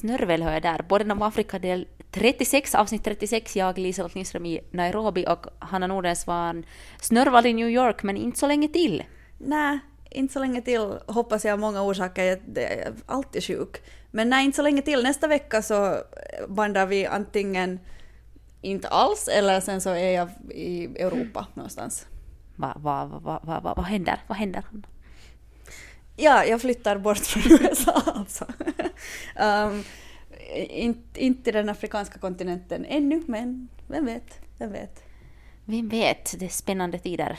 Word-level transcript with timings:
snörvel 0.00 0.42
hör 0.42 0.52
jag 0.52 0.62
där. 0.62 0.84
Både 0.88 1.12
om 1.12 1.22
Afrika 1.22 1.58
del 1.58 1.86
36, 2.10 2.74
avsnitt 2.74 3.04
36, 3.04 3.56
jag 3.56 3.78
Liselott 3.78 4.14
Lindström 4.14 4.46
i 4.46 4.60
Nairobi 4.70 5.26
och 5.28 5.46
Hanna 5.58 5.86
Nordens 5.86 6.26
var 6.26 6.48
en 6.48 6.64
snörval 7.00 7.46
i 7.46 7.52
New 7.52 7.68
York, 7.68 8.02
men 8.02 8.16
inte 8.16 8.38
så 8.38 8.46
länge 8.46 8.68
till. 8.68 9.02
Nej, 9.38 9.78
inte 10.10 10.32
så 10.32 10.38
länge 10.40 10.62
till 10.62 10.98
hoppas 11.06 11.44
jag 11.44 11.52
av 11.52 11.58
många 11.58 11.82
orsaker. 11.82 12.24
Jag 12.24 12.58
är 12.58 12.92
alltid 13.06 13.44
sjuk. 13.44 13.82
Men 14.10 14.30
nej, 14.30 14.44
inte 14.44 14.56
så 14.56 14.62
länge 14.62 14.82
till. 14.82 15.02
Nästa 15.02 15.28
vecka 15.28 15.62
så 15.62 15.96
vandrar 16.48 16.86
vi 16.86 17.06
antingen 17.06 17.80
inte 18.60 18.88
alls 18.88 19.28
eller 19.28 19.60
sen 19.60 19.80
så 19.80 19.90
är 19.90 20.10
jag 20.10 20.28
i 20.50 20.84
Europa 20.84 21.46
någonstans. 21.54 22.06
Vad 22.56 22.82
va, 22.82 23.04
va, 23.04 23.40
va, 23.44 23.60
va, 23.60 23.74
vad 23.76 23.86
händer? 23.86 24.20
Vad 24.26 24.38
händer? 24.38 24.64
Ja, 26.16 26.44
jag 26.44 26.60
flyttar 26.60 26.98
bort 26.98 27.18
från 27.18 27.42
USA 27.60 28.02
alltså. 28.06 28.46
um, 29.40 29.84
inte, 30.70 31.24
in 31.24 31.42
till 31.42 31.54
den 31.54 31.68
afrikanska 31.68 32.18
kontinenten 32.18 32.84
ännu, 32.84 33.22
men 33.26 33.68
vem 33.86 34.06
vet, 34.06 34.40
vem 34.58 34.72
vet. 34.72 35.05
Vem 35.68 35.88
vet, 35.88 36.34
det 36.38 36.44
är 36.44 36.48
spännande 36.48 36.98
tider. 36.98 37.38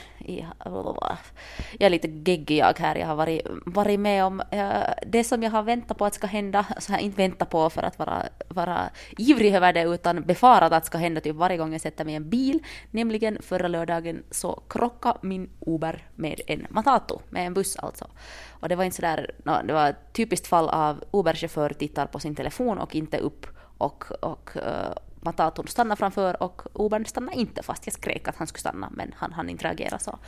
Jag 1.78 1.86
är 1.86 1.90
lite 1.90 2.08
geggig 2.08 2.58
jag 2.58 2.78
här. 2.78 2.96
Jag 2.96 3.06
har 3.06 3.14
varit, 3.16 3.46
varit 3.66 4.00
med 4.00 4.24
om 4.24 4.40
eh, 4.50 4.82
det 5.06 5.24
som 5.24 5.42
jag 5.42 5.50
har 5.50 5.62
väntat 5.62 5.98
på 5.98 6.04
att 6.04 6.14
ska 6.14 6.26
hända. 6.26 6.66
Så 6.78 6.92
jag 6.92 7.00
inte 7.00 7.16
väntat 7.16 7.50
på 7.50 7.70
för 7.70 7.82
att 7.82 7.98
vara, 7.98 8.22
vara 8.48 8.90
ivrig 9.18 9.54
över 9.54 9.72
det, 9.72 9.82
utan 9.82 10.22
befarat 10.22 10.72
att 10.72 10.82
det 10.82 10.86
ska 10.86 10.98
hända 10.98 11.20
typ 11.20 11.36
varje 11.36 11.56
gång 11.56 11.72
jag 11.72 11.80
sätter 11.80 12.04
mig 12.04 12.14
i 12.14 12.16
en 12.16 12.30
bil. 12.30 12.58
Nämligen 12.90 13.42
förra 13.42 13.68
lördagen 13.68 14.22
så 14.30 14.62
krockade 14.68 15.18
min 15.22 15.50
Uber 15.66 16.06
med 16.14 16.40
en 16.46 16.66
Matatu, 16.70 17.14
med 17.30 17.46
en 17.46 17.54
buss 17.54 17.76
alltså. 17.76 18.06
Och 18.48 18.68
det 18.68 18.76
var 18.76 18.84
inte 18.84 18.96
sådär, 18.96 19.34
no, 19.44 19.52
det 19.66 19.72
var 19.72 19.88
ett 19.88 20.12
typiskt 20.12 20.46
fall 20.46 20.68
av 20.68 21.04
Uber-chaufför 21.12 21.72
tittar 21.72 22.06
på 22.06 22.20
sin 22.20 22.34
telefon 22.34 22.78
och 22.78 22.94
inte 22.94 23.18
upp 23.18 23.46
och, 23.78 24.04
och 24.22 24.56
eh, 24.56 24.92
Matatun 25.20 25.66
stannade 25.66 25.98
framför 25.98 26.42
och 26.42 26.62
Ubern 26.74 27.06
stannade 27.06 27.38
inte 27.38 27.62
fast 27.62 27.86
jag 27.86 27.92
skrek 27.92 28.28
att 28.28 28.36
han 28.36 28.46
skulle 28.46 28.60
stanna 28.60 28.90
men 28.90 29.14
han 29.16 29.32
hann 29.32 29.50
inte 29.50 29.64
reagera 29.64 29.98
så 29.98 30.18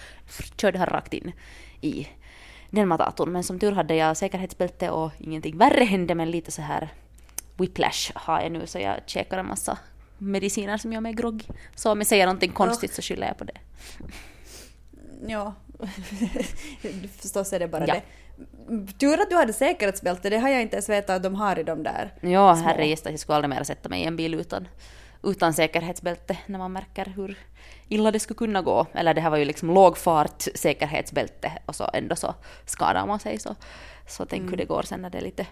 körde 0.56 0.78
han 0.78 0.86
rakt 0.86 1.14
in 1.14 1.32
i 1.80 2.08
den 2.70 2.88
Matatun. 2.88 3.32
Men 3.32 3.44
som 3.44 3.58
tur 3.58 3.72
hade 3.72 3.94
jag 3.94 4.16
säkerhetsbälte 4.16 4.90
och 4.90 5.10
ingenting 5.18 5.58
värre 5.58 5.84
hände 5.84 6.14
men 6.14 6.30
lite 6.30 6.52
så 6.52 6.62
här 6.62 6.88
whiplash 7.56 8.12
har 8.14 8.40
jag 8.40 8.52
nu 8.52 8.66
så 8.66 8.78
jag 8.78 9.00
käkar 9.06 9.38
en 9.38 9.46
massa 9.46 9.78
mediciner 10.18 10.76
som 10.76 10.92
gör 10.92 11.00
mig 11.00 11.12
groggy. 11.12 11.44
Så 11.74 11.92
om 11.92 11.98
jag 11.98 12.06
säger 12.06 12.26
någonting 12.26 12.52
konstigt 12.52 12.94
så 12.94 13.02
skyller 13.02 13.26
jag 13.26 13.38
på 13.38 13.44
det. 13.44 13.58
Ja, 15.28 15.54
förstås 17.20 17.52
är 17.52 17.58
det 17.58 17.68
bara 17.68 17.86
ja. 17.86 17.94
det. 17.94 18.02
Tur 18.98 19.20
att 19.20 19.30
du 19.30 19.36
hade 19.36 19.52
säkerhetsbälte, 19.52 20.30
det 20.30 20.38
har 20.38 20.48
jag 20.48 20.62
inte 20.62 20.76
ens 20.76 20.88
vetat 20.88 21.16
att 21.16 21.22
de 21.22 21.34
har 21.34 21.58
i 21.58 21.62
de 21.62 21.82
där 21.82 22.14
Ja, 22.20 22.52
herrejesta, 22.52 23.10
jag 23.10 23.20
skulle 23.20 23.36
aldrig 23.36 23.50
mer 23.50 23.64
sätta 23.64 23.88
mig 23.88 24.02
i 24.02 24.04
en 24.04 24.16
bil 24.16 24.34
utan, 24.34 24.68
utan 25.22 25.54
säkerhetsbälte 25.54 26.38
när 26.46 26.58
man 26.58 26.72
märker 26.72 27.04
hur 27.16 27.38
illa 27.88 28.10
det 28.10 28.20
skulle 28.20 28.38
kunna 28.38 28.62
gå. 28.62 28.86
Eller 28.94 29.14
det 29.14 29.20
här 29.20 29.30
var 29.30 29.36
ju 29.36 29.44
liksom 29.44 29.70
låg 29.70 29.98
fart 29.98 30.42
säkerhetsbälte 30.54 31.52
och 31.66 31.74
så 31.74 31.90
ändå 31.92 32.16
så 32.16 32.34
skadar 32.66 33.06
man 33.06 33.20
sig 33.20 33.38
så, 33.38 33.54
så 34.06 34.24
tänk 34.24 34.40
mm. 34.40 34.50
hur 34.50 34.56
det 34.56 34.64
går 34.64 34.82
sen 34.82 35.02
när 35.02 35.10
det 35.10 35.18
är 35.18 35.22
lite 35.22 35.46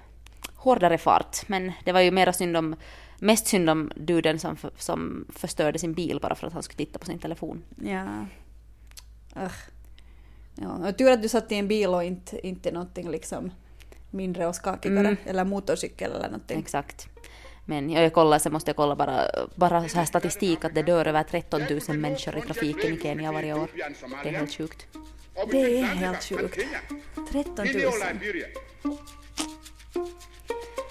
hårdare 0.54 0.98
fart. 0.98 1.48
Men 1.48 1.72
det 1.84 1.92
var 1.92 2.00
ju 2.00 2.10
mera 2.10 2.32
synd 2.32 2.56
om, 2.56 2.76
mest 3.18 3.46
synd 3.46 3.70
om 3.70 3.92
duden 3.96 4.38
som, 4.38 4.56
som 4.78 5.26
förstörde 5.34 5.78
sin 5.78 5.94
bil 5.94 6.18
bara 6.22 6.34
för 6.34 6.46
att 6.46 6.52
han 6.52 6.62
skulle 6.62 6.86
titta 6.86 6.98
på 6.98 7.06
sin 7.06 7.18
telefon. 7.18 7.62
Ja. 7.82 8.06
Ugh. 9.36 9.52
Ja, 10.60 10.92
tur 10.92 11.10
att 11.10 11.22
du 11.22 11.28
satt 11.28 11.52
i 11.52 11.54
en 11.54 11.68
bil 11.68 11.88
och 11.88 12.04
inte, 12.04 12.46
inte 12.46 12.70
någonting 12.70 13.10
liksom 13.10 13.50
mindre 14.10 14.46
och 14.46 14.54
skakigare, 14.54 14.98
mm. 14.98 15.16
eller 15.26 15.44
motorcykel 15.44 16.12
eller 16.12 16.28
någonting. 16.28 16.58
Exakt. 16.58 17.08
Men 17.64 17.90
jag 17.90 18.12
kollar, 18.12 18.38
så 18.38 18.50
måste 18.50 18.68
jag 18.68 18.76
kolla 18.76 18.96
bara, 18.96 19.20
bara 19.54 19.88
så 19.88 19.98
här 19.98 20.04
statistik 20.04 20.64
att 20.64 20.74
det 20.74 20.82
dör 20.82 21.06
över 21.06 21.22
13 21.22 21.60
000 21.88 21.98
människor 21.98 22.38
i 22.38 22.40
trafiken 22.40 22.94
i 22.94 23.00
Kenya 23.00 23.32
varje 23.32 23.54
år. 23.54 23.68
Det 24.22 24.28
är 24.28 24.32
helt 24.32 24.52
sjukt. 24.52 24.86
Det 25.50 25.80
är 25.80 25.84
helt 25.84 26.24
sjukt. 26.24 26.58
13 27.32 27.54
000. 27.56 28.96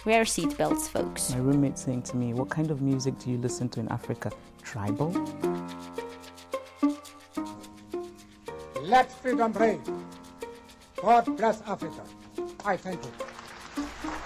Wear 0.06 0.26
seatbelts 0.26 0.90
folks. 0.90 1.36
My 1.36 1.40
roommate 1.40 1.78
saying 1.78 2.02
to 2.02 2.18
me, 2.18 2.34
what 2.34 2.56
kind 2.56 2.72
of 2.72 2.82
music 2.82 3.14
do 3.26 3.32
you 3.32 3.42
listen 3.42 3.70
to 3.70 3.80
in 3.80 3.88
Africa? 3.90 4.32
Tribal? 4.64 5.14
Let 8.88 9.12
freedom 9.22 9.54
reign. 9.54 9.82
God 10.96 11.38
bless 11.38 11.62
Africa. 11.66 12.02
I 12.66 12.78
thank 12.78 13.00
you. 13.04 13.12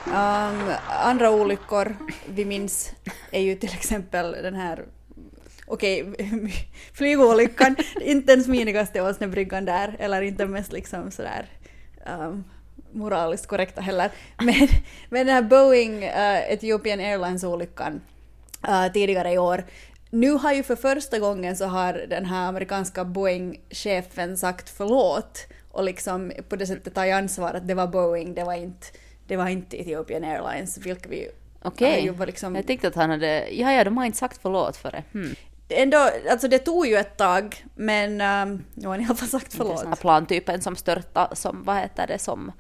Um, 0.06 0.74
andra 0.88 1.32
olyckor 1.32 1.96
vi 2.28 2.46
minns 2.46 2.92
är 3.32 3.42
ju 3.42 3.56
till 3.56 3.74
exempel 3.74 4.32
den 4.32 4.56
här 4.56 4.86
okej, 5.68 6.04
okay, 6.04 6.52
flygolyckan, 6.94 7.76
inte 8.02 8.36
den 8.36 8.44
smidigaste 8.44 9.02
åsnebryggan 9.02 9.66
där, 9.66 9.96
eller 10.00 10.22
inte 10.22 10.46
mest 10.46 10.72
liksom 10.72 11.12
sådär 11.12 11.50
um, 12.06 12.44
moraliskt 12.92 13.48
korrekta 13.48 13.82
heller. 13.82 14.12
Men, 14.38 14.68
men 15.10 15.26
den 15.28 15.36
här 15.36 15.42
Boeing 15.42 16.04
uh, 16.04 16.52
Ethiopian 16.52 17.00
Airlines-olyckan 17.00 18.02
uh, 18.68 18.94
tidigare 18.94 19.32
i 19.32 19.38
år 19.38 19.64
nu 20.12 20.32
har 20.32 20.54
ju 20.54 20.64
för 20.64 20.76
första 20.76 21.20
gången 21.20 21.58
så 21.58 21.66
har 21.66 21.94
den 21.94 22.26
här 22.26 22.50
amerikanska 22.50 23.04
Boeing-chefen 23.04 24.38
sagt 24.38 24.70
förlåt 24.70 25.48
och 25.72 25.84
liksom 25.84 26.32
på 26.50 26.56
det 26.56 26.68
sättet 26.68 26.96
tagit 26.96 27.14
ansvar 27.14 27.54
att 27.54 27.68
det 27.68 27.74
var 27.74 27.88
Boeing, 27.88 28.34
det 28.34 28.44
var 28.44 28.54
inte, 28.54 28.88
det 29.28 29.38
var 29.38 29.48
inte 29.48 29.82
Ethiopian 29.82 30.24
Airlines, 30.24 30.78
vilket 30.78 31.12
vi 31.12 31.30
Okej, 31.62 32.10
okay. 32.12 32.26
liksom... 32.26 32.56
jag 32.56 32.68
tyckte 32.68 32.88
att 32.88 32.96
han 32.96 33.10
hade, 33.10 33.50
ja 33.52 33.72
ja, 33.72 33.84
de 33.84 33.98
har 33.98 34.06
inte 34.06 34.18
sagt 34.18 34.40
förlåt 34.42 34.78
för 34.78 34.92
det. 34.92 35.04
Hmm. 35.12 35.36
Ändå, 35.70 36.10
alltså 36.30 36.48
det 36.48 36.60
tog 36.60 36.88
ju 36.88 36.96
ett 36.96 37.18
tag, 37.18 37.66
men 37.76 38.12
um, 38.12 38.64
nu 38.74 38.88
har 38.88 38.98
ni 38.98 39.04
i 39.04 39.06
alla 39.06 39.16
fall 39.16 39.28
sagt 39.28 39.54
förlåt. 39.54 39.80
Den 39.80 39.88
här 39.88 39.96
plantypen 39.96 40.62
som 40.62 40.76
störtar, 40.76 41.30
som, 41.34 41.64
vad 41.64 41.78
heter 41.78 42.08
det, 42.08 42.20
som 42.20 42.52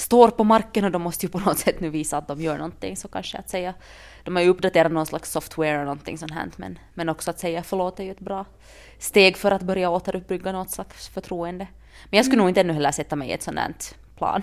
står 0.00 0.30
på 0.30 0.44
marken 0.44 0.84
och 0.84 0.90
de 0.90 1.02
måste 1.02 1.26
ju 1.26 1.30
på 1.30 1.38
något 1.38 1.58
sätt 1.58 1.80
nu 1.80 1.90
visa 1.90 2.18
att 2.18 2.28
de 2.28 2.40
gör 2.40 2.56
någonting, 2.56 2.96
så 2.96 3.08
kanske 3.08 3.38
att 3.38 3.50
säga 3.50 3.74
de 4.24 4.36
har 4.36 4.42
ju 4.42 4.48
uppdaterat 4.48 4.92
någon 4.92 5.06
slags 5.06 5.30
software 5.30 5.78
och 5.78 5.84
någonting 5.84 6.18
sånt 6.18 6.32
här, 6.32 6.50
men, 6.56 6.78
men 6.94 7.08
också 7.08 7.30
att 7.30 7.38
säga 7.38 7.62
förlåt 7.62 8.00
är 8.00 8.04
ju 8.04 8.10
ett 8.10 8.20
bra 8.20 8.44
steg 8.98 9.36
för 9.36 9.50
att 9.50 9.62
börja 9.62 9.90
återuppbygga 9.90 10.52
något 10.52 10.70
slags 10.70 11.08
förtroende. 11.08 11.66
Men 12.10 12.16
jag 12.16 12.24
skulle 12.24 12.36
mm. 12.36 12.42
nog 12.42 12.50
inte 12.50 12.60
ännu 12.60 12.72
heller 12.72 12.90
sätta 12.92 13.16
mig 13.16 13.28
i 13.28 13.32
ett 13.32 13.42
sånt 13.42 13.58
här 13.58 13.74
plan. 14.16 14.42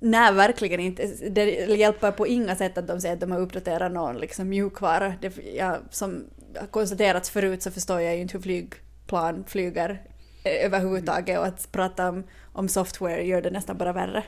Nej, 0.00 0.32
verkligen 0.32 0.80
inte. 0.80 1.06
Det 1.30 1.44
hjälper 1.76 2.10
på 2.10 2.26
inga 2.26 2.56
sätt 2.56 2.78
att 2.78 2.88
de 2.88 3.00
säger 3.00 3.14
att 3.14 3.20
de 3.20 3.32
har 3.32 3.40
uppdaterat 3.40 3.92
någon 3.92 4.16
liksom 4.18 4.48
mjukvara. 4.48 5.14
Det, 5.20 5.38
ja, 5.56 5.78
som 5.90 6.24
konstaterats 6.70 7.30
förut 7.30 7.62
så 7.62 7.70
förstår 7.70 8.00
jag 8.00 8.14
ju 8.14 8.22
inte 8.22 8.36
hur 8.36 8.42
flygplan 8.42 9.44
flyger 9.46 10.02
överhuvudtaget 10.44 11.38
och 11.38 11.46
att 11.46 11.72
prata 11.72 12.08
om, 12.08 12.24
om 12.52 12.68
software 12.68 13.26
gör 13.26 13.42
det 13.42 13.50
nästan 13.50 13.76
bara 13.78 13.92
värre. 13.92 14.24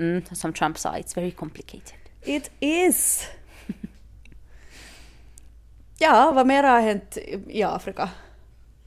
Mm, 0.00 0.22
som 0.32 0.52
Trump 0.52 0.78
sa, 0.78 0.96
it's 0.96 1.14
very 1.14 1.30
complicated. 1.30 1.98
It 2.24 2.50
is! 2.60 3.26
Ja, 6.02 6.32
vad 6.34 6.46
mer 6.46 6.62
har 6.62 6.80
hänt 6.80 7.18
i 7.48 7.62
Afrika? 7.62 8.08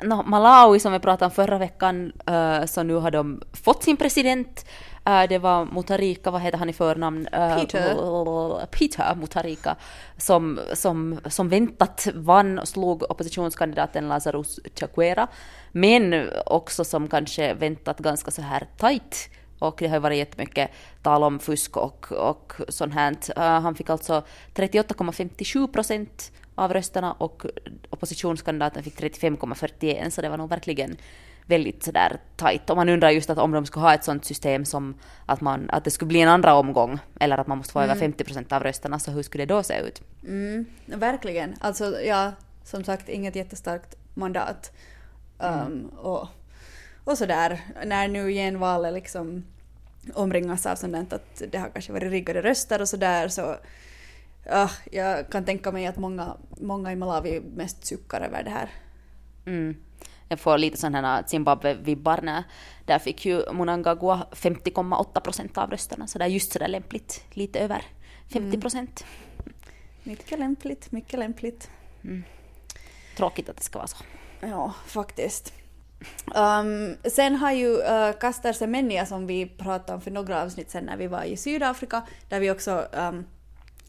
No, 0.03 0.23
Malawi 0.25 0.79
som 0.79 0.91
vi 0.91 0.99
pratade 0.99 1.25
om 1.25 1.31
förra 1.31 1.57
veckan, 1.57 2.11
uh, 2.29 2.65
så 2.65 2.83
nu 2.83 2.93
har 2.93 3.11
de 3.11 3.41
fått 3.63 3.83
sin 3.83 3.97
president. 3.97 4.65
Uh, 5.09 5.23
det 5.29 5.37
var 5.37 5.65
Mutarika, 5.65 6.31
vad 6.31 6.41
heter 6.41 6.57
han 6.57 6.69
i 6.69 6.73
förnamn? 6.73 7.27
Uh, 7.27 7.59
Peter. 7.59 8.65
Peter 8.65 9.15
Mutarika, 9.15 9.75
som, 10.17 10.59
som, 10.73 11.19
som 11.25 11.49
väntat 11.49 12.07
vann 12.13 12.59
och 12.59 12.67
slog 12.67 13.11
oppositionskandidaten 13.11 14.07
Lazarus 14.07 14.59
Chakwera, 14.79 15.27
men 15.71 16.29
också 16.45 16.83
som 16.83 17.07
kanske 17.07 17.53
väntat 17.53 17.99
ganska 17.99 18.31
så 18.31 18.41
här 18.41 18.67
tajt 18.77 19.29
och 19.59 19.75
det 19.79 19.87
har 19.87 19.99
varit 19.99 20.17
jättemycket 20.17 20.71
tal 21.01 21.23
om 21.23 21.39
fusk 21.39 21.77
och, 21.77 22.11
och 22.11 22.53
sånt 22.69 22.93
här. 22.93 23.11
Uh, 23.11 23.43
han 23.43 23.75
fick 23.75 23.89
alltså 23.89 24.23
38,57 24.55 25.67
procent 25.67 26.31
av 26.55 26.73
rösterna 26.73 27.13
och 27.13 27.45
oppositionskandidaten 27.89 28.83
fick 28.83 28.99
35,41 28.99 30.09
så 30.09 30.21
det 30.21 30.29
var 30.29 30.37
nog 30.37 30.49
verkligen 30.49 30.97
väldigt 31.45 31.83
sådär 31.83 32.19
tajt. 32.35 32.69
Och 32.69 32.75
man 32.75 32.89
undrar 32.89 33.09
just 33.09 33.29
att 33.29 33.37
om 33.37 33.51
de 33.51 33.65
skulle 33.65 33.85
ha 33.85 33.93
ett 33.93 34.03
sånt 34.03 34.25
system 34.25 34.65
som 34.65 34.95
att, 35.25 35.41
man, 35.41 35.69
att 35.69 35.83
det 35.83 35.91
skulle 35.91 36.07
bli 36.07 36.21
en 36.21 36.29
andra 36.29 36.53
omgång 36.55 36.99
eller 37.19 37.37
att 37.37 37.47
man 37.47 37.57
måste 37.57 37.73
få 37.73 37.79
mm. 37.79 37.89
över 37.89 37.99
50 37.99 38.23
procent 38.23 38.51
av 38.51 38.63
rösterna, 38.63 38.99
så 38.99 39.11
hur 39.11 39.23
skulle 39.23 39.45
det 39.45 39.53
då 39.53 39.63
se 39.63 39.79
ut? 39.79 40.01
Mm, 40.23 40.65
verkligen. 40.85 41.55
Alltså 41.59 42.01
ja, 42.01 42.31
som 42.63 42.83
sagt 42.83 43.09
inget 43.09 43.35
jättestarkt 43.35 43.95
mandat. 44.13 44.71
Um, 45.39 45.53
mm. 45.53 45.85
och, 45.89 46.27
och 47.03 47.17
sådär, 47.17 47.61
när 47.85 48.07
nu 48.07 48.31
genvalet 48.31 48.93
liksom 48.93 49.43
omringas 50.13 50.65
av 50.65 50.75
sådant 50.75 51.13
att 51.13 51.41
det 51.51 51.57
har 51.57 51.69
kanske 51.69 51.93
varit 51.93 52.11
riggade 52.11 52.41
röster 52.41 52.81
och 52.81 52.89
sådär 52.89 53.27
så 53.27 53.51
uh, 54.51 54.71
jag 54.91 55.29
kan 55.29 55.45
tänka 55.45 55.71
mig 55.71 55.85
att 55.87 55.97
många, 55.97 56.37
många 56.61 56.91
i 56.91 56.95
Malawi 56.95 57.41
mest 57.55 57.85
suckar 57.85 58.21
över 58.21 58.43
det 58.43 58.49
här. 58.49 58.69
Mm. 59.45 59.75
Jag 60.29 60.39
får 60.39 60.57
lite 60.57 60.77
sådana 60.77 61.21
Zimbabwe-vibbar 61.21 62.21
när 62.21 62.43
där 62.85 62.99
fick 62.99 63.25
ju 63.25 63.53
Munangagwa 63.53 64.27
50,8 64.31 65.19
procent 65.19 65.57
av 65.57 65.69
rösterna 65.69 66.07
så 66.07 66.19
det 66.19 66.25
är 66.25 66.29
just 66.29 66.51
sådär 66.51 66.67
lämpligt, 66.67 67.25
lite 67.29 67.59
över 67.59 67.81
50 68.33 68.61
procent. 68.61 69.05
Mycket 70.03 70.39
lämpligt, 70.39 70.91
mycket 70.91 71.19
lämpligt. 71.19 71.69
Tråkigt 73.17 73.49
att 73.49 73.57
det 73.57 73.63
ska 73.63 73.79
vara 73.79 73.87
så. 73.87 73.97
Ja, 74.41 74.73
faktiskt. 74.87 75.53
Um, 76.35 76.97
sen 77.03 77.35
har 77.35 77.51
ju 77.51 77.81
eh, 77.81 78.09
uh, 78.09 78.13
Kastar 78.19 78.53
Semenya 78.53 79.05
som 79.05 79.27
vi 79.27 79.45
pratade 79.45 79.93
om 79.93 80.01
för 80.01 80.11
några 80.11 80.43
avsnitt 80.43 80.71
sen 80.71 80.85
när 80.85 80.97
vi 80.97 81.07
var 81.07 81.23
i 81.23 81.37
Sydafrika, 81.37 82.01
där 82.29 82.39
vi 82.39 82.51
också 82.51 82.85
um, 82.91 83.25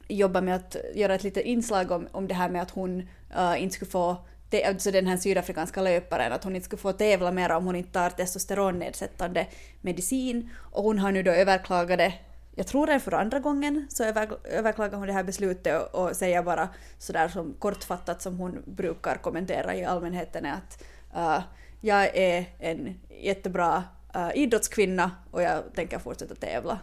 jobbar 0.08 0.40
med 0.40 0.56
att 0.56 0.76
göra 0.94 1.14
ett 1.14 1.24
litet 1.24 1.44
inslag 1.44 1.90
om, 1.90 2.08
om 2.12 2.28
det 2.28 2.34
här 2.34 2.48
med 2.48 2.62
att 2.62 2.70
hon 2.70 3.08
uh, 3.36 3.62
inte 3.62 3.74
skulle 3.74 3.90
få 3.90 4.16
te- 4.50 4.64
alltså 4.64 4.90
den 4.90 5.06
här 5.06 5.16
sydafrikanska 5.16 5.82
löparen, 5.82 6.32
att 6.32 6.44
hon 6.44 6.56
inte 6.56 6.64
skulle 6.64 6.82
få 6.82 6.92
tävla 6.92 7.32
mer 7.32 7.52
om 7.52 7.64
hon 7.66 7.76
inte 7.76 7.92
tar 7.92 8.10
testosteronnedsättande 8.10 9.46
medicin. 9.80 10.50
Och 10.72 10.84
hon 10.84 10.98
har 10.98 11.12
nu 11.12 11.22
då 11.22 11.30
överklagat 11.30 11.98
det, 11.98 12.14
jag 12.54 12.66
tror 12.66 12.86
det 12.86 12.92
är 12.92 12.98
för 12.98 13.12
andra 13.12 13.38
gången, 13.38 13.86
så 13.90 14.04
över, 14.04 14.28
överklagar 14.44 14.98
hon 14.98 15.06
det 15.06 15.12
här 15.12 15.24
beslutet 15.24 15.82
och, 15.82 16.04
och 16.04 16.16
säger 16.16 16.42
bara 16.42 16.68
sådär 16.98 17.28
som 17.28 17.54
kortfattat 17.58 18.22
som 18.22 18.38
hon 18.38 18.62
brukar 18.66 19.16
kommentera 19.16 19.74
i 19.74 19.84
allmänheten 19.84 20.44
är 20.44 20.52
att 20.52 20.84
uh, 21.16 21.44
jag 21.84 22.16
är 22.16 22.46
en 22.58 23.00
jättebra 23.20 23.84
uh, 24.16 24.30
idrottskvinna 24.34 25.10
och 25.30 25.42
jag 25.42 25.62
tänker 25.74 25.98
fortsätta 25.98 26.34
tävla. 26.34 26.78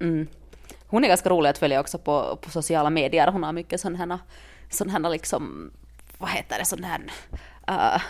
Mm. 0.00 0.26
Hon 0.86 1.04
är 1.04 1.08
ganska 1.08 1.30
rolig 1.30 1.50
att 1.50 1.58
följa 1.58 1.80
också 1.80 1.98
på, 1.98 2.38
på 2.42 2.50
sociala 2.50 2.90
medier. 2.90 3.26
Hon 3.26 3.42
har 3.42 3.52
mycket 3.52 3.80
sådana 3.80 3.98
här, 3.98 4.18
sån 4.70 4.90
här 4.90 5.10
liksom, 5.10 5.72
vad 6.18 6.30
heter 6.30 6.58
det, 6.58 6.64
sån 6.64 6.84
här, 6.84 7.00
uh, 7.70 8.02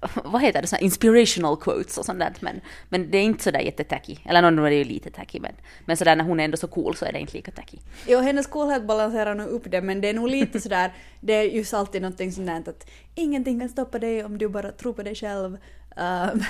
vad 0.24 0.42
heter 0.42 0.62
det, 0.62 0.68
sån 0.68 0.76
här 0.76 0.84
inspirational 0.84 1.56
quotes 1.56 1.98
och 1.98 2.04
sånt 2.04 2.18
där. 2.18 2.32
Men, 2.40 2.60
men 2.88 3.10
det 3.10 3.18
är 3.18 3.22
inte 3.22 3.44
sådär 3.44 3.60
jättetacky. 3.60 4.18
Eller 4.24 4.50
nu 4.50 4.66
är 4.66 4.70
det 4.70 4.76
ju 4.76 4.84
lite 4.84 5.10
tacky, 5.10 5.40
men, 5.40 5.52
men 5.84 5.96
sådär 5.96 6.16
när 6.16 6.24
hon 6.24 6.40
är 6.40 6.44
ändå 6.44 6.56
så 6.56 6.68
cool 6.68 6.96
så 6.96 7.04
är 7.04 7.12
det 7.12 7.18
inte 7.18 7.36
lika 7.36 7.50
tacky. 7.50 7.78
Jo, 8.06 8.18
hennes 8.18 8.46
coolhet 8.46 8.86
balanserar 8.86 9.34
nog 9.34 9.48
upp 9.48 9.70
det, 9.70 9.80
men 9.80 10.00
det 10.00 10.08
är 10.08 10.14
nog 10.14 10.28
lite 10.28 10.60
sådär, 10.60 10.92
det 11.20 11.32
är 11.32 11.42
just 11.42 11.74
alltid 11.74 12.02
någonting 12.02 12.32
sånt 12.32 12.46
där 12.46 12.70
att 12.70 12.90
ingenting 13.14 13.60
kan 13.60 13.68
stoppa 13.68 13.98
dig 13.98 14.24
om 14.24 14.38
du 14.38 14.48
bara 14.48 14.72
tror 14.72 14.92
på 14.92 15.02
dig 15.02 15.14
själv. 15.14 15.58
Um, 15.96 16.42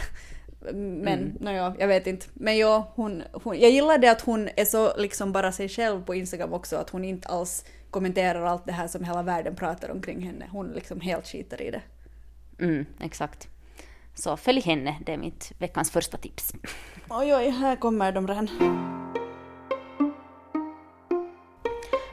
men 1.02 1.18
mm. 1.18 1.36
nåja, 1.40 1.74
jag 1.78 1.88
vet 1.88 2.06
inte. 2.06 2.26
Men 2.34 2.58
ja, 2.58 2.92
hon, 2.94 3.22
hon, 3.32 3.58
jag 3.60 3.70
gillar 3.70 3.98
det 3.98 4.08
att 4.08 4.20
hon 4.20 4.48
är 4.56 4.64
så 4.64 4.96
liksom 4.96 5.32
bara 5.32 5.52
sig 5.52 5.68
själv 5.68 6.04
på 6.04 6.14
Instagram 6.14 6.52
också, 6.52 6.76
att 6.76 6.90
hon 6.90 7.04
inte 7.04 7.28
alls 7.28 7.64
kommenterar 7.90 8.44
allt 8.44 8.66
det 8.66 8.72
här 8.72 8.88
som 8.88 9.04
hela 9.04 9.22
världen 9.22 9.56
pratar 9.56 9.90
omkring 9.90 10.20
henne. 10.20 10.48
Hon 10.52 10.68
liksom 10.68 11.00
helt 11.00 11.26
skiter 11.26 11.62
i 11.62 11.70
det. 11.70 11.82
Mm, 12.60 12.86
exakt. 13.00 13.48
Så 14.14 14.36
följ 14.36 14.60
henne, 14.60 14.96
det 15.06 15.12
är 15.12 15.16
mitt 15.16 15.52
veckans 15.58 15.90
första 15.90 16.16
tips. 16.16 16.52
Oj, 17.08 17.34
oj, 17.34 17.50
här 17.50 17.76
kommer 17.76 18.12
de 18.12 18.28
redan. 18.28 18.48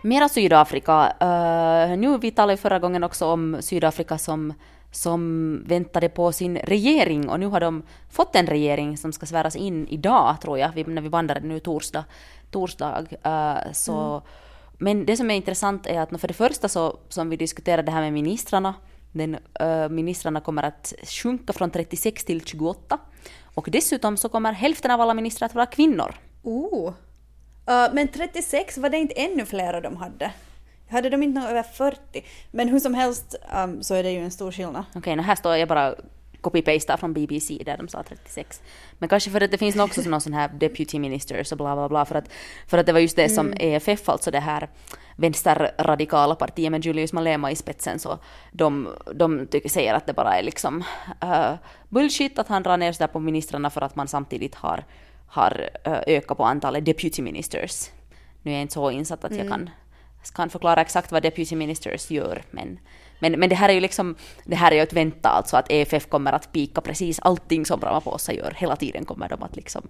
Mera 0.02 0.30
Sydafrika. 0.30 1.14
Uh, 1.22 1.98
nu 1.98 2.18
vi 2.18 2.32
talade 2.32 2.58
förra 2.58 2.80
gången 2.80 3.04
också 3.04 3.26
om 3.26 3.58
Sydafrika 3.60 4.18
som, 4.18 4.54
som 4.92 5.64
väntade 5.66 6.10
på 6.10 6.32
sin 6.32 6.58
regering 6.58 7.30
och 7.30 7.40
nu 7.40 7.46
har 7.46 7.60
de 7.60 7.84
fått 8.10 8.36
en 8.36 8.48
regering 8.48 8.98
som 8.98 9.14
ska 9.14 9.26
sväras 9.26 9.56
in 9.56 9.88
idag 9.88 10.42
tror 10.42 10.60
jag, 10.60 10.72
vi, 10.76 10.84
när 10.84 11.02
vi 11.02 11.10
bandar 11.10 11.40
nu 11.40 11.60
torsdag. 11.60 12.06
torsdag 12.52 13.06
uh, 13.26 13.72
så, 13.74 14.12
mm. 14.12 14.22
Men 14.78 15.06
det 15.06 15.18
som 15.18 15.32
är 15.32 15.36
intressant 15.36 15.88
är 15.88 16.00
att 16.00 16.22
för 16.22 16.28
det 16.28 16.34
första 16.34 16.68
så 16.68 17.00
som 17.10 17.30
vi 17.30 17.38
diskuterade 17.38 17.84
det 17.84 17.92
här 17.92 18.02
med 18.02 18.14
ministrarna 18.14 18.74
den, 19.12 19.36
uh, 19.36 19.90
ministrarna 19.90 20.42
kommer 20.42 20.64
att 20.64 20.94
sjunka 21.04 21.54
från 21.54 21.72
36 21.72 22.24
till 22.24 22.46
28. 22.46 22.98
Och 23.44 23.68
dessutom 23.72 24.18
så 24.18 24.30
kommer 24.30 24.54
hälften 24.54 24.92
av 24.92 25.02
alla 25.02 25.14
ministrar 25.14 25.46
att 25.46 25.56
vara 25.56 25.66
kvinnor. 25.66 26.16
Oh. 26.44 26.88
Uh, 26.88 27.94
men 27.94 28.08
36, 28.08 28.78
var 28.78 28.90
det 28.90 28.98
inte 28.98 29.14
ännu 29.14 29.46
fler 29.46 29.82
de 29.82 29.98
hade? 29.98 30.32
Hade 30.90 31.10
de 31.10 31.24
inte 31.24 31.40
något 31.40 31.50
över 31.50 31.64
40? 31.64 32.26
Men 32.52 32.70
hur 32.70 32.80
som 32.80 32.94
helst 32.94 33.36
um, 33.56 33.84
så 33.84 33.96
är 33.96 34.04
det 34.04 34.12
ju 34.12 34.20
en 34.20 34.32
stor 34.32 34.52
skillnad. 34.52 34.84
Okej, 34.96 35.14
okay, 35.14 35.26
här 35.26 35.36
står 35.36 35.56
jag 35.56 35.68
bara 35.68 35.96
copy-pastar 36.42 36.98
från 36.98 37.14
BBC 37.14 37.64
där 37.66 37.78
de 37.78 37.88
sa 37.88 38.04
36. 38.04 38.62
Men 39.00 39.10
kanske 39.10 39.32
för 39.32 39.42
att 39.42 39.52
det 39.52 39.58
finns 39.58 39.76
också 39.76 40.02
någon 40.02 40.22
sån 40.22 40.34
här 40.34 40.48
deputy 40.48 41.00
ministers 41.00 41.52
och 41.52 41.58
bla 41.58 41.76
bla 41.76 41.90
bla 41.90 42.06
för 42.06 42.16
att, 42.16 42.30
för 42.68 42.78
att 42.78 42.86
det 42.86 42.94
var 42.94 43.00
just 43.00 43.16
det 43.16 43.30
som 43.30 43.48
mm. 43.48 43.58
EFF, 43.62 44.10
alltså 44.10 44.32
det 44.32 44.40
här 44.40 44.70
vänsterradikala 45.16 46.36
partiet 46.36 46.72
med 46.72 46.86
Julius 46.86 47.14
Malema 47.14 47.52
i 47.52 47.56
spetsen, 47.56 48.00
så 48.00 48.20
de, 48.52 48.90
de 49.16 49.48
tycker, 49.48 49.70
säger 49.70 49.94
att 49.94 50.06
det 50.06 50.14
bara 50.14 50.36
är 50.36 50.44
liksom 50.44 50.84
uh, 51.24 51.54
bullshit 51.90 52.40
att 52.40 52.48
han 52.48 52.64
drar 52.64 52.78
ner 52.78 52.92
sådär 52.92 53.08
på 53.08 53.20
ministrarna 53.20 53.70
för 53.70 53.82
att 53.82 53.96
man 53.96 54.08
samtidigt 54.08 54.56
har, 54.56 54.86
har 55.28 55.70
uh, 55.88 55.94
ökat 56.08 56.38
på 56.38 56.44
antalet 56.44 56.86
deputy 56.86 57.22
ministers. 57.22 57.90
Nu 58.42 58.52
är 58.52 58.56
jag 58.56 58.62
inte 58.62 58.74
så 58.74 58.92
insatt 58.92 59.24
att 59.24 59.32
mm. 59.32 59.44
jag 59.44 59.54
kan, 59.54 59.70
kan 60.36 60.50
förklara 60.50 60.82
exakt 60.82 61.12
vad 61.12 61.24
deputy 61.24 61.56
ministers 61.56 62.12
gör, 62.12 62.44
men 62.52 62.80
men, 63.20 63.40
men 63.40 63.50
det 63.50 63.56
här 63.56 63.70
är 63.70 63.74
ju 63.74 63.80
liksom, 63.80 64.16
det 64.46 64.56
här 64.56 64.72
är 64.72 64.76
ju 64.76 64.82
att 64.82 64.94
vänta 64.94 65.30
alltså 65.30 65.58
att 65.58 65.72
EFF 65.72 66.06
kommer 66.10 66.34
att 66.34 66.52
pika 66.52 66.82
precis 66.82 67.20
allting 67.20 67.66
som 67.66 67.82
Ramaphosa 67.82 68.34
gör. 68.34 68.54
Hela 68.58 68.76
tiden 68.76 69.06
kommer 69.06 69.30
de 69.30 69.44
att 69.44 69.56
liksom 69.56 69.88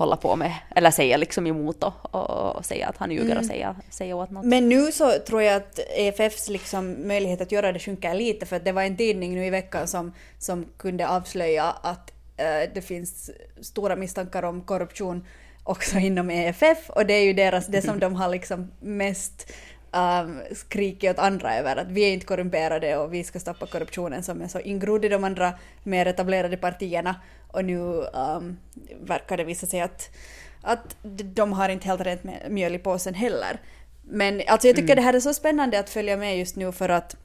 hålla 0.00 0.16
på 0.16 0.36
med, 0.36 0.54
eller 0.76 0.90
säga 0.90 1.16
liksom 1.16 1.46
emot 1.46 1.84
och, 1.84 2.14
och, 2.14 2.56
och 2.56 2.64
säga 2.64 2.88
att 2.88 2.96
han 2.96 3.10
ljuger 3.10 3.24
mm. 3.24 3.38
och 3.38 3.44
säga, 3.44 3.76
säga 3.90 4.16
åt 4.16 4.30
något. 4.30 4.44
Men 4.44 4.68
nu 4.68 4.92
så 4.92 5.12
tror 5.26 5.42
jag 5.42 5.56
att 5.56 5.78
EFFs 5.96 6.48
liksom 6.48 7.08
möjlighet 7.08 7.40
att 7.40 7.52
göra 7.52 7.72
det 7.72 7.78
sjunker 7.78 8.14
lite 8.14 8.46
för 8.46 8.56
att 8.56 8.64
det 8.64 8.72
var 8.72 8.82
en 8.82 8.96
tidning 8.96 9.34
nu 9.34 9.46
i 9.46 9.50
veckan 9.50 9.88
som, 9.88 10.12
som 10.38 10.66
kunde 10.76 11.08
avslöja 11.08 11.64
att 11.64 12.12
äh, 12.36 12.74
det 12.74 12.82
finns 12.82 13.30
stora 13.60 13.96
misstankar 13.96 14.42
om 14.42 14.62
korruption 14.62 15.26
också 15.64 15.98
inom 15.98 16.30
EFF 16.30 16.90
och 16.90 17.06
det 17.06 17.14
är 17.14 17.24
ju 17.24 17.32
deras, 17.32 17.66
det 17.66 17.82
som 17.82 17.98
de 17.98 18.14
har 18.14 18.28
liksom 18.28 18.70
mest 18.80 19.52
um, 19.92 20.40
skriker 20.52 21.10
åt 21.10 21.18
andra 21.18 21.56
över 21.56 21.76
att 21.76 21.88
vi 21.90 22.02
är 22.02 22.12
inte 22.12 22.26
korrumperade 22.26 22.96
och 22.96 23.14
vi 23.14 23.24
ska 23.24 23.40
stoppa 23.40 23.66
korruptionen 23.66 24.22
som 24.22 24.42
är 24.42 24.48
så 24.48 24.60
ingrodd 24.60 25.04
i 25.04 25.08
de 25.08 25.24
andra 25.24 25.52
mer 25.82 26.06
etablerade 26.06 26.56
partierna 26.56 27.16
och 27.48 27.64
nu 27.64 27.78
um, 27.78 28.58
verkar 29.00 29.36
det 29.36 29.44
visa 29.44 29.66
sig 29.66 29.80
att, 29.80 30.10
att 30.62 30.96
de 31.24 31.52
har 31.52 31.68
inte 31.68 31.88
helt 31.88 32.00
rent 32.00 32.22
mjöl 32.48 32.74
i 32.74 32.78
påsen 32.78 33.14
heller. 33.14 33.60
Men 34.02 34.42
alltså 34.46 34.68
jag 34.68 34.76
tycker 34.76 34.92
mm. 34.92 34.96
det 34.96 35.02
här 35.02 35.14
är 35.14 35.20
så 35.20 35.34
spännande 35.34 35.78
att 35.78 35.90
följa 35.90 36.16
med 36.16 36.38
just 36.38 36.56
nu 36.56 36.72
för 36.72 36.88
att 36.88 37.16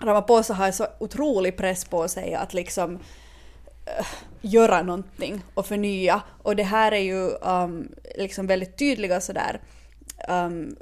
Ramaphosa 0.00 0.54
har 0.54 0.70
så 0.70 0.86
otrolig 0.98 1.56
press 1.56 1.84
på 1.84 2.08
sig 2.08 2.34
att 2.34 2.54
liksom 2.54 2.94
uh, 2.94 4.06
göra 4.40 4.82
någonting 4.82 5.42
och 5.54 5.66
förnya 5.66 6.22
och 6.42 6.56
det 6.56 6.62
här 6.62 6.92
är 6.92 7.00
ju 7.00 7.28
um, 7.28 7.88
liksom 8.16 8.46
väldigt 8.46 8.78
tydliga 8.78 9.20
sådär 9.20 9.60
um, 10.28 10.76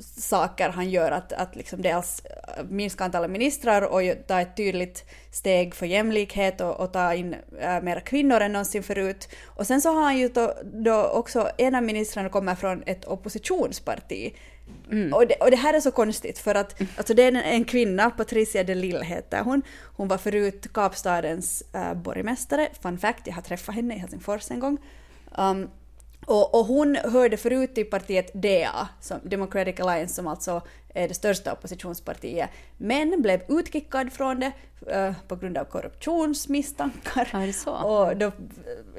saker 0.00 0.68
han 0.68 0.90
gör 0.90 1.10
att, 1.10 1.32
att 1.32 1.56
liksom 1.56 1.82
dels 1.82 2.22
minska 2.68 3.04
antalet 3.04 3.30
ministrar 3.30 3.82
och 3.82 4.00
ta 4.26 4.40
ett 4.40 4.56
tydligt 4.56 5.04
steg 5.32 5.74
för 5.74 5.86
jämlikhet 5.86 6.60
och, 6.60 6.80
och 6.80 6.92
ta 6.92 7.14
in 7.14 7.36
äh, 7.60 7.82
mera 7.82 8.00
kvinnor 8.00 8.40
än 8.40 8.52
någonsin 8.52 8.82
förut. 8.82 9.28
Och 9.46 9.66
sen 9.66 9.80
så 9.80 9.92
har 9.92 10.02
han 10.02 10.18
ju 10.18 10.28
då, 10.28 10.54
då 10.64 11.04
också, 11.04 11.50
en 11.58 11.74
av 11.74 11.82
ministrarna 11.82 12.28
kommer 12.28 12.54
från 12.54 12.82
ett 12.86 13.04
oppositionsparti. 13.04 14.34
Mm. 14.90 15.14
Och, 15.14 15.26
det, 15.26 15.34
och 15.34 15.50
det 15.50 15.56
här 15.56 15.74
är 15.74 15.80
så 15.80 15.90
konstigt 15.90 16.38
för 16.38 16.54
att 16.54 16.80
alltså 16.96 17.14
det 17.14 17.22
är 17.22 17.28
en, 17.28 17.36
en 17.36 17.64
kvinna, 17.64 18.10
Patricia 18.10 18.64
de 18.64 18.74
Lille 18.74 19.04
heter 19.04 19.42
hon. 19.42 19.62
Hon 19.96 20.08
var 20.08 20.18
förut 20.18 20.72
Kapstadens 20.74 21.62
äh, 21.72 21.94
borgmästare. 21.94 22.68
Fun 22.82 22.98
fact, 22.98 23.26
jag 23.26 23.34
har 23.34 23.42
träffat 23.42 23.74
henne 23.74 23.94
i 23.94 23.98
Helsingfors 23.98 24.50
en 24.50 24.60
gång. 24.60 24.78
Um, 25.38 25.70
och, 26.30 26.54
och, 26.54 26.66
hon 26.66 26.96
hörde 26.96 27.36
förut 27.36 27.74
till 27.74 27.86
partiet 27.86 28.34
DA, 28.34 28.88
som 29.00 29.20
Democratic 29.22 29.80
Alliance, 29.80 30.14
som 30.14 30.26
alltså 30.26 30.62
är 30.94 31.08
det 31.08 31.14
största 31.14 31.52
oppositionspartiet, 31.52 32.50
men 32.76 33.22
blev 33.22 33.42
utkickad 33.48 34.12
från 34.12 34.40
det 34.40 34.52
uh, 34.96 35.12
på 35.28 35.36
grund 35.36 35.58
av 35.58 35.64
korruptionsmisstankar. 35.64 37.28
Ja, 37.32 37.38
det 37.38 37.52
så? 37.52 37.72
Och 37.72 38.16
då, 38.16 38.32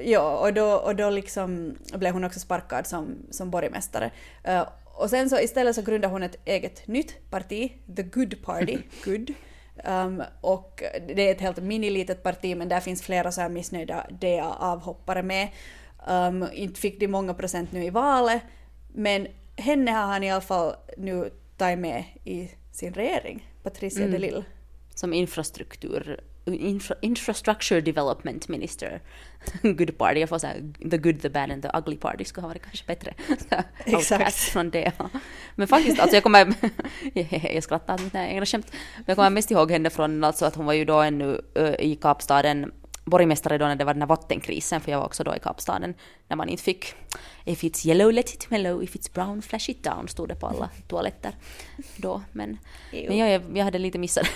ja, 0.00 0.38
och 0.38 0.54
då, 0.54 0.72
och 0.72 0.96
då 0.96 1.10
liksom 1.10 1.74
blev 1.94 2.12
hon 2.12 2.24
också 2.24 2.40
sparkad 2.40 2.86
som, 2.86 3.16
som 3.30 3.50
borgmästare. 3.50 4.10
Uh, 4.48 4.68
och 4.84 5.10
sen 5.10 5.30
så 5.30 5.40
istället 5.40 5.74
så 5.74 5.82
grundade 5.82 6.12
hon 6.12 6.22
ett 6.22 6.36
eget 6.44 6.88
nytt 6.88 7.30
parti, 7.30 7.72
The 7.96 8.02
Good 8.02 8.42
Party, 8.44 8.78
Good. 9.04 9.34
Um, 9.84 10.22
och 10.40 10.82
det 11.08 11.28
är 11.28 11.32
ett 11.32 11.40
helt 11.40 11.62
minilitet 11.62 12.22
parti 12.22 12.56
men 12.56 12.68
där 12.68 12.80
finns 12.80 13.02
flera 13.02 13.32
så 13.32 13.40
här 13.40 13.48
missnöjda 13.48 14.06
DA-avhoppare 14.10 15.22
med. 15.22 15.48
Um, 16.08 16.48
inte 16.52 16.80
fick 16.80 17.00
de 17.00 17.08
många 17.08 17.34
procent 17.34 17.72
nu 17.72 17.84
i 17.84 17.90
valet, 17.90 18.42
men 18.94 19.26
henne 19.56 19.90
har 19.90 20.06
han 20.06 20.22
i 20.22 20.30
alla 20.30 20.40
fall 20.40 20.74
nu 20.96 21.30
tagit 21.56 21.78
med 21.78 22.04
i 22.24 22.50
sin 22.72 22.94
regering, 22.94 23.52
Patricia 23.62 24.04
mm. 24.04 24.12
de 24.12 24.18
Lille. 24.18 24.44
Som 24.94 25.12
infrastruktur, 25.14 26.20
infra, 26.46 26.96
infrastructure 27.00 27.80
development 27.80 28.48
minister. 28.48 29.00
good 29.62 29.98
party, 29.98 30.20
jag 30.20 30.28
får 30.28 30.38
säga 30.38 30.54
the 30.90 30.98
good, 30.98 31.22
the 31.22 31.28
bad 31.28 31.50
and 31.50 31.62
the 31.62 31.70
ugly 31.74 31.96
party 31.96 32.24
skulle 32.24 32.42
ha 32.42 32.48
varit 32.48 32.62
kanske 32.62 32.86
bättre. 32.86 33.14
Exakt. 33.84 34.34
från 34.34 34.70
det. 34.70 34.92
Men 35.54 35.68
faktiskt, 35.68 36.00
alltså 36.00 36.16
jag 36.16 36.22
kommer, 36.22 36.54
jag 37.54 37.62
skrattar 37.62 37.94
åt 37.94 38.12
mina 38.12 38.28
egna 38.28 38.46
skämt, 38.46 38.66
men 38.96 39.04
jag 39.06 39.16
kommer 39.16 39.30
mest 39.30 39.50
ihåg 39.50 39.70
henne 39.70 39.90
från 39.90 40.24
alltså 40.24 40.44
att 40.44 40.54
hon 40.54 40.66
var 40.66 40.72
ju 40.72 40.84
då 40.84 41.00
ännu 41.00 41.40
uh, 41.58 41.74
i 41.78 41.98
Kapstaden 42.00 42.72
borgmästare 43.04 43.58
då 43.58 43.64
när 43.64 43.76
det 43.76 43.84
var 43.84 43.94
den 43.94 44.02
här 44.02 44.08
vattenkrisen, 44.08 44.80
för 44.80 44.90
jag 44.92 44.98
var 44.98 45.06
också 45.06 45.24
då 45.24 45.36
i 45.36 45.38
Kapstaden 45.38 45.94
när 46.28 46.36
man 46.36 46.48
inte 46.48 46.62
fick 46.62 46.94
If 47.44 47.62
it's 47.62 47.86
yellow 47.86 48.12
let 48.12 48.34
it 48.34 48.50
mellow, 48.50 48.82
if 48.82 48.94
it's 48.96 49.14
brown 49.14 49.42
flash 49.42 49.70
it 49.70 49.84
down 49.84 50.08
stod 50.08 50.28
det 50.28 50.34
på 50.34 50.46
alla 50.46 50.70
toaletter 50.88 51.36
då. 51.96 52.22
Men, 52.32 52.58
men 52.92 53.18
jag, 53.18 53.42
jag 53.54 53.64
hade 53.64 53.78
lite 53.78 53.98
missat, 53.98 54.26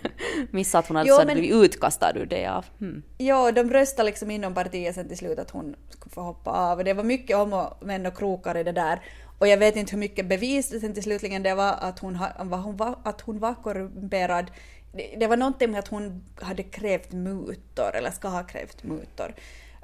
missat 0.50 0.78
att 0.78 0.88
hon 0.88 0.96
hade 0.96 1.08
Jo, 1.08 1.16
men- 1.26 1.36
blivit 1.38 1.52
utkastad 1.52 2.18
ur 2.18 2.26
det 2.26 2.46
av. 2.46 2.64
Hmm. 2.78 3.02
Ja, 3.18 3.52
de 3.52 3.70
röstade 3.70 4.06
liksom 4.06 4.30
inom 4.30 4.54
partiet 4.54 4.94
sen 4.94 5.08
till 5.08 5.18
slut 5.18 5.38
att 5.38 5.50
hon 5.50 5.76
skulle 5.88 6.12
få 6.14 6.20
hoppa 6.20 6.50
av. 6.50 6.84
Det 6.84 6.92
var 6.94 7.04
mycket 7.04 7.36
om 7.36 7.52
och 7.52 7.78
men 7.80 8.06
och 8.06 8.16
krokar 8.18 8.56
i 8.56 8.62
det 8.62 8.72
där. 8.72 9.00
Och 9.38 9.48
jag 9.48 9.58
vet 9.58 9.76
inte 9.76 9.92
hur 9.92 9.98
mycket 9.98 10.26
bevis 10.28 10.70
det 10.70 10.80
sen 10.80 10.94
till 10.94 11.02
slutligen 11.02 11.42
det 11.42 11.54
var 11.54 11.72
att 11.80 11.98
hon, 11.98 12.18
vad 12.38 12.60
hon 12.60 12.76
var, 12.76 12.98
att 13.04 13.20
hon 13.20 13.38
var 13.38 13.54
korrumperad. 13.54 14.50
Det, 14.92 15.16
det 15.20 15.26
var 15.26 15.36
någonting 15.36 15.70
med 15.70 15.78
att 15.78 15.88
hon 15.88 16.24
hade 16.40 16.62
krävt 16.62 17.12
mutor, 17.12 17.96
eller 17.96 18.10
ska 18.10 18.28
ha 18.28 18.42
krävt 18.42 18.82
mutor. 18.82 19.34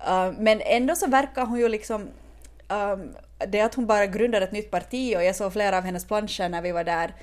Uh, 0.08 0.32
men 0.38 0.60
ändå 0.60 0.94
så 0.94 1.06
verkar 1.06 1.46
hon 1.46 1.58
ju 1.58 1.68
liksom 1.68 2.08
um, 2.68 3.14
det 3.48 3.60
att 3.60 3.74
hon 3.74 3.86
bara 3.86 4.06
grundade 4.06 4.44
ett 4.44 4.52
nytt 4.52 4.70
parti 4.70 5.16
och 5.16 5.24
jag 5.24 5.36
såg 5.36 5.52
flera 5.52 5.78
av 5.78 5.84
hennes 5.84 6.04
planscher 6.04 6.48
när 6.48 6.62
vi 6.62 6.72
var 6.72 6.84
där, 6.84 7.14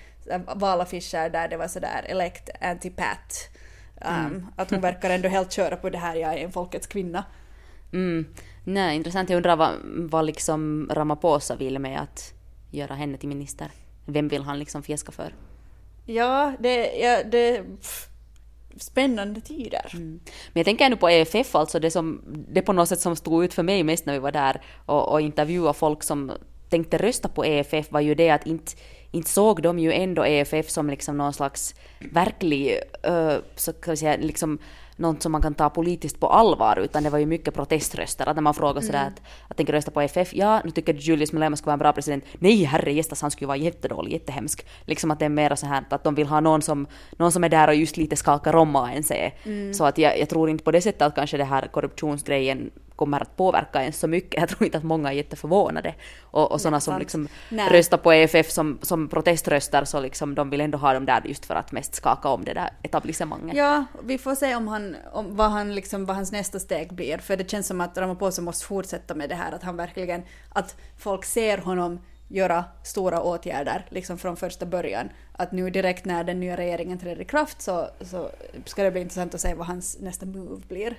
valaffischer 0.56 1.30
där 1.30 1.48
det 1.48 1.58
var 1.58 1.68
sådär 1.68 2.06
elect 2.08 2.50
anti-pat. 2.62 3.50
Um, 4.02 4.48
Att 4.56 4.72
hon 4.72 4.82
verkar 4.82 5.10
ändå 5.10 5.30
helt 5.30 5.52
köra 5.52 5.76
på 5.76 5.90
det 5.90 5.98
här, 5.98 6.16
jag 6.16 6.34
är 6.34 6.38
en 6.38 6.52
folkets 6.52 6.88
kvinna. 6.88 7.24
Mm. 7.94 8.26
Nej, 8.64 8.96
intressant. 8.96 9.30
Jag 9.30 9.38
undrar 9.38 9.56
vad, 9.56 9.74
vad 9.84 10.26
liksom 10.26 10.90
Ramaphosa 10.94 11.56
vill 11.56 11.80
med 11.80 12.02
att 12.02 12.34
göra 12.72 12.96
henne 12.96 13.18
till 13.18 13.30
minister. 13.30 13.72
Vem 14.06 14.28
vill 14.28 14.44
han 14.44 14.60
liksom 14.60 14.84
fjäska 14.84 15.12
för? 15.12 15.34
Ja, 16.06 16.54
det, 16.60 16.98
ja, 16.98 17.24
det 17.24 17.64
pff, 17.82 18.08
spännande 18.78 19.42
tider. 19.42 19.92
Mm. 19.94 20.20
Men 20.54 20.60
jag 20.60 20.66
tänker 20.66 20.86
ändå 20.86 20.98
på 20.98 21.10
EFF, 21.10 21.56
alltså 21.56 21.80
det, 21.80 21.92
som, 21.92 22.22
det 22.50 22.62
på 22.62 22.74
något 22.74 22.90
sätt 22.90 23.00
som 23.00 23.16
stod 23.16 23.44
ut 23.46 23.54
för 23.54 23.64
mig 23.64 23.84
mest 23.84 24.06
när 24.06 24.14
vi 24.14 24.20
var 24.20 24.32
där 24.32 24.62
och, 24.86 25.12
och 25.12 25.22
intervjuade 25.22 25.74
folk 25.74 26.04
som 26.04 26.32
tänkte 26.70 26.98
rösta 26.98 27.28
på 27.28 27.46
EFF 27.46 27.92
var 27.92 28.00
ju 28.00 28.16
det 28.16 28.30
att 28.30 28.48
inte, 28.48 28.72
inte 29.12 29.30
såg 29.30 29.62
de 29.62 29.80
ju 29.80 29.94
ändå 29.94 30.26
EFF 30.26 30.70
som 30.70 30.90
liksom 30.90 31.18
någon 31.18 31.34
slags 31.34 31.76
verklig, 32.12 32.80
uh, 33.08 33.38
så 33.56 33.74
kan 33.74 33.92
vi 33.92 33.98
säga, 33.98 34.18
liksom 34.18 34.60
något 34.96 35.22
som 35.22 35.32
man 35.32 35.42
kan 35.42 35.54
ta 35.54 35.70
politiskt 35.70 36.20
på 36.20 36.28
allvar, 36.28 36.80
utan 36.80 37.04
det 37.04 37.10
var 37.10 37.20
ju 37.20 37.26
mycket 37.26 37.54
proteströster. 37.54 38.30
Att 38.30 38.36
när 38.36 38.42
man 38.42 38.54
frågar 38.54 38.82
sådär 38.82 39.08
att, 39.08 39.22
att 39.48 39.58
tänker 39.58 39.74
rösta 39.74 39.92
på 39.92 40.02
EFF, 40.02 40.34
ja, 40.34 40.62
nu 40.66 40.72
tycker 40.72 40.94
Julius 40.94 41.34
Malema 41.34 41.56
skulle 41.56 41.68
vara 41.68 41.74
en 41.74 41.80
bra 41.80 41.94
president. 41.94 42.24
Nej, 42.40 42.64
herrejestas, 42.64 43.22
han 43.22 43.32
skulle 43.32 43.48
vara 43.48 43.58
jättedålig, 43.58 44.14
jättehemsk. 44.14 44.66
Liksom 44.86 45.12
att 45.12 45.20
det 45.20 45.26
är 45.26 45.30
mer 45.30 45.56
så 45.56 45.66
här 45.66 45.84
att 45.90 46.04
de 46.04 46.16
vill 46.16 46.28
ha 46.28 46.40
någon 46.40 46.62
som, 46.62 46.88
någon 47.18 47.32
som 47.32 47.44
är 47.44 47.50
där 47.50 47.68
och 47.68 47.76
just 47.76 47.98
lite 47.98 48.16
skakar 48.16 48.56
om 48.56 48.76
ANC. 48.76 49.12
Så 49.74 49.86
att 49.86 49.98
jag, 49.98 50.20
jag 50.20 50.30
tror 50.30 50.50
inte 50.50 50.64
på 50.64 50.72
det 50.72 50.82
sättet 50.82 51.02
att 51.02 51.16
kanske 51.16 51.38
det 51.38 51.44
här 51.44 51.68
korruptionsgrejen 51.68 52.72
kommer 52.96 53.22
att 53.22 53.36
påverka 53.38 53.82
en 53.82 53.94
så 53.94 54.08
mycket. 54.08 54.40
Jag 54.40 54.50
tror 54.50 54.64
inte 54.64 54.78
att 54.78 54.84
många 54.84 55.10
är 55.10 55.14
jätteförvånade. 55.14 55.96
Och, 56.22 56.52
och 56.52 56.62
sådana 56.62 56.80
som 56.80 57.00
liksom 57.00 57.28
Nej. 57.50 57.70
röstar 57.70 57.98
på 57.98 58.14
EFF 58.14 58.52
som, 58.52 58.80
som 58.82 59.08
proteströstar 59.08 59.86
så 59.86 60.00
liksom 60.00 60.36
de 60.36 60.50
vill 60.50 60.62
ändå 60.62 60.78
ha 60.78 60.94
dem 60.94 61.06
där 61.06 61.22
just 61.26 61.46
för 61.46 61.56
att 61.56 61.72
mest 61.72 61.96
skaka 61.96 62.30
om 62.30 62.46
det 62.46 62.54
där 62.54 62.70
etablissemanget. 62.84 63.58
Ja, 63.58 63.86
vi 64.04 64.18
får 64.18 64.36
se 64.36 64.56
om 64.56 64.68
han, 64.68 64.96
om 65.12 65.36
vad, 65.36 65.52
han 65.52 65.76
liksom, 65.76 66.06
vad 66.06 66.16
hans 66.16 66.32
nästa 66.32 66.60
steg 66.60 66.94
blir. 66.94 67.18
För 67.18 67.38
det 67.38 67.50
känns 67.50 67.68
som 67.68 67.82
att 67.82 67.98
Ramaphosa 67.98 68.42
måste 68.42 68.66
fortsätta 68.66 69.16
med 69.16 69.30
det 69.30 69.36
här, 69.36 69.52
att 69.52 69.64
han 69.64 69.78
verkligen, 69.78 70.24
att 70.50 70.76
folk 70.98 71.26
ser 71.26 71.58
honom 71.58 72.00
göra 72.28 72.66
stora 72.84 73.22
åtgärder 73.22 73.86
liksom 73.90 74.18
från 74.18 74.38
första 74.38 74.66
början. 74.66 75.10
Att 75.34 75.52
nu 75.52 75.70
direkt 75.70 76.06
när 76.06 76.24
den 76.24 76.40
nya 76.40 76.58
regeringen 76.58 77.00
träder 77.00 77.22
i 77.22 77.26
kraft 77.26 77.62
så, 77.62 77.88
så 78.02 78.30
ska 78.66 78.84
det 78.84 78.92
bli 78.92 79.02
intressant 79.02 79.34
att 79.36 79.42
se 79.42 79.54
vad 79.54 79.68
hans 79.68 79.98
nästa 80.00 80.26
move 80.26 80.62
blir. 80.68 80.96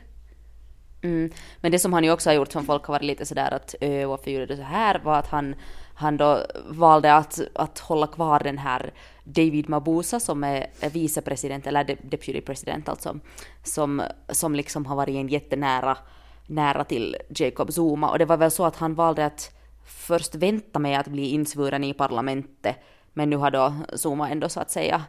Mm. 1.06 1.30
Men 1.60 1.72
det 1.72 1.78
som 1.78 1.92
han 1.92 2.04
ju 2.04 2.10
också 2.10 2.30
har 2.30 2.34
gjort 2.34 2.52
som 2.52 2.64
folk 2.64 2.84
har 2.84 2.94
varit 2.94 3.04
lite 3.04 3.26
sådär 3.26 3.54
att 3.54 3.74
ö, 3.80 4.06
varför 4.06 4.30
gjorde 4.30 4.46
du 4.46 4.56
så 4.56 4.62
här 4.62 5.00
var 5.04 5.18
att 5.18 5.26
han, 5.26 5.54
han 5.94 6.16
då 6.16 6.46
valde 6.68 7.14
att, 7.14 7.40
att 7.54 7.78
hålla 7.78 8.06
kvar 8.06 8.40
den 8.40 8.58
här 8.58 8.92
David 9.24 9.68
Mabusa 9.68 10.20
som 10.20 10.44
är 10.44 10.90
vicepresident, 10.92 11.66
eller 11.66 11.84
deputy 11.84 12.40
president 12.40 12.88
alltså, 12.88 13.18
som, 13.62 14.02
som 14.28 14.54
liksom 14.54 14.86
har 14.86 14.96
varit 14.96 15.14
en 15.14 15.28
jättenära 15.28 15.98
nära 16.46 16.84
till 16.84 17.16
Jacob 17.28 17.70
Zuma 17.70 18.10
och 18.10 18.18
det 18.18 18.24
var 18.24 18.36
väl 18.36 18.50
så 18.50 18.64
att 18.64 18.76
han 18.76 18.94
valde 18.94 19.26
att 19.26 19.52
först 19.84 20.34
vänta 20.34 20.78
med 20.78 21.00
att 21.00 21.08
bli 21.08 21.30
insvuren 21.30 21.84
i 21.84 21.94
parlamentet 21.94 22.76
men 23.12 23.30
nu 23.30 23.36
har 23.36 23.50
då 23.50 23.74
Zuma 23.92 24.30
ändå 24.30 24.48
så 24.48 24.60
att 24.60 24.70
säga, 24.70 25.04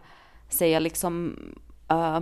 säga 0.50 0.80
liksom 0.80 1.36
uh, 1.92 2.20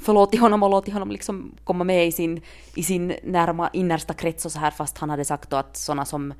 förlåtit 0.00 0.40
honom 0.44 0.62
och 0.62 0.70
låtit 0.70 0.94
honom 0.94 1.10
liksom 1.10 1.54
komma 1.64 1.84
med 1.84 2.06
i 2.06 2.12
sin, 2.12 2.40
i 2.74 2.82
sin 2.82 3.14
närma, 3.22 3.70
innersta 3.72 4.14
krets 4.14 4.44
och 4.44 4.52
så 4.52 4.58
här 4.58 4.70
fast 4.70 4.98
han 4.98 5.10
hade 5.10 5.24
sagt 5.24 5.50
då 5.50 5.56
att 5.56 5.76
sådana 5.76 6.04
som 6.04 6.34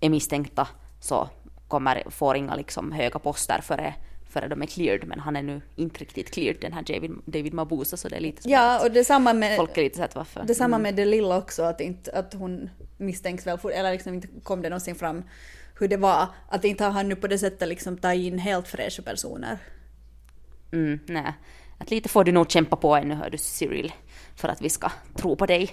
är 0.00 0.10
misstänkta 0.10 0.68
så 1.00 1.28
kommer, 1.68 2.02
får 2.10 2.36
inga 2.36 2.54
liksom 2.54 2.92
höga 2.92 3.18
poster 3.18 3.60
före, 3.60 3.94
före 4.28 4.48
de 4.48 4.62
är 4.62 4.66
cleared 4.66 5.08
men 5.08 5.20
han 5.20 5.36
är 5.36 5.42
nu 5.42 5.60
inte 5.76 6.00
riktigt 6.00 6.30
cleared 6.30 6.60
den 6.60 6.72
här 6.72 6.82
David, 6.82 7.10
David 7.24 7.54
Mabusa 7.54 7.96
så 7.96 8.08
det 8.08 8.16
är 8.16 8.20
lite 8.20 8.42
så 8.42 8.50
Ja, 8.50 8.84
och 8.84 8.90
detsamma 8.90 9.32
med, 9.32 9.56
folk 9.56 9.78
är 9.78 9.82
lite 9.82 9.96
så 9.96 10.02
att 10.04 10.14
varför. 10.14 10.44
detsamma 10.44 10.78
med 10.78 10.94
det 10.94 11.04
lilla 11.04 11.38
också, 11.38 11.62
att, 11.62 11.80
inte, 11.80 12.18
att 12.18 12.34
hon 12.34 12.70
misstänks 12.96 13.46
väl, 13.46 13.58
eller 13.72 13.92
liksom 13.92 14.14
inte 14.14 14.28
kom 14.42 14.62
det 14.62 14.68
någonsin 14.68 14.94
fram 14.94 15.22
hur 15.78 15.88
det 15.88 15.96
var, 15.96 16.26
att 16.48 16.64
inte 16.64 16.84
har 16.84 16.90
han 16.90 17.08
nu 17.08 17.16
på 17.16 17.26
det 17.26 17.38
sättet 17.38 17.68
liksom 17.68 17.98
tagit 17.98 18.32
in 18.32 18.38
helt 18.38 18.68
fräscha 18.68 19.02
personer. 19.02 19.58
Mm, 20.72 20.98
nej. 21.06 21.34
Att 21.82 21.90
lite 21.90 22.08
får 22.08 22.24
du 22.24 22.32
nog 22.32 22.50
kämpa 22.50 22.76
på 22.76 22.96
ännu 22.96 23.14
hör 23.14 23.30
du 23.30 23.38
Cyril 23.38 23.92
för 24.36 24.48
att 24.48 24.62
vi 24.62 24.68
ska 24.68 24.90
tro 25.14 25.36
på 25.36 25.46
dig. 25.46 25.70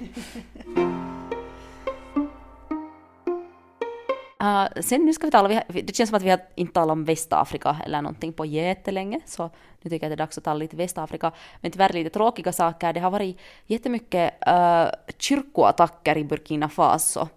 Uh, 4.43 4.67
sen 4.81 5.05
nu 5.05 5.13
ska 5.13 5.27
vi 5.27 5.31
tala, 5.31 5.47
vi 5.47 5.55
har, 5.55 5.63
det 5.83 5.95
känns 5.95 6.09
som 6.09 6.17
att 6.17 6.23
vi 6.23 6.29
har 6.29 6.39
inte 6.55 6.73
talat 6.73 6.91
om 6.91 7.05
Västafrika 7.05 7.77
eller 7.85 8.01
någonting 8.01 8.33
på 8.33 8.45
jättelänge, 8.45 9.19
så 9.25 9.49
nu 9.81 9.89
tycker 9.89 10.05
jag 10.05 10.11
att 10.13 10.17
det 10.17 10.23
är 10.23 10.25
dags 10.25 10.37
att 10.37 10.43
tala 10.43 10.57
lite 10.57 10.75
Västafrika. 10.75 11.31
Men 11.61 11.71
tyvärr 11.71 11.93
lite 11.93 12.09
tråkiga 12.09 12.51
saker. 12.51 12.93
Det 12.93 12.99
har 12.99 13.11
varit 13.11 13.39
jättemycket 13.65 14.33
uh, 14.47 14.87
kyrkoattacker 15.17 16.17
i 16.17 16.23
Burkina 16.23 16.69
Faso, 16.69 17.27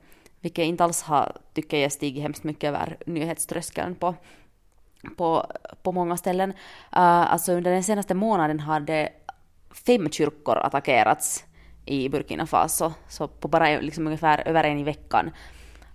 vilket 0.41 0.65
inte 0.65 0.85
alls 0.85 1.03
har, 1.03 1.37
tycker 1.55 1.77
jag, 1.77 1.93
stigit 1.93 2.23
hemskt 2.23 2.45
mycket 2.45 2.69
över 2.69 2.97
nyhetströskeln 3.07 3.95
på, 3.95 4.15
på, 5.17 5.47
på 5.83 5.93
många 5.93 6.17
ställen. 6.17 6.51
Uh, 6.51 7.33
alltså 7.33 7.53
under 7.53 7.71
den 7.71 7.83
senaste 7.83 8.15
månaden 8.15 8.61
har 8.61 8.81
det 8.81 9.09
fem 9.87 10.11
kyrkor 10.11 10.59
attackerats 10.59 11.45
i 11.85 12.09
Burkina 12.09 12.47
Faso, 12.47 12.93
så 13.09 13.29
på 13.29 13.49
bara 13.49 13.81
liksom 13.81 14.07
ungefär 14.07 14.49
över 14.49 14.65
en 14.65 14.79
i 14.79 14.85
veckan. 14.85 15.31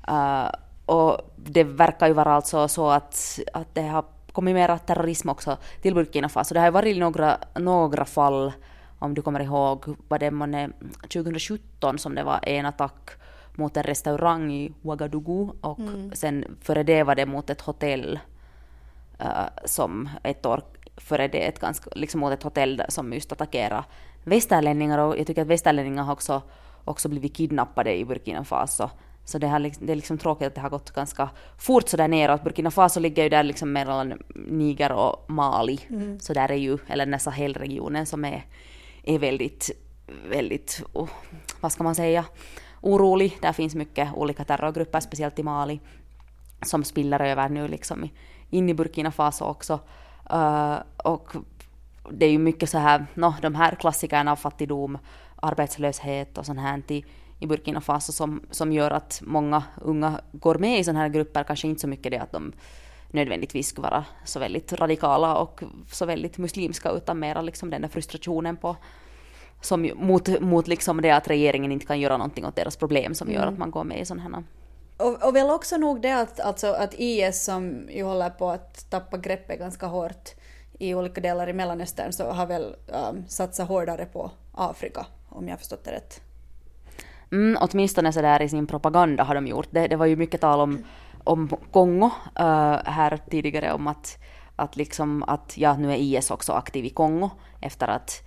Uh, 0.09 0.49
och 0.85 1.35
det 1.35 1.63
verkar 1.63 2.07
ju 2.07 2.13
vara 2.13 2.33
alltså 2.33 2.67
så 2.67 2.89
att, 2.89 3.39
att 3.53 3.75
det 3.75 3.81
har 3.81 4.05
kommit 4.31 4.55
mera 4.55 4.77
terrorism 4.77 5.29
också 5.29 5.57
till 5.81 5.93
Burkina 5.93 6.29
Faso. 6.29 6.53
Det 6.53 6.59
har 6.59 6.67
ju 6.67 6.71
varit 6.71 6.97
några, 6.97 7.37
några 7.55 8.05
fall, 8.05 8.53
om 8.99 9.13
du 9.13 9.21
kommer 9.21 9.39
ihåg, 9.39 9.85
var 10.07 10.19
det 10.19 10.31
månne 10.31 10.69
2017 11.01 11.97
som 11.97 12.15
det 12.15 12.23
var 12.23 12.39
en 12.43 12.65
attack 12.65 13.09
mot 13.55 13.77
en 13.77 13.83
restaurang 13.83 14.51
i 14.53 14.73
Ouagadougou 14.83 15.49
och 15.61 15.79
sen 16.13 16.57
före 16.61 16.83
det 16.83 17.03
var 17.03 17.15
det 17.15 17.25
mot 17.25 17.49
ett 17.49 17.61
hotell 17.61 18.19
eh, 19.19 19.45
som 19.65 20.09
ett 20.23 20.45
år 20.45 20.61
före 20.97 21.27
det, 21.27 21.47
ett 21.47 21.59
ganska, 21.59 21.89
liksom 21.95 22.19
mot 22.19 22.33
ett 22.33 22.43
hotell 22.43 22.83
som 22.89 23.13
just 23.13 23.31
attackerade 23.31 23.83
västerlänningar 24.23 24.97
och 24.97 25.17
jag 25.17 25.27
tycker 25.27 25.41
att 25.41 25.47
västerlänningar 25.47 26.03
har 26.03 26.13
också, 26.13 26.41
också 26.85 27.09
blivit 27.09 27.35
kidnappade 27.35 27.97
i 27.97 28.05
Burkina 28.05 28.43
Faso. 28.43 28.89
Så 29.25 29.37
det, 29.37 29.47
har, 29.47 29.59
liksom- 29.59 29.85
det 29.85 29.91
är 29.91 29.95
liksom 29.95 30.17
tråkigt 30.17 30.47
att 30.47 30.55
det 30.55 30.61
har 30.61 30.69
gått 30.69 30.91
ganska 30.91 31.29
fort 31.57 31.89
sådär 31.89 32.07
neråt. 32.07 32.43
Burkina 32.43 32.71
Faso 32.71 32.99
ligger 32.99 33.23
ju 33.23 33.29
där 33.29 33.43
liksom 33.43 33.71
mellan 33.73 34.13
Niger 34.35 34.91
och 34.91 35.25
Mali. 35.31 35.79
Så 36.19 36.33
där 36.33 36.51
är 36.51 36.55
ju, 36.55 36.77
eller 36.87 37.05
den 37.05 37.13
här 37.13 37.19
Sahelregionen 37.19 38.05
som 38.05 38.25
är, 38.25 38.45
är 39.03 39.19
väldigt, 39.19 39.71
väldigt, 40.29 40.83
oh, 40.93 41.09
vad 41.61 41.71
ska 41.71 41.83
man 41.83 41.95
säga, 41.95 42.25
orolig. 42.81 43.37
Där 43.41 43.53
finns 43.53 43.75
mycket 43.75 44.13
olika 44.13 44.43
terrorgrupper, 44.43 44.99
speciellt 44.99 45.39
i 45.39 45.43
Mali 45.43 45.79
som 46.61 46.83
spiller 46.83 47.19
över 47.21 47.49
nu 47.49 47.67
liksom 47.67 48.03
i- 48.05 48.11
in 48.49 48.69
i 48.69 48.73
Burkina 48.73 49.11
Faso 49.11 49.45
också. 49.45 49.79
Uh, 50.33 50.77
och 50.97 51.31
det 52.11 52.25
är 52.25 52.31
ju 52.31 52.39
mycket 52.39 52.69
så 52.69 52.77
här, 52.77 53.05
no, 53.13 53.33
de 53.41 53.55
här 53.55 53.75
klassikerna 53.75 54.31
av 54.31 54.35
fattigdom, 54.35 54.97
arbetslöshet 55.35 56.37
och 56.37 56.45
sånt 56.45 56.59
här 56.59 56.81
i, 56.87 57.05
i 57.39 57.47
Burkina 57.47 57.81
Faso 57.81 58.11
som, 58.11 58.41
som 58.51 58.71
gör 58.71 58.91
att 58.91 59.21
många 59.25 59.63
unga 59.81 60.21
går 60.31 60.55
med 60.55 60.79
i 60.79 60.83
sådana 60.83 60.99
här 60.99 61.09
grupper, 61.09 61.43
kanske 61.43 61.67
inte 61.67 61.81
så 61.81 61.87
mycket 61.87 62.11
det 62.11 62.17
att 62.17 62.31
de 62.31 62.53
nödvändigtvis 63.11 63.67
skulle 63.67 63.87
vara 63.87 64.05
så 64.23 64.39
väldigt 64.39 64.73
radikala 64.73 65.35
och 65.35 65.63
så 65.91 66.05
väldigt 66.05 66.37
muslimska 66.37 66.91
utan 66.91 67.19
mera 67.19 67.41
liksom 67.41 67.69
den 67.69 67.81
där 67.81 67.89
frustrationen 67.89 68.57
på 68.57 68.75
som, 69.61 69.91
mot, 69.95 70.41
mot 70.41 70.67
liksom 70.67 71.01
det 71.01 71.11
att 71.11 71.27
regeringen 71.27 71.71
inte 71.71 71.85
kan 71.85 71.99
göra 71.99 72.17
någonting 72.17 72.45
åt 72.45 72.55
deras 72.55 72.75
problem 72.75 73.13
som 73.13 73.31
gör 73.31 73.47
att 73.47 73.57
man 73.57 73.71
går 73.71 73.83
med 73.83 73.99
i 73.99 74.05
sådana 74.05 74.23
här 74.23 74.43
och, 74.97 75.27
och 75.27 75.35
väl 75.35 75.49
också 75.49 75.77
nog 75.77 76.01
det 76.01 76.11
att, 76.11 76.39
alltså, 76.39 76.67
att 76.67 76.93
IS 76.97 77.43
som 77.43 77.89
ju 77.89 78.03
håller 78.03 78.29
på 78.29 78.49
att 78.49 78.89
tappa 78.89 79.17
greppet 79.17 79.59
ganska 79.59 79.85
hårt 79.85 80.29
i 80.79 80.95
olika 80.95 81.21
delar 81.21 81.49
i 81.49 81.53
Mellanöstern 81.53 82.11
så 82.11 82.31
har 82.31 82.45
väl 82.45 82.75
um, 82.87 83.25
satsat 83.27 83.67
hårdare 83.67 84.05
på 84.05 84.31
Afrika, 84.53 85.05
om 85.29 85.47
jag 85.47 85.53
har 85.53 85.57
förstått 85.57 85.83
det 85.83 85.91
rätt. 85.91 86.21
Mm, 87.31 87.57
åtminstone 87.61 88.13
så 88.13 88.21
där 88.21 88.41
i 88.41 88.49
sin 88.49 88.67
propaganda 88.67 89.23
har 89.23 89.35
de 89.35 89.47
gjort. 89.47 89.67
Det, 89.69 89.87
det 89.87 89.95
var 89.95 90.05
ju 90.05 90.15
mycket 90.15 90.41
tal 90.41 90.59
om, 90.59 90.83
om 91.23 91.49
Kongo 91.71 92.05
uh, 92.05 92.11
här 92.85 93.19
tidigare 93.29 93.73
om 93.73 93.87
att, 93.87 94.17
att, 94.55 94.75
liksom, 94.75 95.23
att 95.23 95.57
ja, 95.57 95.77
nu 95.77 95.91
är 95.91 95.95
IS 95.95 96.31
också 96.31 96.53
aktiv 96.53 96.85
i 96.85 96.89
Kongo 96.89 97.29
efter 97.61 97.87
att, 97.87 98.23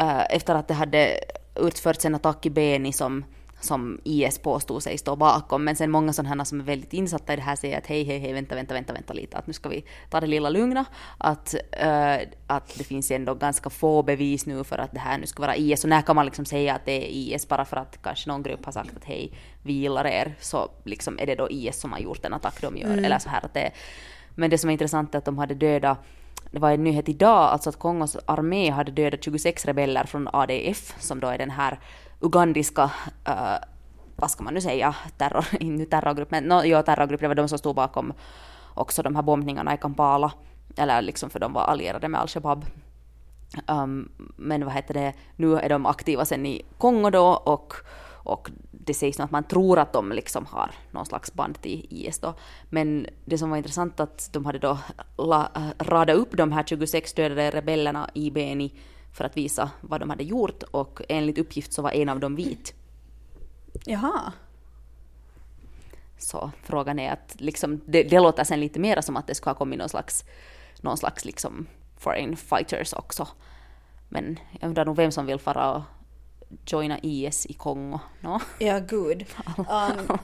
uh, 0.00 0.24
efter 0.30 0.54
att 0.54 0.68
det 0.68 0.74
hade 0.74 1.20
utförts 1.54 2.04
en 2.04 2.14
attack 2.14 2.46
i 2.46 2.50
Beni 2.50 2.92
som 2.92 3.24
som 3.64 4.00
IS 4.04 4.38
påstod 4.38 4.82
sig 4.82 4.98
stå 4.98 5.16
bakom. 5.16 5.64
Men 5.64 5.76
sen 5.76 5.90
många 5.90 6.12
sådana 6.12 6.44
som 6.44 6.60
är 6.60 6.64
väldigt 6.64 6.92
insatta 6.92 7.32
i 7.32 7.36
det 7.36 7.42
här 7.42 7.56
säger 7.56 7.78
att 7.78 7.86
hej, 7.86 8.04
hej, 8.04 8.18
hej, 8.18 8.32
vänta, 8.32 8.54
vänta, 8.54 8.74
vänta, 8.74 8.92
vänta 8.92 9.12
lite, 9.12 9.36
att 9.36 9.46
nu 9.46 9.52
ska 9.52 9.68
vi 9.68 9.84
ta 10.10 10.20
det 10.20 10.26
lilla 10.26 10.50
lugna. 10.50 10.84
Att, 11.18 11.54
uh, 11.82 12.28
att 12.46 12.74
det 12.78 12.84
finns 12.84 13.10
ändå 13.10 13.34
ganska 13.34 13.70
få 13.70 14.02
bevis 14.02 14.46
nu 14.46 14.64
för 14.64 14.78
att 14.78 14.92
det 14.92 15.00
här 15.00 15.18
nu 15.18 15.26
ska 15.26 15.42
vara 15.42 15.56
IS. 15.56 15.84
Och 15.84 15.90
när 15.90 16.02
kan 16.02 16.16
man 16.16 16.26
liksom 16.26 16.44
säga 16.44 16.74
att 16.74 16.84
det 16.84 16.92
är 16.92 17.08
IS 17.08 17.48
bara 17.48 17.64
för 17.64 17.76
att 17.76 18.02
kanske 18.02 18.28
någon 18.28 18.42
grupp 18.42 18.64
har 18.64 18.72
sagt 18.72 18.96
att 18.96 19.04
hej, 19.04 19.32
vi 19.62 19.72
gillar 19.72 20.06
er, 20.06 20.34
så 20.40 20.70
liksom 20.84 21.18
är 21.18 21.26
det 21.26 21.34
då 21.34 21.50
IS 21.50 21.80
som 21.80 21.92
har 21.92 21.98
gjort 21.98 22.22
den 22.22 22.34
attack 22.34 22.60
de 22.60 22.76
gör. 22.76 22.92
Mm. 22.92 23.04
Eller 23.04 23.18
så 23.18 23.28
här 23.28 23.44
att 23.44 23.54
det 23.54 23.70
Men 24.34 24.50
det 24.50 24.58
som 24.58 24.70
är 24.70 24.72
intressant 24.72 25.14
är 25.14 25.18
att 25.18 25.24
de 25.24 25.38
hade 25.38 25.54
dödat 25.54 25.98
det 26.54 26.60
var 26.60 26.70
en 26.70 26.84
nyhet 26.84 27.08
idag, 27.08 27.38
alltså 27.38 27.70
att 27.70 27.78
Kongos 27.78 28.16
armé 28.26 28.70
hade 28.70 28.92
dödat 28.92 29.24
26 29.24 29.64
rebeller 29.64 30.04
från 30.04 30.28
ADF, 30.32 30.94
som 30.98 31.20
då 31.20 31.28
är 31.28 31.38
den 31.38 31.50
här 31.50 31.78
ugandiska, 32.24 32.84
uh, 33.28 33.56
vad 34.16 34.30
ska 34.30 34.44
man 34.44 34.54
nu 34.54 34.60
säga, 34.60 34.94
terror, 35.18 35.46
inte 35.60 35.86
terrorgrupp, 35.90 36.30
men 36.30 36.44
no, 36.44 36.62
jo, 36.64 36.82
terrorgrupp, 36.82 37.20
det 37.20 37.28
var 37.28 37.34
de 37.34 37.48
som 37.48 37.58
stod 37.58 37.76
bakom 37.76 38.12
också 38.74 39.02
de 39.02 39.16
här 39.16 39.22
bombningarna 39.22 39.74
i 39.74 39.78
Kampala, 39.78 40.32
eller 40.76 41.02
liksom 41.02 41.30
för 41.30 41.40
de 41.40 41.52
var 41.52 41.62
allierade 41.62 42.08
med 42.08 42.20
al-Shabaab. 42.20 42.64
Um, 43.68 43.78
ähm, 43.78 44.12
men 44.36 44.64
vad 44.64 44.74
heter 44.74 44.94
det, 44.94 45.12
nu 45.36 45.58
är 45.58 45.68
de 45.68 45.86
aktiva 45.86 46.24
sen 46.24 46.46
i 46.46 46.62
Kongo 46.78 47.10
då 47.10 47.26
och, 47.26 47.74
och 48.24 48.50
det 48.70 48.94
sägs 48.94 49.20
att 49.20 49.30
man 49.30 49.44
tror 49.44 49.78
att 49.78 49.92
de 49.92 50.12
liksom 50.12 50.46
har 50.46 50.70
någon 50.90 51.06
slags 51.06 51.34
band 51.34 51.60
till 51.60 51.86
IS 51.90 52.18
då. 52.18 52.34
Men 52.70 53.06
det 53.24 53.38
som 53.38 53.50
var 53.50 53.56
intressant 53.56 54.00
att 54.00 54.28
de 54.32 54.46
hade 54.46 54.58
då 54.58 54.78
la, 55.16 55.48
äh, 55.56 55.68
radat 55.78 56.16
upp 56.16 56.36
de 56.36 56.52
här 56.52 56.62
26 56.62 57.12
dödade 57.12 57.50
rebellerna 57.50 58.10
i 58.14 58.30
Beni 58.30 58.74
för 59.14 59.24
att 59.24 59.36
visa 59.36 59.70
vad 59.80 60.00
de 60.00 60.10
hade 60.10 60.24
gjort 60.24 60.62
och 60.62 61.00
enligt 61.08 61.38
uppgift 61.38 61.72
så 61.72 61.82
var 61.82 61.90
en 61.90 62.08
av 62.08 62.20
dem 62.20 62.36
vit. 62.36 62.74
Jaha. 63.84 64.32
Så 66.18 66.50
frågan 66.62 66.98
är 66.98 67.12
att 67.12 67.36
liksom, 67.38 67.80
det, 67.86 68.02
det 68.02 68.20
låter 68.20 68.44
sen 68.44 68.60
lite 68.60 68.80
mer 68.80 69.00
som 69.00 69.16
att 69.16 69.26
det 69.26 69.34
ska 69.34 69.50
ha 69.50 69.54
kommit 69.54 69.78
någon 69.78 69.88
slags, 69.88 70.24
någon 70.80 70.96
slags 70.96 71.24
liksom 71.24 71.66
foreign 71.98 72.36
fighters 72.36 72.92
också. 72.92 73.28
Men 74.08 74.38
jag 74.60 74.68
undrar 74.68 74.84
nog 74.84 74.96
vem 74.96 75.12
som 75.12 75.26
vill 75.26 75.38
fara 75.38 75.72
och 75.74 75.82
joina 76.66 76.98
IS 77.02 77.46
i 77.46 77.52
Kongo. 77.52 78.00
No? 78.20 78.40
Ja, 78.58 78.78
gud. 78.78 79.24
Um, 79.56 80.18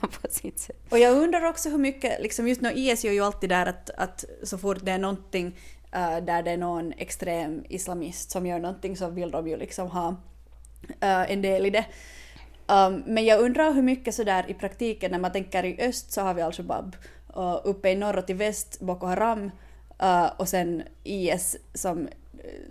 och 0.89 0.99
jag 0.99 1.17
undrar 1.17 1.45
också 1.45 1.69
hur 1.69 1.77
mycket, 1.77 2.21
liksom 2.21 2.47
just 2.47 2.61
nu 2.61 2.71
IS 2.71 3.03
gör 3.03 3.13
ju 3.13 3.21
alltid 3.21 3.49
där 3.49 3.65
att, 3.65 3.89
att 3.89 4.25
så 4.43 4.57
fort 4.57 4.77
det 4.81 4.91
är 4.91 4.97
någonting 4.97 5.57
uh, 5.95 6.25
där 6.25 6.43
det 6.43 6.51
är 6.51 6.57
någon 6.57 6.93
extrem 6.97 7.65
islamist 7.69 8.31
som 8.31 8.45
gör 8.45 8.59
någonting 8.59 8.97
så 8.97 9.09
vill 9.09 9.31
de 9.31 9.47
ju 9.47 9.57
liksom 9.57 9.87
ha 9.87 10.09
uh, 10.09 11.31
en 11.31 11.41
del 11.41 11.65
i 11.65 11.69
det. 11.69 11.85
Um, 12.67 13.03
men 13.05 13.25
jag 13.25 13.39
undrar 13.41 13.73
hur 13.73 13.81
mycket 13.81 14.15
sådär 14.15 14.45
i 14.47 14.53
praktiken 14.53 15.11
när 15.11 15.19
man 15.19 15.31
tänker 15.31 15.65
i 15.65 15.81
öst 15.81 16.11
så 16.11 16.21
har 16.21 16.33
vi 16.33 16.41
alltså 16.41 16.61
al-Shabaab 16.61 16.95
och 17.27 17.69
uppe 17.69 17.89
i 17.89 17.95
norr 17.95 18.17
och 18.17 18.27
till 18.27 18.35
väst 18.35 18.79
Boko 18.79 19.05
Haram 19.05 19.51
uh, 20.03 20.31
och 20.37 20.47
sen 20.47 20.83
IS 21.03 21.57
som 21.73 22.07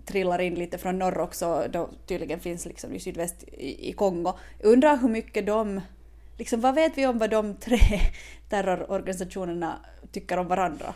trillar 0.06 0.40
in 0.40 0.54
lite 0.54 0.78
från 0.78 0.98
norr 0.98 1.18
också, 1.18 1.66
då 1.70 1.90
tydligen 2.06 2.40
finns 2.40 2.66
liksom 2.66 2.94
i 2.94 3.00
sydväst 3.00 3.42
i, 3.42 3.88
i 3.88 3.92
Kongo. 3.92 4.32
Undrar 4.62 4.96
hur 4.96 5.08
mycket 5.08 5.46
de, 5.46 5.80
liksom 6.38 6.60
vad 6.60 6.74
vet 6.74 6.98
vi 6.98 7.06
om 7.06 7.18
vad 7.18 7.30
de 7.30 7.54
tre 7.54 7.78
terrororganisationerna 8.48 9.78
tycker 10.12 10.36
om 10.36 10.48
varandra? 10.48 10.94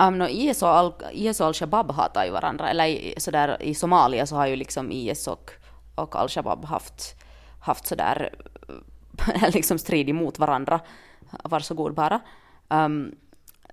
Um, 0.00 0.18
no, 0.18 0.28
IS 0.28 0.62
och, 0.62 0.68
Al, 0.68 0.94
IS 1.12 1.40
och 1.40 1.46
Al-Shabaab 1.46 1.90
hatar 1.90 2.24
ju 2.24 2.30
varandra, 2.30 2.70
eller 2.70 2.86
i, 2.86 3.14
sådär, 3.18 3.62
i 3.62 3.74
Somalia 3.74 4.26
så 4.26 4.36
har 4.36 4.46
ju 4.46 4.56
liksom 4.56 4.92
IS 4.92 5.28
och, 5.28 5.50
och 5.94 6.16
Al-Shabaab 6.16 6.64
haft, 6.64 7.14
haft 7.60 7.86
sådär 7.86 8.34
liksom 9.52 9.78
strid 9.78 10.08
emot 10.08 10.38
varandra. 10.38 10.80
Varsågod 11.44 11.94
bara. 11.94 12.20
Um, 12.68 13.14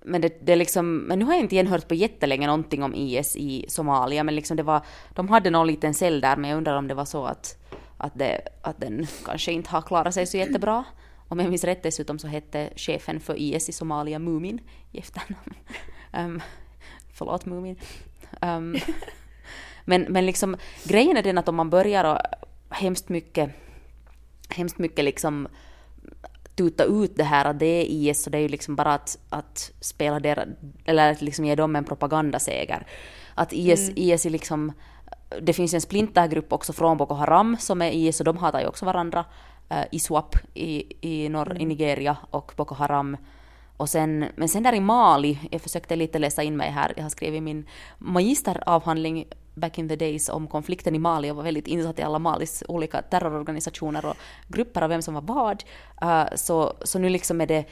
men, 0.02 0.20
det, 0.20 0.46
det 0.46 0.56
liksom, 0.56 0.96
men 0.96 1.18
nu 1.18 1.24
har 1.24 1.32
jag 1.32 1.40
inte 1.40 1.54
igen 1.54 1.66
hört 1.66 1.88
på 1.88 1.94
jättelänge 1.94 2.46
någonting 2.46 2.82
om 2.82 2.94
IS 2.94 3.36
i 3.36 3.64
Somalia, 3.68 4.24
men 4.24 4.34
liksom 4.34 4.56
det 4.56 4.62
var, 4.62 4.80
de 5.14 5.28
hade 5.28 5.50
någon 5.50 5.66
liten 5.66 5.94
cell 5.94 6.20
där, 6.20 6.36
men 6.36 6.50
jag 6.50 6.56
undrar 6.56 6.76
om 6.76 6.88
det 6.88 6.94
var 6.94 7.04
så 7.04 7.24
att, 7.24 7.56
att, 7.96 8.18
det, 8.18 8.40
att 8.62 8.80
den 8.80 9.06
kanske 9.24 9.52
inte 9.52 9.70
har 9.70 9.82
klarat 9.82 10.14
sig 10.14 10.26
så 10.26 10.36
jättebra. 10.36 10.84
Om 11.28 11.40
jag 11.40 11.48
minns 11.48 11.64
rätt 11.64 11.82
dessutom 11.82 12.18
så 12.18 12.26
hette 12.28 12.70
chefen 12.76 13.20
för 13.20 13.38
IS 13.38 13.68
i 13.68 13.72
Somalia 13.72 14.18
Mumin 14.18 14.60
i 14.92 14.98
efternamn. 14.98 15.54
Um, 16.18 16.42
förlåt 17.12 17.46
Mumin. 17.46 17.76
Um, 18.40 18.76
men, 19.84 20.02
men 20.02 20.26
liksom, 20.26 20.56
grejen 20.84 21.16
är 21.16 21.22
den 21.22 21.38
att 21.38 21.48
om 21.48 21.54
man 21.54 21.70
börjar 21.70 22.04
och 22.04 22.18
hemskt 22.74 23.08
mycket, 23.08 23.50
hemskt 24.48 24.78
mycket 24.78 25.04
liksom 25.04 25.48
tuta 26.56 26.84
ut 26.84 27.16
det 27.16 27.24
här 27.24 27.44
att 27.44 27.58
det 27.58 27.66
är 27.66 27.84
IS, 27.84 28.22
så 28.22 28.30
det 28.30 28.38
är 28.38 28.42
ju 28.42 28.48
liksom 28.48 28.76
bara 28.76 28.94
att, 28.94 29.18
att 29.28 29.72
spela 29.80 30.20
deras, 30.20 30.48
eller 30.84 31.12
att 31.12 31.22
liksom 31.22 31.44
ge 31.44 31.54
dem 31.54 31.76
en 31.76 31.84
propagandaseger. 31.84 32.86
Att 33.34 33.52
IS, 33.52 33.88
mm. 33.88 33.94
IS 33.96 34.26
är 34.26 34.30
liksom, 34.30 34.72
det 35.42 35.52
finns 35.52 35.74
en 35.74 35.80
splintergrupp 35.80 36.52
också 36.52 36.72
från 36.72 36.96
Boko 36.96 37.14
Haram 37.14 37.56
som 37.60 37.82
är 37.82 37.90
IS 37.90 38.20
och 38.20 38.24
de 38.24 38.36
hatar 38.36 38.60
ju 38.60 38.66
också 38.66 38.84
varandra. 38.84 39.24
Uh, 39.70 39.84
ISWAP 39.90 40.36
i, 40.54 40.84
i, 41.00 41.28
norr, 41.28 41.50
mm. 41.50 41.62
i 41.62 41.66
Nigeria 41.66 42.16
och 42.30 42.52
Boko 42.56 42.74
Haram. 42.74 43.16
Och 43.76 43.88
sen, 43.88 44.26
men 44.36 44.48
sen 44.48 44.62
där 44.62 44.72
i 44.72 44.80
Mali, 44.80 45.38
jag 45.50 45.60
försökte 45.60 45.96
lite 45.96 46.18
läsa 46.18 46.42
in 46.42 46.56
mig 46.56 46.70
här, 46.70 46.92
jag 46.96 47.02
har 47.02 47.10
skrivit 47.10 47.42
min 47.42 47.66
magisteravhandling 47.98 49.26
back 49.54 49.78
in 49.78 49.88
the 49.88 49.96
days 49.96 50.28
om 50.28 50.46
konflikten 50.46 50.94
i 50.94 50.98
Mali. 50.98 51.30
Och 51.30 51.36
var 51.36 51.42
väldigt 51.42 51.66
insatt 51.66 51.98
i 51.98 52.02
alla 52.02 52.18
Malis 52.18 52.62
olika 52.68 53.02
terrororganisationer 53.02 54.06
och 54.06 54.16
grupper 54.48 54.82
och 54.82 54.90
vem 54.90 55.02
som 55.02 55.14
var 55.14 55.22
vad. 55.22 55.64
Uh, 56.02 56.24
så, 56.34 56.72
så 56.82 56.98
nu 56.98 57.08
liksom 57.08 57.40
är 57.40 57.46
det, 57.46 57.64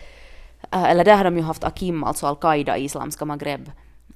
uh, 0.74 0.90
eller 0.90 1.04
där 1.04 1.16
har 1.16 1.24
de 1.24 1.36
ju 1.36 1.42
haft 1.42 1.64
Akim, 1.64 2.04
alltså 2.04 2.26
al-Qaida 2.26 2.78
i 2.78 2.84
Islamska 2.84 3.24
Maghreb, 3.24 3.70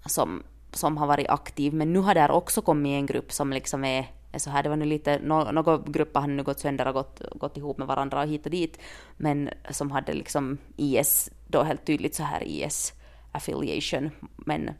som, 0.06 0.42
som 0.72 0.96
har 0.96 1.06
varit 1.06 1.28
aktiv, 1.28 1.74
men 1.74 1.92
nu 1.92 1.98
har 1.98 2.14
där 2.14 2.30
också 2.30 2.62
kommit 2.62 2.90
en 2.90 3.06
grupp 3.06 3.32
som 3.32 3.52
liksom 3.52 3.84
är 3.84 4.06
så 4.36 4.50
här, 4.50 4.62
det 4.62 4.68
var 4.68 4.76
nu 4.76 4.84
lite, 4.84 5.18
no, 5.18 5.52
några 5.52 5.78
grupper 5.86 6.20
har 6.20 6.28
nu 6.28 6.42
gått 6.42 6.60
sönder 6.60 6.86
och 6.86 6.94
gått, 6.94 7.20
gått 7.34 7.56
ihop 7.56 7.78
med 7.78 7.86
varandra 7.86 8.20
och 8.22 8.28
hit 8.28 8.44
och 8.44 8.50
dit, 8.50 8.78
men 9.16 9.50
som 9.70 9.90
hade 9.90 10.12
liksom 10.12 10.58
IS, 10.76 11.30
då 11.46 11.62
helt 11.62 11.86
tydligt 11.86 12.14
så 12.14 12.22
här 12.22 12.42
IS 12.44 12.92
affiliation, 13.32 14.10
men, 14.36 14.70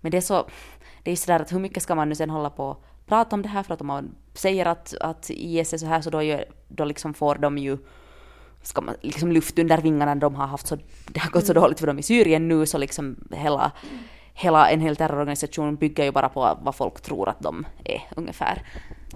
men 0.00 0.10
det 0.10 0.16
är 0.16 0.20
så, 0.20 0.48
det 1.02 1.10
är 1.10 1.16
sådär 1.16 1.40
att 1.40 1.52
hur 1.52 1.58
mycket 1.58 1.82
ska 1.82 1.94
man 1.94 2.08
nu 2.08 2.14
sen 2.14 2.30
hålla 2.30 2.50
på 2.50 2.66
och 2.66 2.84
prata 3.06 3.36
om 3.36 3.42
det 3.42 3.48
här? 3.48 3.62
För 3.62 3.74
att 3.74 3.80
om 3.80 3.86
man 3.86 4.14
säger 4.34 4.66
att, 4.66 4.94
att 5.00 5.30
IS 5.30 5.72
är 5.72 5.78
så 5.78 5.86
här 5.86 6.00
så 6.00 6.10
då, 6.10 6.22
gör, 6.22 6.44
då 6.68 6.84
liksom 6.84 7.14
får 7.14 7.34
de 7.34 7.58
ju 7.58 7.78
ska 8.62 8.80
man, 8.80 8.94
liksom 9.00 9.32
luft 9.32 9.58
under 9.58 9.78
vingarna 9.78 10.14
de 10.14 10.34
har 10.34 10.46
haft 10.46 10.66
så, 10.66 10.78
det 11.06 11.20
har 11.20 11.30
gått 11.30 11.46
så 11.46 11.52
mm. 11.52 11.62
dåligt 11.62 11.80
för 11.80 11.86
dem 11.86 11.98
i 11.98 12.02
Syrien 12.02 12.48
nu 12.48 12.66
så 12.66 12.78
liksom 12.78 13.16
hela, 13.30 13.72
hela 14.34 14.70
en 14.70 14.80
hel 14.80 14.96
terrororganisation 14.96 15.76
bygger 15.76 16.04
ju 16.04 16.10
bara 16.10 16.28
på 16.28 16.58
vad 16.62 16.74
folk 16.74 17.00
tror 17.00 17.28
att 17.28 17.40
de 17.40 17.66
är 17.84 18.02
ungefär. 18.16 18.62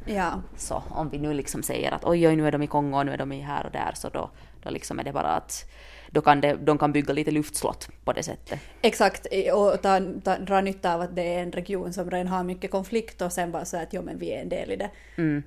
Ja. 0.06 0.42
Så 0.56 0.82
om 0.88 1.08
vi 1.08 1.18
nu 1.18 1.34
liksom 1.34 1.62
säger 1.62 1.92
att 1.92 2.04
oj 2.04 2.28
oj 2.28 2.36
nu 2.36 2.46
är 2.46 2.52
de 2.52 2.62
i 2.62 2.66
Kongo 2.66 2.98
och 2.98 3.06
nu 3.06 3.12
är 3.12 3.18
de 3.18 3.32
i 3.32 3.40
här 3.40 3.66
och 3.66 3.72
där 3.72 3.92
så 3.94 4.08
då, 4.08 4.30
då 4.62 4.70
liksom 4.70 4.98
är 4.98 5.04
det 5.04 5.12
bara 5.12 5.28
att 5.28 5.70
då 6.10 6.20
kan 6.20 6.40
det, 6.40 6.54
de 6.54 6.78
kan 6.78 6.92
bygga 6.92 7.12
lite 7.12 7.30
luftslott 7.30 7.88
på 8.04 8.12
det 8.12 8.22
sättet. 8.22 8.60
Exakt, 8.82 9.26
och 9.52 9.82
ta, 9.82 10.00
ta, 10.24 10.38
dra 10.38 10.60
nytta 10.60 10.94
av 10.94 11.00
att 11.00 11.16
det 11.16 11.34
är 11.34 11.42
en 11.42 11.52
region 11.52 11.92
som 11.92 12.10
redan 12.10 12.28
har 12.28 12.44
mycket 12.44 12.70
konflikt 12.70 13.22
och 13.22 13.32
sen 13.32 13.52
bara 13.52 13.64
säga 13.64 13.82
att 13.82 13.92
jo 13.92 14.02
men 14.02 14.18
vi 14.18 14.32
är 14.32 14.42
en 14.42 14.48
del 14.48 14.72
i 14.72 14.76
det. 14.76 14.90
Mm. 15.16 15.42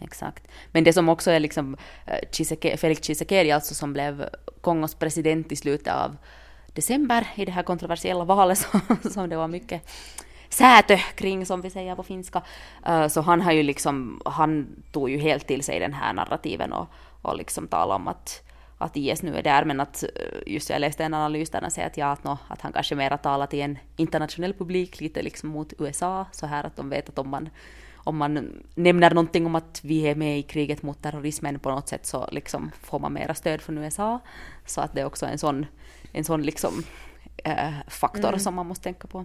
Exakt. 0.00 0.48
Men 0.72 0.84
det 0.84 0.92
som 0.92 1.08
också 1.08 1.30
är 1.30 1.40
liksom 1.40 1.76
eh, 2.06 2.76
Felix 2.76 3.00
Tshisekedi 3.00 3.50
alltså 3.50 3.74
som 3.74 3.92
blev 3.92 4.28
Kongos 4.60 4.94
president 4.94 5.52
i 5.52 5.56
slutet 5.56 5.94
av 5.94 6.16
december 6.74 7.26
i 7.34 7.44
det 7.44 7.52
här 7.52 7.62
kontroversiella 7.62 8.24
valet 8.24 8.58
som 9.10 9.28
det 9.28 9.36
var 9.36 9.48
mycket 9.48 9.82
säte 10.48 10.96
kring 11.14 11.46
som 11.46 11.60
vi 11.60 11.70
säger 11.70 11.96
på 11.96 12.02
finska. 12.02 12.42
Eh, 12.86 13.08
så 13.08 13.20
han 13.20 13.40
har 13.40 13.52
ju 13.52 13.62
liksom, 13.62 14.20
han 14.24 14.82
tog 14.92 15.10
ju 15.10 15.18
helt 15.18 15.46
till 15.46 15.62
sig 15.62 15.80
den 15.80 15.92
här 15.92 16.12
narrativen 16.12 16.72
och, 16.72 16.88
och 17.22 17.36
liksom 17.36 17.68
talade 17.68 17.94
om 17.94 18.08
att 18.08 18.42
att 18.82 18.96
IS 18.96 19.22
nu 19.22 19.36
är 19.36 19.42
där, 19.42 19.64
men 19.64 19.80
att 19.80 20.02
eh, 20.02 20.08
just 20.46 20.70
jag 20.70 20.80
läste 20.80 21.04
en 21.04 21.14
analys 21.14 21.50
där 21.50 21.60
han 21.60 21.70
säger 21.70 21.88
att, 21.88 21.96
ja, 21.96 22.12
att, 22.12 22.24
no, 22.24 22.38
att 22.48 22.60
han 22.60 22.72
kanske 22.72 22.94
mera 22.94 23.18
talar 23.18 23.46
till 23.46 23.60
en 23.60 23.78
internationell 23.96 24.54
publik, 24.54 25.00
lite 25.00 25.22
liksom 25.22 25.48
mot 25.48 25.72
USA, 25.78 26.26
så 26.32 26.46
här 26.46 26.64
att 26.64 26.76
de 26.76 26.88
vet 26.88 27.08
att 27.08 27.18
om 27.18 27.28
man, 27.28 27.48
om 27.94 28.16
man 28.16 28.62
nämner 28.74 29.10
någonting 29.10 29.46
om 29.46 29.54
att 29.54 29.80
vi 29.84 30.02
är 30.02 30.14
med 30.14 30.38
i 30.38 30.42
kriget 30.42 30.82
mot 30.82 31.02
terrorismen 31.02 31.58
på 31.58 31.70
något 31.70 31.88
sätt 31.88 32.06
så 32.06 32.28
liksom 32.32 32.70
får 32.82 32.98
man 32.98 33.12
mera 33.12 33.34
stöd 33.34 33.60
från 33.60 33.78
USA. 33.78 34.18
Så 34.66 34.80
att 34.80 34.94
det 34.94 35.00
är 35.00 35.06
också 35.06 35.26
en 35.26 35.38
sån, 35.38 35.66
en 36.12 36.24
sån 36.24 36.42
liksom, 36.42 36.82
äh, 37.36 37.72
faktor 37.88 38.28
mm. 38.28 38.40
som 38.40 38.54
man 38.54 38.66
måste 38.66 38.84
tänka 38.84 39.08
på. 39.08 39.24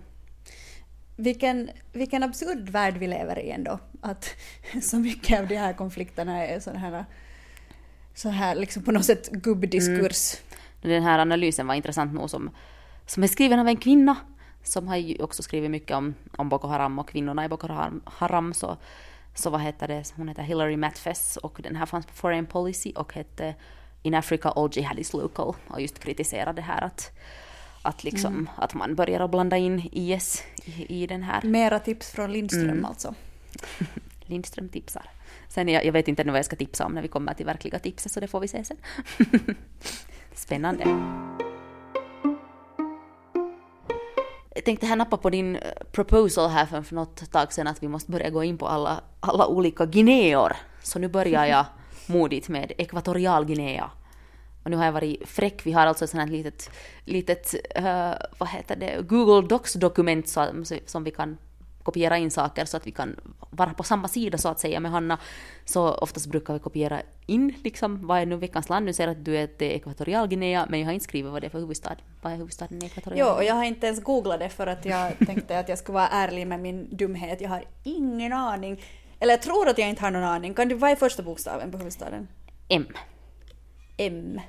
Vilken, 1.16 1.70
vilken 1.94 2.24
absurd 2.24 2.70
värld 2.70 2.98
vi 2.98 3.08
lever 3.08 3.40
i 3.40 3.52
ändå. 3.52 3.80
Att 4.02 4.36
så 4.82 5.00
mycket 5.00 5.40
av 5.40 5.48
de 5.48 5.56
här 5.56 5.74
konflikterna 5.74 6.46
är 6.46 6.60
sådana 6.60 6.80
här 6.80 7.06
så 8.14 8.30
här 8.30 8.56
liksom 8.56 8.84
på 8.84 8.92
något 8.92 9.06
sätt 9.06 9.32
gubbdiskurs. 9.32 10.36
Den 10.82 11.04
här 11.04 11.20
analysen 11.20 11.68
var 11.68 11.76
intressant 11.76 12.14
nog 12.14 12.30
som, 12.30 12.50
som 13.06 13.24
är 13.24 13.28
skriven 13.28 13.60
av 13.60 13.68
en 13.68 13.78
kvinna 13.78 14.16
som 14.64 14.88
har 14.88 14.96
ju 14.96 15.24
också 15.24 15.44
skrivit 15.44 15.72
mycket 15.72 15.98
om, 15.98 16.14
om 16.38 16.50
Boko 16.50 16.68
Haram 16.68 17.00
och 17.00 17.10
kvinnorna 17.10 17.46
i 17.46 17.50
Boko. 17.50 17.68
Haram 18.06 18.54
så, 18.54 18.78
så 19.34 19.50
vad 19.50 19.62
heter 19.62 19.88
det, 19.88 20.14
hon 20.16 20.28
heter 20.28 20.44
Hillary 20.44 20.78
Matfess 20.78 21.38
och 21.38 21.60
den 21.64 21.76
här 21.76 21.86
fanns 21.86 22.06
på 22.06 22.14
Foreign 22.14 22.46
Policy 22.46 22.92
och 22.96 23.14
hette 23.14 23.56
In 24.06 24.14
Africa 24.14 24.50
All 24.50 24.70
Jihad 24.72 25.00
is 25.00 25.14
Local 25.14 25.56
och 25.68 25.82
just 25.82 26.00
kritiserade 26.00 26.54
det 26.54 26.62
här 26.62 26.82
att, 26.82 27.12
att, 27.82 28.04
liksom, 28.04 28.50
att 28.56 28.74
man 28.74 28.96
börjar 28.96 29.20
att 29.20 29.32
blanda 29.32 29.58
in 29.58 29.90
IS 29.92 30.44
i, 30.66 31.04
i 31.04 31.08
den 31.08 31.24
här. 31.24 31.42
Mera 31.42 31.80
tips 31.80 32.12
från 32.12 32.34
Lindström 32.34 32.86
alltså. 32.86 33.16
Lindström 34.26 34.70
tipsar. 34.70 35.10
Sen 35.50 35.70
jag, 35.70 35.86
jag 35.86 35.92
vet 35.92 36.08
inte 36.08 36.24
nu 36.24 36.32
vad 36.32 36.38
jag 36.38 36.46
ska 36.46 36.56
tipsa 36.56 36.86
om 36.86 36.92
när 36.92 37.02
vi 37.02 37.08
kommer 37.08 37.34
till 37.34 37.46
verkliga 37.46 37.80
tipset 37.80 38.12
så 38.12 38.20
det 38.20 38.28
får 38.28 38.40
vi 38.40 38.48
se 38.48 38.64
sen. 38.64 38.78
Spännande. 40.34 40.84
Jag 44.56 44.66
tänkte 44.66 44.86
här 44.86 44.96
nappa 44.96 45.18
på 45.18 45.30
din 45.30 45.56
eh, 45.56 45.72
proposal 45.92 46.50
här 46.50 46.66
för, 46.66 46.82
för 46.82 46.96
något 46.96 47.32
tag 47.32 47.54
sedan 47.54 47.68
att 47.68 47.84
vi 47.84 47.88
måste 47.88 48.12
börja 48.12 48.30
gå 48.30 48.44
in 48.44 48.58
på 48.58 48.68
alla, 48.68 49.02
alla 49.20 49.48
olika 49.48 49.86
Guineor. 49.86 50.54
Så 50.84 51.00
nu 51.00 51.08
börjar 51.08 51.46
jag 51.46 51.66
modigt 52.08 52.50
med 52.50 52.72
Ekvatorialguinea. 52.78 53.92
Och 54.64 54.72
nu 54.72 54.78
har 54.78 54.86
jag 54.86 54.92
varit 54.92 55.28
fräck. 55.28 55.66
Vi 55.66 55.72
har 55.72 55.88
alltså 55.88 56.04
ett 56.04 56.10
sånt 56.10 56.24
här 56.24 56.30
litet, 56.30 56.70
litet 57.06 57.56
uh, 57.80 58.14
vad 58.38 58.50
heter 58.50 58.76
det, 58.76 59.02
Google 59.02 59.48
Docs-dokument 59.48 60.28
som, 60.28 60.66
som 60.86 61.04
vi 61.04 61.12
kan 61.12 61.38
kopiera 61.86 62.18
in 62.18 62.32
saker 62.32 62.66
så 62.66 62.78
att 62.78 62.88
vi 62.88 62.92
kan 62.92 63.16
vara 63.50 63.74
på 63.74 63.84
samma 63.84 64.08
sida 64.08 64.38
så 64.38 64.50
att 64.50 64.60
säga 64.60 64.80
med 64.80 64.92
Hanna. 64.92 65.18
Så 65.66 65.94
oftast 65.94 66.28
brukar 66.28 66.54
vi 66.54 66.60
kopiera 66.60 67.02
in 67.26 67.54
liksom, 67.64 68.08
vad 68.08 68.20
är 68.20 68.26
nu 68.26 68.36
veckans 68.36 68.70
land? 68.70 68.86
Nu 68.86 68.94
ser 68.94 69.08
att 69.08 69.26
du 69.26 69.38
är 69.38 69.48
till 69.48 69.68
Ekvatorialguinea, 69.68 70.66
men 70.70 70.80
jag 70.80 70.88
har 70.88 70.94
inte 70.94 71.04
skrivit 71.04 71.32
vad 71.32 71.42
det 71.42 71.48
är 71.48 71.50
för 71.50 71.60
huvudstad. 71.60 71.96
Vad 72.22 72.34
är 72.34 72.38
huvudstaden 72.38 72.78
i 72.78 72.80
Jo, 72.82 72.86
Ekvatorialguinea? 72.86 73.36
och 73.36 73.44
jag 73.44 73.56
har 73.56 73.64
inte 73.64 73.88
ens 73.88 74.04
googlat 74.04 74.40
det 74.40 74.50
för 74.50 74.68
att 74.68 74.86
jag 74.86 75.14
tänkte 75.26 75.60
att 75.60 75.70
jag 75.70 75.78
skulle 75.78 75.94
vara 75.94 76.08
ärlig 76.08 76.48
med 76.48 76.60
min 76.60 76.88
dumhet. 76.92 77.42
Jag 77.42 77.50
har 77.50 77.64
ingen 77.84 78.34
aning. 78.34 78.82
Eller 79.20 79.34
jag 79.34 79.42
tror 79.42 79.68
att 79.70 79.78
jag 79.78 79.90
inte 79.90 80.02
har 80.02 80.12
någon 80.12 80.24
aning. 80.24 80.54
Kan 80.54 80.68
du, 80.68 80.76
vad 80.76 80.92
är 80.92 80.96
första 80.96 81.24
bokstaven 81.24 81.72
på 81.72 81.78
huvudstaden? 81.78 82.28
M. 82.70 82.86
M. 83.98 84.40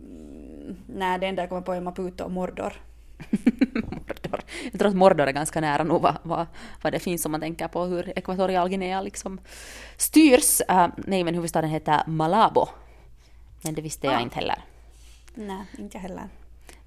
Mm, 0.00 0.76
nej, 0.88 1.18
det 1.18 1.26
enda 1.26 1.42
jag 1.42 1.48
kommer 1.48 1.62
på 1.62 1.72
är 1.72 1.80
Maputo 1.80 2.24
och 2.24 2.30
Mordor. 2.30 2.72
Mordor. 3.74 4.40
Jag 4.72 4.78
tror 4.78 4.88
att 4.88 4.96
Mordor 4.96 5.26
är 5.26 5.32
ganska 5.32 5.60
nära 5.60 5.82
nog 5.82 6.02
vad, 6.02 6.16
vad, 6.22 6.46
vad 6.82 6.92
det 6.92 6.98
finns 6.98 7.26
om 7.26 7.32
man 7.32 7.40
tänker 7.40 7.68
på 7.68 7.84
hur 7.84 8.18
Ekvatorialguinea 8.18 9.00
liksom 9.02 9.40
styrs. 9.96 10.60
Uh, 10.70 10.86
nej, 10.96 11.24
men 11.24 11.34
huvudstaden 11.34 11.70
heter 11.70 12.02
Malabo. 12.06 12.66
Men 13.62 13.74
det 13.74 13.82
visste 13.82 14.06
jag 14.06 14.16
Ah. 14.16 14.20
inte 14.20 14.34
heller. 14.36 14.58
Nej, 15.34 15.64
inte 15.78 15.98
heller. 15.98 16.28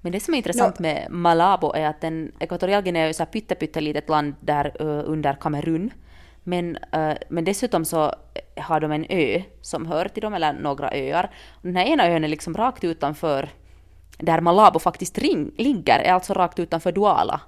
Men 0.00 0.12
det 0.12 0.20
som 0.20 0.34
är 0.34 0.38
intressant 0.38 0.78
Nå- 0.78 0.82
med 0.82 1.06
Malabo 1.10 1.72
är 1.72 1.86
att 1.86 2.00
den 2.00 2.32
Ekvatorialguinea 2.38 3.08
är 3.08 3.24
pytte, 3.24 3.54
pyttelitet 3.54 4.08
land 4.08 4.34
där 4.40 4.66
eh, 4.80 5.02
under 5.10 5.34
Kamerun. 5.34 5.90
Men, 6.42 6.76
eh, 6.76 7.16
men 7.28 7.44
dessutom 7.44 7.84
så 7.84 8.14
har 8.56 8.80
de 8.80 8.92
en 8.92 9.06
ö 9.08 9.42
som 9.60 9.86
hör 9.86 10.08
till 10.08 10.22
dem, 10.22 10.34
eller 10.34 10.52
några 10.52 10.90
öar. 10.92 11.30
Och 11.50 11.62
den 11.62 11.76
här 11.76 11.84
ena 11.84 12.08
ön 12.08 12.24
är 12.24 12.28
liksom 12.28 12.54
rakt 12.54 12.84
utanför 12.84 13.48
där 14.18 14.40
Malabo 14.40 14.78
faktiskt 14.78 15.18
ring, 15.18 15.52
ligger, 15.56 15.98
är 15.98 16.12
alltså 16.12 16.34
rakt 16.34 16.58
utanför 16.58 16.92
Douala. 16.92 17.40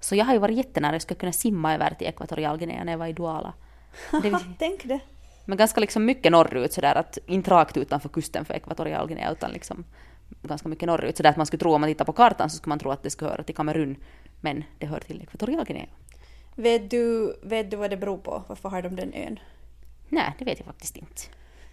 Så 0.00 0.14
jag 0.16 0.24
har 0.24 0.32
ju 0.32 0.38
varit 0.38 0.56
jättenära, 0.56 0.92
jag 0.92 1.02
skulle 1.02 1.20
kunna 1.20 1.32
simma 1.32 1.74
över 1.74 1.94
till 1.94 2.06
Ekvatorialguinea 2.06 2.84
när 2.84 2.92
jag 2.92 2.98
var 2.98 3.06
i 3.06 3.12
Douala. 3.12 3.52
Det, 4.22 4.38
Tänk 4.58 4.84
det. 4.84 5.00
men 5.44 5.58
ganska 5.58 5.80
liksom 5.80 6.04
mycket 6.04 6.32
norrut 6.32 6.72
sådär 6.72 6.94
att 6.94 7.18
inte 7.26 7.50
rakt 7.50 7.76
utanför 7.76 8.08
kusten 8.08 8.44
för 8.44 8.54
Ekvatorialguinea 8.54 9.32
utan 9.32 9.50
liksom 9.50 9.84
ganska 10.42 10.68
mycket 10.68 10.86
norrut. 10.86 11.16
Sådär 11.16 11.30
att 11.30 11.36
man 11.36 11.46
skulle 11.46 11.60
tro 11.60 11.74
om 11.74 11.80
man 11.80 11.90
tittar 11.90 12.04
på 12.04 12.12
kartan 12.12 12.50
så 12.50 12.56
skulle 12.56 12.68
man 12.68 12.78
tro 12.78 12.90
att 12.90 13.02
det 13.02 13.10
skulle 13.10 13.30
höra 13.30 13.42
till 13.42 13.54
Kamerun. 13.54 13.96
Men 14.40 14.64
det 14.78 14.86
hör 14.86 15.00
till 15.00 15.22
Ekvatorialguinea. 15.22 15.86
Vet 16.54 16.90
du, 16.90 17.36
vet 17.42 17.70
du 17.70 17.76
vad 17.76 17.90
det 17.90 17.96
beror 17.96 18.18
på? 18.18 18.42
Varför 18.46 18.68
har 18.68 18.82
de 18.82 18.96
den 18.96 19.14
ön? 19.14 19.38
Nej, 20.08 20.32
det 20.38 20.44
vet 20.44 20.58
jag 20.58 20.66
faktiskt 20.66 20.96
inte. 20.96 21.22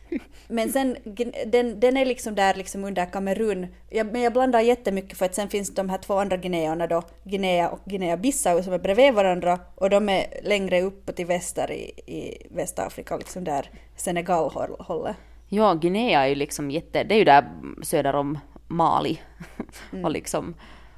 Men 0.47 0.71
sen, 0.71 0.97
den, 1.45 1.79
den 1.79 1.97
är 1.97 2.05
liksom 2.05 2.35
där 2.35 2.53
liksom 2.55 2.83
under 2.83 3.05
Kamerun. 3.05 3.67
Jag, 3.89 4.11
men 4.11 4.21
jag 4.21 4.33
blandar 4.33 4.59
jättemycket 4.59 5.17
för 5.17 5.25
att 5.25 5.35
sen 5.35 5.49
finns 5.49 5.75
de 5.75 5.89
här 5.89 5.97
två 5.97 6.19
andra 6.19 6.37
Guineorna 6.37 6.87
då, 6.87 7.01
Guinea 7.23 7.69
och 7.69 7.79
Guinea-Bissau 7.85 8.63
som 8.63 8.73
är 8.73 8.79
bredvid 8.79 9.13
varandra 9.13 9.59
och 9.75 9.89
de 9.89 10.09
är 10.09 10.25
längre 10.43 10.81
upp 10.81 11.15
till 11.15 11.25
väster 11.25 11.71
i, 11.71 11.83
i 12.05 12.47
Västafrika, 12.49 13.17
liksom 13.17 13.43
där 13.43 13.69
Senegal-hållet. 13.95 15.15
Ja, 15.47 15.73
Guinea 15.73 16.23
är 16.23 16.27
ju 16.27 16.35
liksom 16.35 16.71
jätte... 16.71 17.03
Det 17.03 17.15
är 17.15 17.19
ju 17.19 17.25
där 17.25 17.51
söder 17.83 18.15
om 18.15 18.39
Mali. 18.67 19.19
och 20.03 20.11
liksom... 20.11 20.55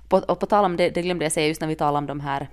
På, 0.08 0.18
och 0.18 0.40
på 0.40 0.46
tal 0.46 0.66
om 0.66 0.78
det, 0.78 0.90
det 0.90 1.02
glömde 1.02 1.26
jag 1.26 1.32
säga 1.32 1.48
just 1.48 1.62
när 1.62 1.68
vi 1.68 1.76
talade 1.76 1.98
om 1.98 2.06
de 2.06 2.20
här 2.20 2.50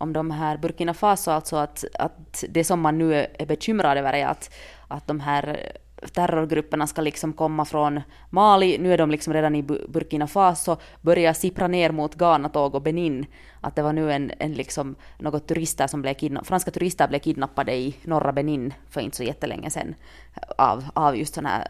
om 0.00 0.12
de 0.12 0.30
här 0.30 0.56
Burkina 0.56 0.94
Faso, 0.94 1.30
alltså 1.30 1.56
att, 1.56 1.84
att 1.98 2.44
det 2.48 2.64
som 2.64 2.80
man 2.80 2.98
nu 2.98 3.14
är 3.14 3.46
bekymrad 3.46 3.98
över 3.98 4.12
är 4.12 4.26
att, 4.26 4.54
att 4.88 5.06
de 5.06 5.20
här 5.20 5.72
terrorgrupperna 6.12 6.86
ska 6.86 7.02
liksom 7.02 7.32
komma 7.32 7.64
från 7.64 8.00
Mali, 8.30 8.78
nu 8.78 8.92
är 8.92 8.98
de 8.98 9.10
liksom 9.10 9.32
redan 9.32 9.56
i 9.56 9.62
Burkina 9.62 10.26
Faso, 10.26 10.76
börjar 11.00 11.32
sippra 11.32 11.68
ner 11.68 11.90
mot 11.90 12.14
Ghana, 12.14 12.48
Togo 12.48 12.76
och 12.76 12.82
Benin. 12.82 13.26
Att 13.60 13.76
det 13.76 13.82
var 13.82 13.92
nu 13.92 14.12
en, 14.12 14.32
en 14.38 14.52
liksom, 14.52 14.94
något 15.18 15.46
turister 15.46 15.86
som 15.86 16.02
blev 16.02 16.14
kidnappade, 16.14 16.48
franska 16.48 16.70
turister 16.70 17.08
blev 17.08 17.18
kidnappade 17.18 17.74
i 17.74 17.96
norra 18.02 18.32
Benin 18.32 18.74
för 18.90 19.00
inte 19.00 19.16
så 19.16 19.22
jättelänge 19.22 19.70
sedan 19.70 19.94
av, 20.58 20.84
av 20.94 21.16
just 21.16 21.34
såna 21.34 21.48
här 21.48 21.68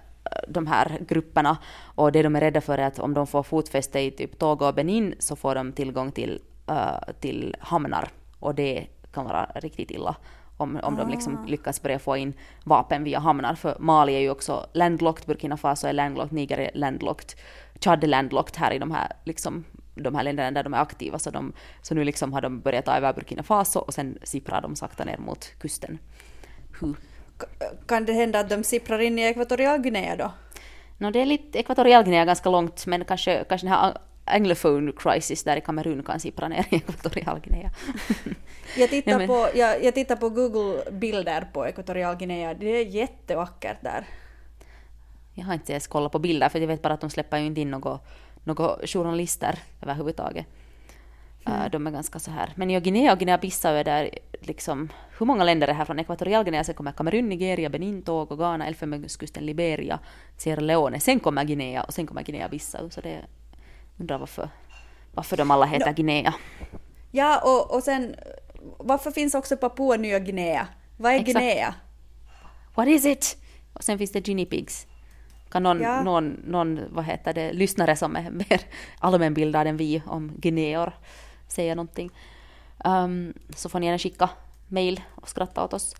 de 0.48 0.66
här 0.66 0.98
grupperna. 1.08 1.58
Och 1.94 2.12
det 2.12 2.22
de 2.22 2.36
är 2.36 2.40
rädda 2.40 2.60
för 2.60 2.78
är 2.78 2.86
att 2.86 2.98
om 2.98 3.14
de 3.14 3.26
får 3.26 3.42
fotfäste 3.42 4.00
i 4.00 4.10
typ 4.10 4.38
Togo 4.38 4.66
och 4.66 4.74
Benin 4.74 5.14
så 5.18 5.36
får 5.36 5.54
de 5.54 5.72
tillgång 5.72 6.12
till, 6.12 6.40
uh, 6.70 7.12
till 7.20 7.56
hamnar. 7.60 8.08
Och 8.40 8.54
det 8.54 8.86
kan 9.12 9.24
vara 9.24 9.44
riktigt 9.54 9.90
illa 9.90 10.16
om, 10.56 10.80
om 10.82 10.96
de 10.96 11.08
liksom 11.08 11.44
lyckas 11.46 11.82
börja 11.82 11.98
få 11.98 12.16
in 12.16 12.32
vapen 12.64 13.04
via 13.04 13.18
hamnar. 13.18 13.54
För 13.54 13.76
Mali 13.78 14.14
är 14.14 14.20
ju 14.20 14.30
också 14.30 14.66
landlocked, 14.72 15.26
Burkina 15.26 15.56
Faso 15.56 15.86
är 15.86 15.92
landlocked, 15.92 16.32
Niger 16.32 16.58
är 16.58 16.70
landlocked, 16.74 17.38
Chad 17.80 18.04
är 18.04 18.08
landlocked 18.08 18.56
här 18.56 18.72
i 18.72 18.78
de 18.78 18.90
här, 18.90 19.12
liksom, 19.24 19.64
de 19.94 20.14
här 20.14 20.22
länderna 20.22 20.50
där 20.50 20.62
de 20.62 20.74
är 20.74 20.78
aktiva. 20.78 21.18
Så, 21.18 21.30
de, 21.30 21.52
så 21.82 21.94
nu 21.94 22.04
liksom 22.04 22.32
har 22.32 22.40
de 22.40 22.60
börjat 22.60 22.84
ta 22.84 22.96
över 22.96 23.12
Burkina 23.12 23.42
Faso 23.42 23.78
och 23.78 23.94
sen 23.94 24.18
sipprar 24.22 24.60
de 24.60 24.76
sakta 24.76 25.04
ner 25.04 25.18
mot 25.18 25.44
kusten. 25.58 25.98
Hur? 26.80 26.94
K- 27.38 27.46
Kan 27.86 28.04
det 28.04 28.12
hända 28.12 28.40
att 28.40 28.48
de 28.48 28.64
sipprar 28.64 28.98
in 28.98 29.18
i 29.18 29.22
Ekvatorialguinea 29.22 30.16
då? 30.16 30.32
No, 30.98 31.10
det 31.10 31.20
är 31.20 31.26
lite 31.26 31.58
Ekvatorialguinea 31.58 32.24
ganska 32.24 32.50
långt, 32.50 32.86
men 32.86 33.04
kanske, 33.04 33.44
kanske 33.48 33.66
den 33.66 33.74
här 33.74 33.96
anglophone 34.24 34.92
crisis 34.92 35.44
där 35.44 35.56
i 35.56 35.60
Kamerun 35.60 36.02
kan 36.02 36.20
sippra 36.20 36.48
ner 36.48 36.66
i 36.70 36.76
Ekvatorialguinea. 36.76 37.70
Jag 38.76 38.90
tittar, 38.90 39.10
Ja, 39.12 39.18
men- 39.18 39.26
på, 39.28 39.48
jag, 39.54 39.84
jag 39.84 39.94
tittar 39.94 40.16
på 40.16 40.28
Google-bilder 40.28 41.48
på 41.52 41.66
Ekvatorialguinea. 41.66 42.54
Det 42.54 42.66
är 42.66 42.86
jättevackert 42.86 43.78
där. 43.80 44.04
Jag 45.34 45.44
har 45.44 45.54
inte 45.54 45.72
ens 45.72 45.86
kollat 45.86 46.12
på 46.12 46.18
bilder, 46.18 46.48
för 46.48 46.58
jag 46.58 46.66
vet 46.66 46.82
bara 46.82 46.94
att 46.94 47.00
de 47.00 47.10
släpper 47.10 47.38
ju 47.38 47.46
inte 47.46 47.60
in 47.60 47.70
några, 47.70 47.98
några 48.44 48.86
journalister 48.86 49.58
överhuvudtaget. 49.82 50.46
Uh, 51.48 51.70
de 51.72 51.86
är 51.86 51.90
ganska 51.90 52.18
så 52.18 52.30
här. 52.30 52.52
Men 52.54 52.70
i 52.70 52.80
Guinea 52.80 53.12
och 53.12 53.18
Guinea-Bissau 53.18 53.74
är 53.74 53.84
där 53.84 54.10
liksom... 54.40 54.88
Hur 55.18 55.26
många 55.26 55.44
länder 55.44 55.68
är 55.68 55.72
här 55.74 55.84
från 55.84 55.98
Ekvatorialguinea? 55.98 56.64
Sen 56.64 56.74
kommer 56.74 56.92
Kamerun, 56.92 57.28
Nigeria, 57.28 57.68
Benin, 57.68 58.02
Togo, 58.02 58.36
Ghana, 58.36 58.66
Elfenbenskusten, 58.66 59.46
Liberia, 59.46 59.98
Sierra 60.36 60.60
Leone. 60.60 61.00
Sen 61.00 61.20
kommer 61.20 61.44
Guinea 61.44 61.82
och 61.82 61.94
sen 61.94 62.06
kommer 62.06 62.22
Guinea-Bissau. 62.22 62.90
Så 62.90 63.00
det 63.00 63.20
undrar 64.00 64.18
varför, 64.18 64.48
varför 65.12 65.36
de 65.36 65.50
alla 65.50 65.66
heter 65.66 65.92
Guinea. 65.92 66.34
Ja, 67.10 67.40
och, 67.44 67.74
och 67.74 67.82
sen 67.82 68.14
varför 68.78 69.10
finns 69.10 69.34
också 69.34 69.56
Papua 69.56 69.96
Nya 69.96 70.18
Guinea? 70.18 70.68
Vad 70.96 71.12
är 71.12 71.16
Exakt. 71.16 71.38
Guinea? 71.38 71.74
What 72.74 72.88
is 72.88 73.04
it? 73.04 73.36
Och 73.72 73.84
sen 73.84 73.98
finns 73.98 74.12
det 74.12 74.20
guinea 74.20 74.46
pigs. 74.46 74.86
Kan 75.50 75.62
någon, 75.62 75.80
Ja. 75.80 76.02
någon, 76.02 76.28
någon 76.44 76.80
vad 76.90 77.04
heter 77.04 77.32
det, 77.34 77.52
lyssnare 77.52 77.96
som 77.96 78.16
är 78.16 78.30
mer 78.30 78.60
allmänbildad 78.98 79.66
än 79.66 79.76
vi 79.76 80.02
om 80.06 80.32
guineor 80.36 80.92
säga 81.48 81.74
någonting. 81.74 82.10
Um, 82.84 83.34
så 83.56 83.68
får 83.68 83.80
ni 83.80 83.86
gärna 83.86 83.98
skicka 83.98 84.30
mail 84.68 85.00
och 85.14 85.28
skratta 85.28 85.64
åt 85.64 85.72
oss. 85.72 85.94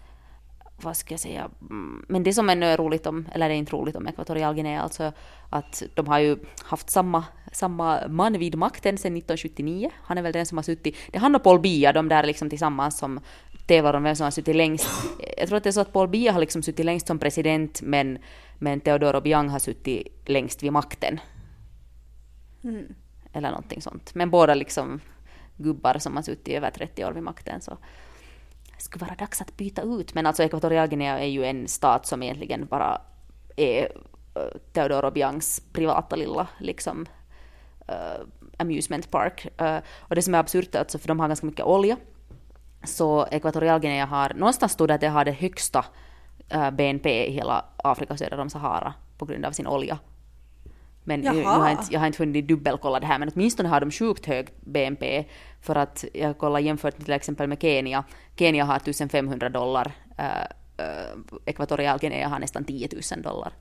Vad 0.82 0.96
ska 0.96 1.12
jag 1.12 1.20
säga? 1.20 1.50
Mm, 1.60 2.04
Men 2.08 2.22
det 2.22 2.32
som 2.32 2.50
ännu 2.50 2.66
är 2.66 2.76
roligt 2.76 3.06
om, 3.06 3.28
eller 3.32 3.48
det 3.48 3.54
är 3.54 3.58
inte 3.58 3.72
roligt 3.72 3.96
om 3.96 4.08
Ekvatorialguinea, 4.08 4.82
alltså 4.82 5.12
att 5.50 5.82
de 5.94 6.06
har 6.06 6.18
ju 6.18 6.36
haft 6.64 6.90
samma, 6.90 7.24
samma 7.52 8.08
man 8.08 8.38
vid 8.38 8.54
makten 8.54 8.98
sedan 8.98 9.16
1979. 9.16 9.90
Han 10.02 10.18
är 10.18 10.22
väl 10.22 10.32
den 10.32 10.46
som 10.46 10.58
har 10.58 10.62
suttit, 10.62 10.96
det 11.10 11.16
är 11.16 11.20
han 11.20 11.34
och 11.34 11.42
Paul 11.42 11.60
Biya, 11.60 11.92
de 11.92 12.08
där 12.08 12.22
liksom 12.22 12.50
tillsammans 12.50 12.98
som 12.98 13.20
tävlar 13.66 13.94
om 13.94 14.02
vem 14.02 14.16
som 14.16 14.24
har 14.24 14.30
suttit 14.30 14.56
längst. 14.56 14.88
Jag 15.36 15.48
tror 15.48 15.56
att 15.56 15.62
det 15.62 15.70
är 15.70 15.72
så 15.72 15.80
att 15.80 15.92
Paul 15.92 16.08
Biya 16.08 16.32
har 16.32 16.40
liksom 16.40 16.62
suttit 16.62 16.86
längst 16.86 17.06
som 17.06 17.18
president, 17.18 17.82
men, 17.82 18.18
men 18.58 18.80
Teodoro 18.80 19.18
Obiang 19.18 19.48
har 19.48 19.58
suttit 19.58 20.28
längst 20.28 20.62
vid 20.62 20.72
makten. 20.72 21.20
Eller 23.32 23.50
någonting 23.50 23.82
sånt. 23.82 24.14
Men 24.14 24.30
båda 24.30 24.54
liksom 24.54 25.00
gubbar 25.56 25.98
som 25.98 26.16
har 26.16 26.22
suttit 26.22 26.48
över 26.48 26.70
30 26.70 27.04
år 27.04 27.12
vid 27.12 27.22
makten. 27.22 27.60
Så 27.60 27.78
det 28.80 28.84
skulle 28.84 29.04
vara 29.04 29.14
dags 29.14 29.40
att 29.40 29.56
byta 29.56 29.82
ut. 29.82 30.14
Men 30.14 30.26
alltså 30.26 30.42
Ekvatorialguinea 30.42 31.18
är 31.18 31.26
ju 31.26 31.44
en 31.44 31.68
stat 31.68 32.06
som 32.06 32.22
egentligen 32.22 32.66
bara 32.66 33.00
är 33.56 33.82
eh, 33.82 34.42
uh, 34.42 34.50
Theodor 34.72 35.04
Obiangs 35.04 35.62
privata 35.72 36.16
lilla 36.16 36.48
liksom, 36.58 37.06
uh, 37.88 38.26
amusement 38.58 39.10
park. 39.10 39.46
Uh, 39.60 39.78
och 39.98 40.14
det 40.14 40.22
som 40.22 40.34
är 40.34 40.38
absurt 40.38 40.74
är 40.74 40.78
alltså, 40.78 40.98
för 40.98 41.08
de 41.08 41.20
har 41.20 41.28
ganska 41.28 41.46
mycket 41.46 41.64
olja, 41.64 41.96
så 42.84 43.26
Ekvatorialguinea 43.30 44.06
har, 44.06 44.34
någonstans 44.34 44.72
stod 44.72 44.88
det 44.88 44.94
att 44.94 45.00
det 45.00 45.08
har 45.08 45.24
det 45.24 45.32
högsta 45.32 45.84
uh, 46.54 46.70
BNP 46.70 47.26
i 47.26 47.32
hela 47.32 47.64
Afrika 47.76 48.16
söder 48.16 48.40
om 48.40 48.50
Sahara 48.50 48.94
på 49.18 49.24
grund 49.24 49.44
av 49.44 49.52
sin 49.52 49.66
olja. 49.66 49.98
Men 51.10 51.20
nu, 51.20 51.32
nu 51.32 51.44
har 51.44 51.68
jag, 51.68 51.70
inte, 51.70 51.92
jag 51.92 52.00
har 52.00 52.06
inte 52.06 52.22
hunnit 52.22 52.48
dubbelkolla 52.48 53.00
det 53.00 53.06
här, 53.06 53.18
men 53.18 53.30
åtminstone 53.34 53.68
har 53.68 53.80
de 53.80 53.90
sjukt 53.90 54.26
hög 54.26 54.48
BNP. 54.60 55.24
För 55.60 55.76
att 55.76 56.04
jag 56.14 56.38
kollar 56.38 56.60
jämfört 56.60 56.96
till 56.96 57.12
exempel 57.12 57.48
med 57.48 57.60
Kenya. 57.60 58.04
Kenya 58.36 58.64
har 58.64 58.76
1500 58.76 59.48
dollar, 59.48 59.92
äh, 60.18 60.26
äh, 60.76 62.30
har 62.30 62.38
nästan 62.38 62.64
10 62.64 62.88
000 63.12 63.22
dollar. 63.22 63.52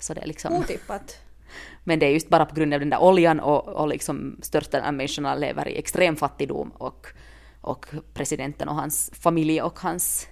Så 0.00 0.14
det 0.14 0.20
är 0.20 0.26
liksom... 0.26 0.54
Otippat. 0.54 1.18
Men 1.84 1.98
det 1.98 2.06
är 2.06 2.10
just 2.10 2.28
bara 2.28 2.46
på 2.46 2.54
grund 2.54 2.74
av 2.74 2.80
den 2.80 2.90
där 2.90 3.02
oljan 3.02 3.40
och, 3.40 3.68
och 3.68 3.88
liksom 3.88 4.38
största 4.42 4.88
av 4.88 4.94
människorna 4.94 5.34
lever 5.34 5.68
i 5.68 5.78
extrem 5.78 6.16
fattigdom 6.16 6.70
och, 6.70 7.06
och 7.60 7.86
presidenten 8.14 8.68
och 8.68 8.74
hans 8.74 9.10
familj 9.14 9.62
och 9.62 9.80
hans 9.80 10.26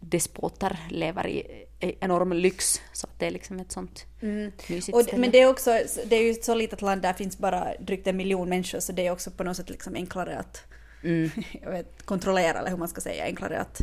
despoter 0.00 0.78
lever 0.90 1.26
i 1.26 1.66
enorm 1.80 2.32
lyx. 2.32 2.80
Så 2.92 3.06
det 3.18 3.26
är 3.26 3.30
liksom 3.30 3.60
ett 3.60 3.72
sånt 3.72 4.06
mm. 4.20 4.52
mysigt 4.68 4.96
och, 4.96 5.02
ställe. 5.02 5.20
Men 5.20 5.30
det 5.30 5.40
är 5.40 5.48
också, 5.48 5.70
det 6.06 6.16
är 6.16 6.22
ju 6.22 6.30
ett 6.30 6.44
så 6.44 6.54
litet 6.54 6.82
land, 6.82 7.02
där 7.02 7.12
finns 7.12 7.38
bara 7.38 7.74
drygt 7.80 8.06
en 8.06 8.16
miljon 8.16 8.48
människor 8.48 8.80
så 8.80 8.92
det 8.92 9.06
är 9.06 9.10
också 9.10 9.30
på 9.30 9.44
något 9.44 9.56
sätt 9.56 9.70
liksom 9.70 9.94
enklare 9.94 10.38
att 10.38 10.64
mm. 11.02 11.30
vet, 11.66 12.06
kontrollera 12.06 12.58
eller 12.58 12.70
hur 12.70 12.76
man 12.76 12.88
ska 12.88 13.00
säga, 13.00 13.24
enklare 13.24 13.60
att 13.60 13.80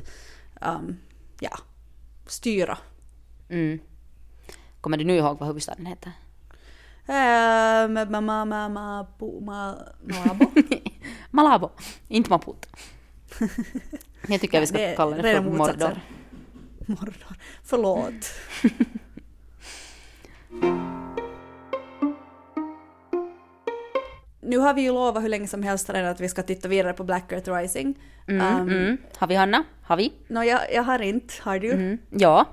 um, 0.62 0.98
ja, 1.40 1.58
styra. 2.28 2.78
Mm. 3.50 3.80
Kommer 4.82 4.98
du 4.98 5.04
nu 5.04 5.16
ihåg 5.16 5.40
vad 5.40 5.48
huvudstaden 5.48 5.86
heter? 5.86 6.12
Ma, 8.08 8.46
Malabo? 8.46 9.42
Malabo, 11.32 11.72
inte 12.08 12.30
Maputo. 12.30 12.70
Jag 14.28 14.42
tycker 14.42 14.60
vi 14.60 14.68
ska 14.68 14.96
kalla 14.96 15.16
det 15.16 15.36
för 15.36 15.42
Mordor. 15.42 16.02
Mordor. 16.88 17.36
Förlåt. 17.64 18.34
nu 24.42 24.58
har 24.58 24.74
vi 24.74 24.82
ju 24.82 24.92
lovat 24.92 25.24
hur 25.24 25.30
länge 25.30 25.48
som 25.48 25.64
helst 25.64 25.90
redan 25.90 26.12
att 26.12 26.22
vi 26.22 26.30
ska 26.30 26.44
titta 26.44 26.68
vidare 26.68 26.94
på 26.94 27.04
Black 27.04 27.32
Earth 27.32 27.52
Rising. 27.52 28.00
Mm, 28.28 28.62
um, 28.62 28.70
mm. 28.70 28.98
Har 29.18 29.28
vi 29.28 29.36
Hanna? 29.36 29.64
Har 29.82 29.98
vi? 29.98 30.14
No, 30.28 30.44
jag, 30.44 30.74
jag 30.74 30.84
har 30.84 31.02
inte. 31.02 31.34
Har 31.42 31.60
du? 31.60 31.72
Mm. 31.72 31.98
Ja. 32.10 32.46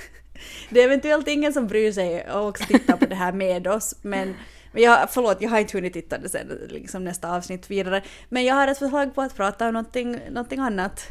det 0.70 0.80
är 0.80 0.84
eventuellt 0.84 1.28
ingen 1.28 1.52
som 1.52 1.66
bryr 1.66 1.92
sig 1.92 2.30
och 2.30 2.48
också 2.48 2.64
tittar 2.64 2.96
på 2.96 3.06
det 3.06 3.14
här 3.14 3.32
med 3.32 3.66
oss, 3.66 3.96
men 4.02 4.34
men 4.72 4.82
jag, 4.82 5.10
förlåt, 5.10 5.40
jag 5.40 5.50
har 5.50 5.58
inte 5.58 5.76
hunnit 5.76 5.92
titta 5.92 6.18
det 6.18 6.28
sen, 6.28 6.48
liksom 6.68 7.04
nästa 7.04 7.36
avsnitt 7.36 7.70
vidare. 7.70 8.02
Men 8.28 8.44
jag 8.44 8.54
har 8.54 8.68
ett 8.68 8.78
förslag 8.78 9.14
på 9.14 9.22
att 9.22 9.36
prata 9.36 9.66
om 9.66 9.72
någonting, 9.72 10.20
någonting 10.30 10.60
annat. 10.60 11.08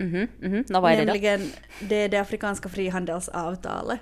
Mhm, 0.00 0.28
mhm. 0.40 0.64
No, 0.68 0.80
vad 0.80 0.92
är 0.92 0.96
Nämligen, 0.96 1.40
det 1.40 1.46
då? 1.80 1.86
det 1.88 1.96
är 1.96 2.08
det 2.08 2.18
afrikanska 2.18 2.68
frihandelsavtalet. 2.68 4.00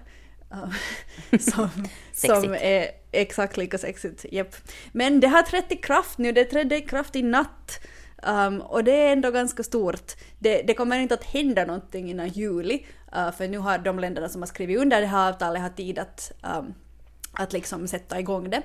som, 1.40 1.68
som 2.12 2.54
är 2.54 2.86
exakt 3.12 3.56
lika 3.56 3.78
sexigt. 3.78 4.24
Yep. 4.30 4.56
Men 4.92 5.20
det 5.20 5.28
har 5.28 5.42
trätt 5.42 5.72
i 5.72 5.76
kraft 5.76 6.18
nu, 6.18 6.32
det 6.32 6.44
trädde 6.44 6.76
i 6.76 6.80
kraft 6.80 7.16
i 7.16 7.22
natt. 7.22 7.80
Um, 8.22 8.60
och 8.60 8.84
det 8.84 8.92
är 8.92 9.12
ändå 9.12 9.30
ganska 9.30 9.62
stort. 9.62 10.12
Det, 10.38 10.62
det, 10.62 10.74
kommer 10.74 10.98
inte 10.98 11.14
att 11.14 11.24
hända 11.24 11.64
någonting 11.64 12.10
innan 12.10 12.28
juli, 12.28 12.86
uh, 13.16 13.30
för 13.30 13.48
nu 13.48 13.58
har 13.58 13.78
de 13.78 13.98
länderna 13.98 14.28
som 14.28 14.42
har 14.42 14.46
skrivit 14.46 14.78
under 14.78 15.00
det 15.00 15.06
här 15.06 15.28
avtalet 15.28 15.62
har 15.62 15.68
tid 15.68 15.98
att 15.98 16.32
um, 16.58 16.74
att 17.32 17.52
liksom 17.52 17.88
sätta 17.88 18.20
igång 18.20 18.50
det. 18.50 18.62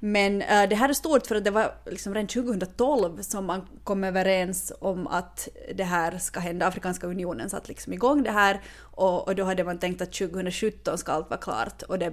Men 0.00 0.42
äh, 0.42 0.68
det 0.68 0.76
här 0.76 0.88
är 0.88 0.92
stort 0.92 1.26
för 1.26 1.34
att 1.34 1.44
det 1.44 1.50
var 1.50 1.74
liksom 1.86 2.14
redan 2.14 2.28
2012 2.28 3.22
som 3.22 3.44
man 3.44 3.68
kom 3.84 4.04
överens 4.04 4.72
om 4.80 5.06
att 5.06 5.48
det 5.74 5.84
här 5.84 6.18
ska 6.18 6.40
hända. 6.40 6.66
Afrikanska 6.66 7.06
unionen 7.06 7.50
satte 7.50 7.68
liksom 7.68 7.92
igång 7.92 8.22
det 8.22 8.30
här 8.30 8.60
och, 8.80 9.28
och 9.28 9.34
då 9.34 9.44
hade 9.44 9.64
man 9.64 9.78
tänkt 9.78 10.02
att 10.02 10.12
2017 10.12 10.98
ska 10.98 11.12
allt 11.12 11.30
vara 11.30 11.40
klart 11.40 11.82
och 11.82 11.98
det 11.98 12.12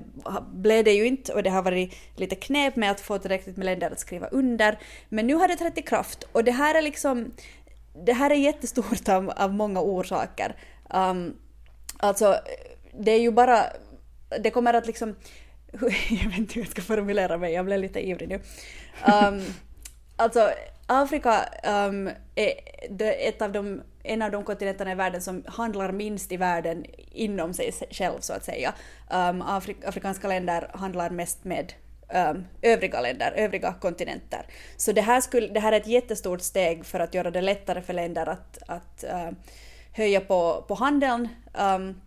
blev 0.54 0.84
det 0.84 0.92
ju 0.92 1.08
inte 1.08 1.34
och 1.34 1.44
det 1.44 1.50
har 1.50 1.64
varit 1.64 1.94
lite 2.16 2.36
knep 2.36 2.76
med 2.76 2.92
att 2.92 3.02
få 3.02 3.18
tillräckligt 3.18 3.58
med 3.58 3.66
länder 3.66 3.92
att 3.92 4.00
skriva 4.00 4.28
under. 4.28 4.80
Men 5.10 5.28
nu 5.28 5.36
har 5.36 5.48
det 5.48 5.56
trätt 5.56 5.78
i 5.78 5.82
kraft 5.82 6.24
och 6.32 6.44
det 6.44 6.52
här 6.52 6.76
är 6.76 6.82
liksom 6.82 7.32
det 8.06 8.14
här 8.14 8.30
är 8.30 8.36
jättestort 8.36 9.10
av, 9.10 9.30
av 9.30 9.54
många 9.54 9.82
orsaker. 9.82 10.56
Um, 10.90 11.38
alltså, 11.98 12.36
det 13.00 13.12
är 13.12 13.20
ju 13.20 13.32
bara... 13.32 13.64
Det 14.40 14.50
kommer 14.50 14.74
att 14.74 14.88
liksom 14.88 15.16
jag 16.10 16.30
vet 16.30 16.38
inte 16.38 16.54
hur 16.54 16.62
jag 16.62 16.72
ska 16.72 16.82
formulera 16.82 17.38
mig, 17.38 17.54
jag 17.54 17.66
blev 17.66 17.80
lite 17.80 18.08
ivrig 18.08 18.30
nu. 18.30 18.36
Um, 18.36 19.44
alltså, 20.16 20.52
Afrika 20.88 21.46
um, 21.64 22.10
är 22.36 22.54
ett 23.28 23.42
av 23.42 23.52
de, 23.52 23.82
en 24.04 24.22
av 24.22 24.32
de 24.32 24.44
kontinenterna 24.44 24.92
i 24.92 24.96
världen 24.96 25.22
som 25.22 25.44
handlar 25.48 25.92
minst 25.92 26.32
i 26.32 26.38
världen 26.38 26.86
inom 27.12 27.54
sig 27.54 27.72
själv, 27.92 28.20
så 28.20 28.34
att 28.34 28.46
säga. 28.46 28.74
Um, 29.12 29.42
Afri 29.42 29.76
afrikanska 29.86 30.28
länder 30.28 30.72
handlar 30.74 31.10
mest 31.10 31.44
med 31.44 31.74
um, 32.14 32.46
övriga 32.62 33.02
länder, 33.02 33.32
övriga 33.36 33.74
kontinenter. 33.74 34.46
Så 34.78 34.92
det 34.92 35.02
här, 35.02 35.22
skulle, 35.22 35.48
det 35.48 35.60
här 35.60 35.72
är 35.72 35.78
ett 35.78 35.88
jättestort 35.88 36.42
steg 36.42 36.86
för 36.86 37.00
att 37.00 37.14
göra 37.14 37.32
det 37.32 37.42
lättare 37.42 37.82
för 37.82 37.94
länder 37.94 38.30
att, 38.30 38.58
att 38.68 39.04
uh, 39.04 39.32
höja 39.94 40.22
på, 40.22 40.66
på 40.68 40.74
handeln. 40.74 41.30
Um, 41.54 42.02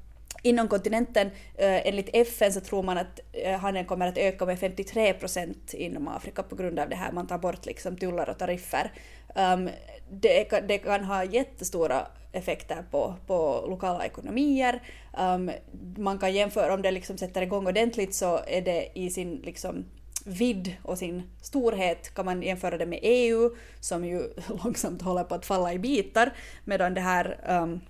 Inom 0.46 0.68
kontinenten, 0.68 1.26
eh, 1.54 1.86
enligt 1.86 2.10
FN, 2.12 2.52
så 2.52 2.60
tror 2.60 2.82
man 2.82 2.98
att 2.98 3.20
eh, 3.32 3.58
handeln 3.58 3.86
kommer 3.86 4.08
att 4.08 4.18
öka 4.18 4.46
med 4.46 4.58
53 4.58 5.12
procent 5.12 5.74
inom 5.74 6.08
Afrika 6.08 6.42
på 6.42 6.56
grund 6.56 6.78
av 6.78 6.88
det 6.88 6.96
här. 6.96 7.12
Man 7.12 7.26
tar 7.26 7.38
bort 7.38 7.66
liksom 7.66 7.96
tullar 7.96 8.28
och 8.28 8.38
tariffer. 8.38 8.92
Ehm, 9.34 9.70
det, 10.10 10.44
kan, 10.44 10.66
det 10.66 10.78
kan 10.78 11.04
ha 11.04 11.24
jättestora 11.24 12.06
effekter 12.32 12.84
på, 12.90 13.14
på 13.26 13.64
lokala 13.68 14.06
ekonomier. 14.06 14.82
Ehm, 15.18 15.50
man 15.96 16.18
kan 16.18 16.34
jämföra, 16.34 16.74
om 16.74 16.82
det 16.82 16.90
liksom 16.90 17.18
sätter 17.18 17.42
igång 17.42 17.66
ordentligt 17.66 18.14
så 18.14 18.40
är 18.46 18.62
det 18.62 18.88
i 18.94 19.10
sin 19.10 19.36
liksom, 19.36 19.84
vidd 20.24 20.76
och 20.82 20.98
sin 20.98 21.22
storhet 21.42 22.14
kan 22.14 22.24
man 22.24 22.42
jämföra 22.42 22.78
det 22.78 22.86
med 22.86 22.98
EU 23.02 23.50
som 23.80 24.04
ju 24.04 24.22
långsamt 24.64 25.02
håller 25.02 25.24
på 25.24 25.34
att 25.34 25.46
falla 25.46 25.72
i 25.72 25.78
bitar 25.78 26.32
medan 26.64 26.94
det 26.94 27.00
här 27.00 27.38
um, 27.48 27.80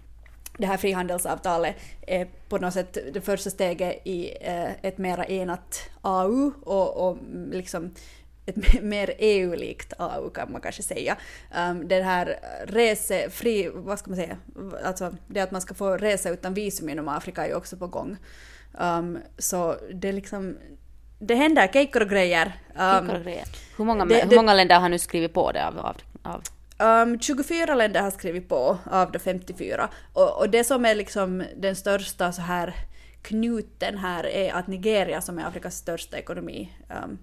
det 0.59 0.67
här 0.67 0.77
frihandelsavtalet 0.77 1.77
är 2.07 2.29
på 2.49 2.59
något 2.59 2.75
sätt 2.75 2.99
det 3.13 3.21
första 3.21 3.51
steget 3.51 4.07
i 4.07 4.33
eh, 4.41 4.71
ett 4.83 4.99
mera 4.99 5.27
enat 5.27 5.91
AU 6.03 6.53
och, 6.63 7.09
och 7.09 7.19
liksom 7.51 7.95
ett 8.47 8.83
mer 8.83 9.15
EU-likt 9.19 9.93
AU 9.99 10.31
kan 10.31 10.53
man 10.53 10.61
kanske 10.61 10.83
säga. 10.83 11.17
Um, 11.71 11.89
det 11.89 12.03
här 12.03 12.39
resefri, 12.67 13.71
vad 13.75 13.99
ska 13.99 14.11
man 14.11 14.17
säga, 14.17 14.37
alltså 14.85 15.15
det 15.27 15.41
att 15.41 15.51
man 15.51 15.61
ska 15.61 15.75
få 15.75 15.97
resa 15.97 16.31
utan 16.31 16.55
visum 16.55 16.89
inom 16.89 17.09
Afrika 17.09 17.45
är 17.45 17.49
ju 17.49 17.55
också 17.55 17.77
på 17.77 17.87
gång. 17.87 18.17
Um, 18.79 19.19
så 19.39 19.77
det 19.95 20.09
är 20.09 20.13
liksom, 20.13 20.59
det 21.19 21.35
händer 21.35 21.69
kejkor 21.73 22.03
och 22.03 22.09
grejer. 22.09 22.53
Um, 22.79 23.11
och 23.11 23.23
grejer. 23.23 23.45
Hur, 23.77 23.85
många, 23.85 24.05
det, 24.05 24.27
hur 24.31 24.37
många 24.37 24.55
länder 24.55 24.81
har 24.81 24.89
nu 24.89 24.99
skrivit 24.99 25.33
på 25.33 25.53
det 25.53 25.67
av, 25.67 25.79
av, 25.79 25.97
av 26.23 26.43
Ehm, 26.79 27.13
um, 27.13 27.21
24 27.21 27.75
länder 27.75 28.03
har 28.03 28.11
skrivit 28.11 28.49
på 28.49 28.79
av 28.91 29.13
de 29.13 29.19
54. 29.19 29.89
Och, 30.13 30.39
och, 30.39 30.51
det 30.51 30.65
som 30.65 30.85
är 30.85 30.95
liksom 30.95 31.45
den 31.57 31.77
största 31.77 32.33
så 32.33 32.43
här 32.43 32.75
knuten 33.23 33.99
här 33.99 34.27
är 34.27 34.53
att 34.53 34.67
Nigeria 34.67 35.21
som 35.21 35.39
är 35.39 35.45
Afrikas 35.45 35.77
största 35.77 36.19
ekonomi 36.19 36.73
um, 37.05 37.19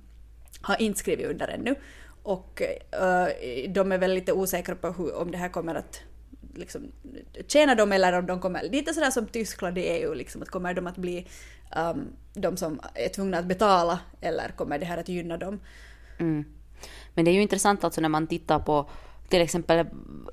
har 0.62 0.82
inte 0.82 1.00
skrivit 1.00 1.28
under 1.28 1.48
ännu. 1.48 1.76
Och 2.24 2.62
uh, 3.02 3.28
de 3.70 3.92
är 3.92 3.98
väl 3.98 4.14
lite 4.14 4.34
osäkra 4.34 4.76
på 4.76 4.92
hur, 4.92 5.16
om 5.16 5.32
det 5.32 5.38
här 5.38 5.50
kommer 5.50 5.76
att 5.76 6.02
liksom, 6.56 6.92
tjäna 7.48 7.76
dem 7.76 7.92
eller 7.92 8.14
om 8.14 8.26
de 8.26 8.40
kommer, 8.40 8.64
lite 8.64 8.94
sådär 8.94 9.12
som 9.12 9.28
Tyskland 9.28 9.78
i 9.78 9.82
EU, 9.82 10.14
liksom, 10.14 10.42
att 10.42 10.50
kommer 10.50 10.74
de 10.74 10.88
att 10.88 10.98
bli 10.98 11.28
um, 11.76 12.08
de 12.34 12.58
som 12.58 12.80
är 12.96 13.10
tvungna 13.10 13.38
att 13.38 13.46
betala 13.46 14.00
eller 14.22 14.50
kommer 14.50 14.80
det 14.80 14.86
här 14.86 14.98
att 14.98 15.10
gynna 15.10 15.38
dem? 15.38 15.60
Mm. 16.20 16.46
Men 17.14 17.26
det 17.26 17.32
är 17.32 17.34
ju 17.34 17.42
intressant 17.42 17.84
alltså 17.84 18.02
när 18.02 18.10
man 18.10 18.28
tittar 18.28 18.60
på 18.60 18.90
till 19.32 19.41
exempel 19.41 19.86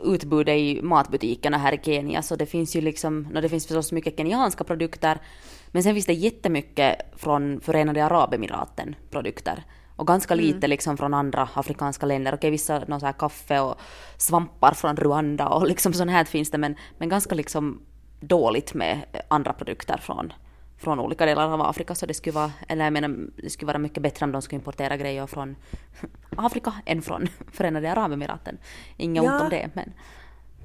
utbudet 0.05 0.57
i 0.57 0.83
matbutikerna 0.83 1.59
här 1.59 1.75
i 1.75 1.81
Kenya, 1.83 2.23
så 2.23 2.37
det 2.37 2.47
finns 2.47 2.77
ju 2.77 2.81
liksom, 2.81 3.23
no, 3.23 3.41
det 3.41 3.49
finns 3.49 3.67
förstås 3.67 3.93
mycket 3.93 4.17
kenyanska 4.17 4.65
produkter, 4.65 5.19
men 5.67 5.83
sen 5.83 5.95
finns 5.95 6.07
det 6.07 6.13
jättemycket 6.13 6.97
från 7.17 7.61
Förenade 7.61 8.05
Arabemiraten 8.05 8.95
produkter. 9.11 9.65
Och 9.97 10.07
ganska 10.07 10.35
mm. 10.35 10.47
lite 10.47 10.67
liksom 10.67 10.97
från 10.97 11.15
andra 11.15 11.49
afrikanska 11.55 12.07
länder. 12.07 12.35
Okej, 12.35 12.51
vissa 12.51 12.79
någon 12.79 13.01
så 13.01 13.13
kaffe 13.13 13.61
och 13.61 13.81
svampar 14.17 14.75
från 14.75 14.97
Rwanda 14.97 15.49
och 15.49 15.67
liksom 15.67 15.93
sånt 15.93 16.11
här 16.11 16.25
finns 16.25 16.51
det, 16.51 16.59
men, 16.59 16.77
men 16.99 17.09
ganska 17.09 17.35
liksom 17.35 17.81
dåligt 18.21 18.75
med 18.75 19.05
andra 19.29 19.53
produkter 19.53 19.97
från 19.97 20.33
från 20.79 21.01
olika 21.01 21.27
delar 21.27 21.53
av 21.53 21.61
Afrika 21.61 21.95
så 21.95 22.07
det 22.07 22.15
skulle 22.15 22.35
vara, 22.35 22.53
eller 22.69 22.85
jag 22.85 22.93
menar, 22.93 23.17
det 23.43 23.51
skulle 23.51 23.67
vara 23.67 23.79
mycket 23.79 24.03
bättre 24.03 24.25
om 24.25 24.33
de 24.33 24.43
skulle 24.43 24.59
importera 24.59 24.97
grejer 24.97 25.27
från 25.27 25.57
Afrika 26.37 26.73
än 26.87 27.03
från 27.03 27.29
Förenade 27.53 27.93
Arabemiraten. 27.93 28.59
Inget 28.97 29.25
ja. 29.25 29.33
ont 29.33 29.43
om 29.43 29.51
det 29.51 29.71
men... 29.75 29.93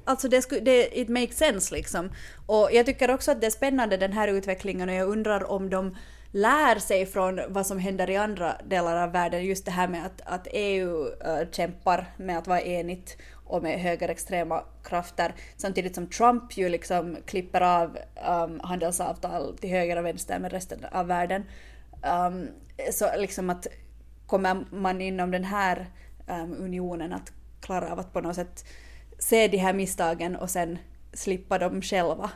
alltså 0.05 0.27
det, 0.27 0.41
skulle, 0.41 0.61
det 0.61 0.99
it 0.99 1.09
makes 1.09 1.37
sense 1.37 1.75
liksom. 1.75 2.09
Och 2.45 2.69
jag 2.71 2.85
tycker 2.85 3.11
också 3.11 3.31
att 3.31 3.41
det 3.41 3.47
är 3.47 3.51
spännande 3.51 3.97
den 3.97 4.13
här 4.13 4.27
utvecklingen 4.27 4.89
och 4.89 4.95
jag 4.95 5.09
undrar 5.09 5.51
om 5.51 5.69
de 5.69 5.95
lär 6.31 6.79
sig 6.79 7.05
från 7.05 7.41
vad 7.47 7.67
som 7.67 7.79
händer 7.79 8.09
i 8.09 8.17
andra 8.17 8.55
delar 8.65 9.03
av 9.03 9.11
världen. 9.11 9.45
Just 9.45 9.65
det 9.65 9.71
här 9.71 9.87
med 9.87 10.05
att, 10.05 10.21
att 10.25 10.47
EU 10.51 11.07
äh, 11.07 11.49
kämpar 11.51 12.13
med 12.17 12.37
att 12.37 12.47
vara 12.47 12.61
enigt 12.61 13.17
och 13.53 13.63
med 13.63 13.79
högerextrema 13.79 14.63
krafter 14.83 15.33
samtidigt 15.57 15.95
som 15.95 16.07
Trump 16.07 16.57
ju 16.57 16.69
liksom 16.69 17.17
klipper 17.25 17.61
av 17.61 17.97
um, 18.27 18.59
handelsavtal 18.63 19.57
till 19.57 19.69
höger 19.69 19.97
och 19.97 20.05
vänster 20.05 20.39
med 20.39 20.51
resten 20.51 20.85
av 20.91 21.07
världen. 21.07 21.43
Um, 22.27 22.47
så 22.91 23.09
liksom 23.17 23.49
att 23.49 23.67
kommer 24.27 24.65
man 24.71 25.01
inom 25.01 25.31
den 25.31 25.43
här 25.43 25.89
um, 26.27 26.55
unionen 26.59 27.13
att 27.13 27.31
klara 27.61 27.91
av 27.91 27.99
att 27.99 28.13
på 28.13 28.21
något 28.21 28.35
sätt 28.35 28.65
se 29.19 29.47
de 29.47 29.57
här 29.57 29.73
misstagen 29.73 30.35
och 30.35 30.49
sen 30.49 30.77
slippa 31.13 31.57
dem 31.57 31.81
själva. 31.81 32.31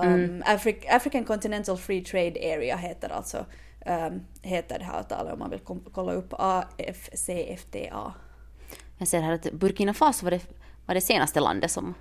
Um, 0.00 0.08
mm. 0.08 0.42
Afri 0.46 0.80
African 0.90 1.24
Continental 1.24 1.76
Free 1.76 2.04
Trade 2.04 2.54
Area 2.54 2.76
heter 2.76 3.08
alltså 3.08 3.46
um, 3.86 4.20
heter 4.42 4.78
det 4.78 4.84
här 4.84 4.98
avtalet 4.98 5.32
om 5.32 5.38
man 5.38 5.50
vill 5.50 5.60
kolla 5.92 6.12
upp 6.12 6.34
AFCFTA. 6.38 8.14
Jag 8.98 9.08
ser 9.08 9.20
här 9.20 9.32
att 9.32 9.52
Burkina 9.52 9.94
Faso 9.94 10.24
var 10.24 10.30
det, 10.30 10.40
var 10.86 10.94
det 10.94 11.00
senaste 11.00 11.40
landet 11.40 11.70
som, 11.70 11.94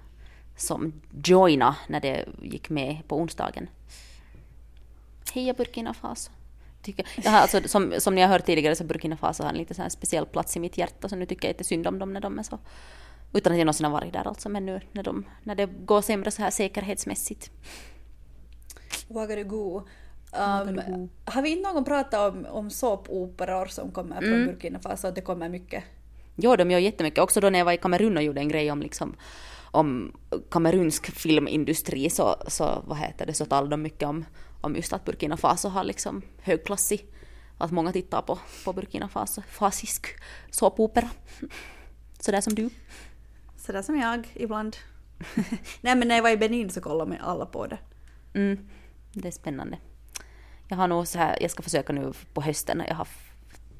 som 0.55 0.93
joina 1.23 1.75
när 1.87 1.99
det 1.99 2.25
gick 2.41 2.69
med 2.69 3.07
på 3.07 3.17
onsdagen. 3.17 3.69
Heja 5.33 5.53
Burkina 5.53 5.93
Faso. 5.93 6.31
Tycker, 6.81 7.07
jag 7.23 7.31
har 7.31 7.39
alltså, 7.39 7.61
som, 7.65 7.93
som 7.97 8.15
ni 8.15 8.21
har 8.21 8.29
hört 8.29 8.45
tidigare 8.45 8.75
så 8.75 8.83
Burkina 8.83 9.17
Faso 9.17 9.43
har 9.43 9.49
en 9.49 9.57
lite 9.57 9.73
så 9.73 9.81
här 9.81 9.89
speciell 9.89 10.25
plats 10.25 10.57
i 10.57 10.59
mitt 10.59 10.77
hjärta 10.77 11.09
så 11.09 11.15
nu 11.15 11.25
tycker 11.25 11.47
jag 11.47 11.53
inte 11.53 11.63
synd 11.63 11.87
om 11.87 11.99
dem 11.99 12.13
när 12.13 12.21
de 12.21 12.39
är 12.39 12.43
så 12.43 12.59
utan 13.33 13.53
att 13.53 13.57
jag 13.57 13.65
någonsin 13.65 13.85
har 13.85 13.91
varit 13.91 14.13
där 14.13 14.27
alltså, 14.27 14.49
men 14.49 14.65
nu 14.65 14.81
när, 14.91 15.03
de, 15.03 15.25
när 15.43 15.55
det 15.55 15.65
går 15.65 16.01
sämre 16.01 16.31
så 16.31 16.41
här 16.41 16.49
säkerhetsmässigt. 16.49 17.51
Ouagadougou. 19.07 19.83
Um, 20.31 21.09
har 21.25 21.41
vi 21.41 21.49
inte 21.49 21.73
någon 21.73 21.85
pratat 21.85 22.33
om, 22.33 22.45
om 22.45 22.69
såpoperor 22.69 23.65
som 23.65 23.91
kommer 23.91 24.15
från 24.15 24.33
mm. 24.33 24.47
Burkina 24.47 24.79
Faso? 24.79 25.07
Att 25.07 25.15
det 25.15 25.21
kommer 25.21 25.49
mycket? 25.49 25.83
Jo, 26.35 26.55
de 26.55 26.71
gör 26.71 26.79
jättemycket. 26.79 27.19
Också 27.19 27.39
då 27.39 27.49
när 27.49 27.59
jag 27.59 27.65
var 27.65 27.73
i 27.73 27.77
Kamerun 27.77 28.17
och 28.17 28.23
gjorde 28.23 28.41
en 28.41 28.49
grej 28.49 28.71
om 28.71 28.81
liksom 28.81 29.15
om 29.75 30.11
kamerunsk 30.51 31.11
filmindustri 31.11 32.09
så, 32.09 32.35
så, 32.47 32.83
vad 32.87 32.97
heter 32.97 33.25
det, 33.25 33.33
så 33.33 33.45
talade 33.45 33.69
de 33.69 33.81
mycket 33.81 34.09
om, 34.09 34.25
om 34.61 34.75
just 34.75 34.93
att 34.93 35.05
Burkina 35.05 35.37
Faso 35.37 35.69
har 35.69 35.83
liksom 35.83 36.21
högklassig, 36.41 37.07
att 37.57 37.71
många 37.71 37.91
tittar 37.91 38.21
på, 38.21 38.39
på 38.65 38.73
Burkina 38.73 39.07
Faso, 39.07 39.41
fasisk 39.41 40.07
såpopera. 40.49 41.09
Sådär 42.19 42.41
som 42.41 42.55
du. 42.55 42.69
Sådär 43.57 43.81
som 43.81 43.99
jag 43.99 44.27
ibland. 44.33 44.75
Nej 45.81 45.95
men 45.95 46.07
när 46.07 46.15
jag 46.15 46.23
var 46.23 46.29
i 46.29 46.37
Benin 46.37 46.69
så 46.69 46.81
kollade 46.81 47.19
alla 47.21 47.45
på 47.45 47.67
det. 47.67 47.77
Mm, 48.33 48.69
det 49.13 49.27
är 49.27 49.31
spännande. 49.31 49.77
Jag 50.67 50.77
har 50.77 50.87
nog 50.87 51.07
så 51.07 51.17
här, 51.17 51.37
jag 51.41 51.51
ska 51.51 51.63
försöka 51.63 51.93
nu 51.93 52.13
på 52.33 52.41
hösten, 52.41 52.83
jag 52.87 52.95
har 52.95 53.07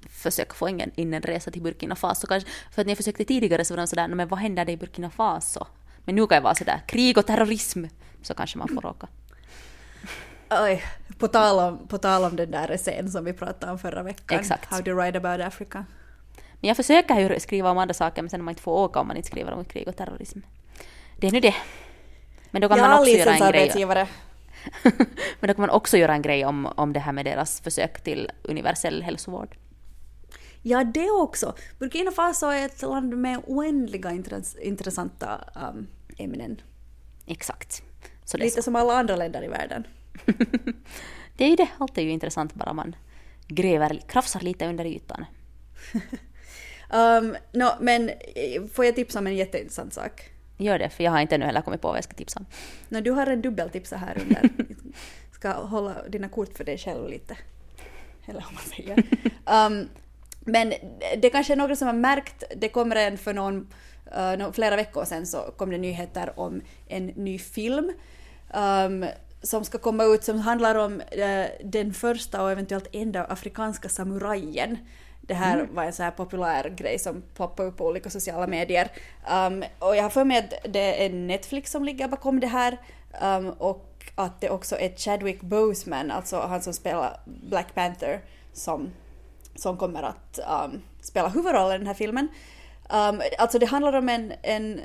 försöka 0.10 0.54
få 0.54 0.70
in 0.70 1.14
en 1.14 1.22
resa 1.22 1.52
till 1.52 1.62
Burkina 1.62 1.96
Faso 1.96 2.28
kanske. 2.28 2.50
För 2.72 2.82
att 2.82 2.86
när 2.88 2.92
jag 2.92 2.98
försökte 2.98 3.26
tidigare 3.26 3.66
så 3.66 3.74
var 3.74 3.78
de 3.78 3.88
sådär, 3.88 4.08
men 4.08 4.28
vad 4.28 4.40
händer 4.40 4.70
i 4.70 4.78
Burkina 4.78 5.10
Faso? 5.10 5.66
Men 6.06 6.16
nu 6.16 6.28
kan 6.28 6.36
jag 6.36 6.42
vara 6.42 6.56
sådär, 6.56 6.82
krig 6.88 7.18
och 7.18 7.26
terrorism, 7.26 7.86
så 8.22 8.34
kanske 8.34 8.58
man 8.58 8.68
får 8.68 8.86
åka. 8.92 9.08
Oj, 10.50 10.84
på 11.20 11.28
tal 11.28 11.60
om, 11.60 11.88
på 11.88 11.98
tal 11.98 12.24
om 12.24 12.36
den 12.36 12.52
där 12.52 12.72
essän 12.72 13.12
som 13.12 13.26
vi 13.26 13.34
pratade 13.34 13.72
om 13.72 13.80
förra 13.80 14.04
veckan. 14.04 14.40
Exakt. 14.40 14.72
How 14.72 14.82
to 14.82 14.92
write 14.92 15.18
about 15.18 15.48
Africa. 15.48 15.86
Men 16.62 16.68
jag 16.68 16.78
försöker 16.78 17.20
ju 17.20 17.40
skriva 17.40 17.72
om 17.72 17.78
andra 17.78 17.94
saker 17.94 18.22
men 18.22 18.30
sen 18.30 18.42
om 18.42 18.46
man 18.46 18.52
inte 18.52 18.62
får 18.62 18.72
åka 18.72 19.00
om 19.00 19.08
man 19.08 19.18
inte 19.18 19.28
skriver 19.28 19.52
om 19.52 19.66
krig 19.66 19.88
och 19.88 19.96
terrorism. 19.96 20.40
Det 21.18 21.28
är 21.28 21.32
nu 21.32 21.40
det. 21.40 21.56
Men 22.52 22.62
då 22.62 22.70
kan 22.70 22.78
jag 22.78 22.90
man 22.90 23.00
också 23.00 23.12
göra 23.12 23.34
en 23.34 23.52
grej. 23.52 23.88
men 25.40 25.48
då 25.48 25.54
kan 25.54 25.62
man 25.62 25.70
också 25.70 25.98
göra 25.98 26.14
en 26.14 26.22
grej 26.22 26.46
om, 26.46 26.66
om 26.66 26.94
det 26.94 27.00
här 27.00 27.12
med 27.12 27.26
deras 27.26 27.62
försök 27.62 28.04
till 28.04 28.32
universell 28.44 29.04
hälsovård. 29.04 29.56
Ja, 30.68 30.84
det 30.84 31.12
också. 31.12 31.56
Burkina 31.80 32.12
Faso 32.12 32.48
är 32.48 32.66
ett 32.66 32.82
land 32.82 33.18
med 33.18 33.42
oändliga 33.48 34.12
intressanta 34.62 35.44
um, 35.56 35.88
ämnen. 36.18 36.62
Exakt. 37.26 37.84
Så 38.24 38.38
Lite 38.38 38.56
så. 38.56 38.62
som 38.62 38.76
alla 38.76 38.94
andra 38.94 39.16
länder 39.16 39.44
i 39.44 39.48
världen. 39.48 39.88
det 41.38 41.46
är 41.46 41.50
ju 41.50 41.56
det. 41.56 41.68
Allt 41.78 41.98
är 41.98 42.02
ju 42.02 42.10
intressant 42.10 42.54
bara 42.54 42.74
man 42.74 42.96
gräver, 43.48 44.02
krafsar 44.08 44.40
lite 44.40 44.68
under 44.68 44.86
ytan. 44.86 45.26
um, 46.94 47.36
no, 47.52 47.68
men 47.80 48.10
eh, 48.10 48.66
får 48.74 48.86
jag 48.86 48.96
tipsa 48.96 49.20
om 49.20 49.28
en 49.28 49.36
jätteintressant 49.36 49.94
sak? 49.94 50.30
Gör 50.58 50.80
det, 50.80 50.90
för 50.90 51.04
jag 51.04 51.12
har 51.12 51.20
inte 51.20 51.36
ännu 51.36 51.46
heller 51.46 51.62
kommit 51.62 51.82
på 51.82 51.88
vad 51.88 51.98
jag 51.98 52.04
ska 52.04 52.14
tipsa 52.14 52.40
om. 52.40 52.46
No, 52.90 53.02
du 53.02 53.12
har 53.12 53.28
en 53.28 53.42
dubbeltipsa 53.42 53.98
här 53.98 54.22
under. 54.22 54.50
ska 55.32 55.54
hålla 55.54 56.08
dina 56.08 56.30
kort 56.30 56.58
för 56.58 56.64
dig 56.64 56.78
själv 56.78 57.10
lite. 57.10 57.38
Eller 58.26 58.42
vad 58.42 58.54
man 58.54 58.64
säger. 58.64 59.04
Um, 59.46 59.90
men 60.46 60.74
det 61.18 61.30
kanske 61.30 61.54
är 61.54 61.58
några 61.58 61.76
som 61.76 61.88
har 61.88 61.94
märkt, 61.94 62.44
det 62.56 62.70
kommer 62.70 62.96
en 62.96 63.18
för 63.18 63.34
någon, 63.34 63.68
uh, 64.18 64.52
flera 64.52 64.76
veckor 64.76 65.06
sedan 65.06 65.26
så 65.26 65.38
kom 65.38 65.70
det 65.70 65.78
nyheter 65.78 66.40
om 66.40 66.62
en 66.88 67.06
ny 67.06 67.40
film 67.40 67.92
um, 68.54 69.06
som 69.42 69.66
ska 69.66 69.78
komma 69.78 70.04
ut 70.04 70.24
som 70.24 70.40
handlar 70.40 70.76
om 70.76 70.94
uh, 70.94 71.46
den 71.64 71.94
första 71.94 72.44
och 72.44 72.52
eventuellt 72.52 72.88
enda 72.92 73.26
afrikanska 73.26 73.90
samurajen. 73.90 74.78
Det 75.22 75.34
här 75.34 75.60
mm. 75.60 75.76
var 75.76 75.84
en 75.84 75.94
så 75.94 76.04
här 76.04 76.12
populär 76.12 76.70
grej 76.70 77.00
som 77.00 77.24
poppade 77.36 77.70
upp 77.70 77.78
på 77.78 77.88
olika 77.88 78.10
sociala 78.10 78.48
medier. 78.48 78.92
Um, 79.32 79.64
och 79.80 79.96
jag 79.96 80.04
har 80.04 80.10
för 80.10 80.26
mig 80.26 80.38
att 80.38 80.74
det 80.74 81.06
är 81.06 81.10
Netflix 81.10 81.72
som 81.72 81.84
ligger 81.84 82.08
bakom 82.08 82.40
det 82.40 82.48
här 82.48 82.78
um, 83.22 83.50
och 83.50 83.92
att 84.16 84.42
det 84.42 84.50
också 84.50 84.80
är 84.80 84.90
Chadwick 84.90 85.42
Boseman, 85.42 86.12
alltså 86.12 86.40
han 86.40 86.62
som 86.62 86.74
spelar 86.74 87.20
Black 87.26 87.76
Panther, 87.76 88.22
som 88.54 88.90
som 89.56 89.78
kommer 89.78 90.04
att 90.04 90.40
um, 90.66 90.82
spela 91.02 91.28
huvudrollen 91.28 91.76
i 91.76 91.78
den 91.78 91.88
här 91.88 91.94
filmen. 91.94 92.28
Um, 92.90 93.22
alltså 93.38 93.60
det 93.60 93.66
handlar 93.66 93.94
om 93.94 94.10
en, 94.10 94.34
en 94.42 94.82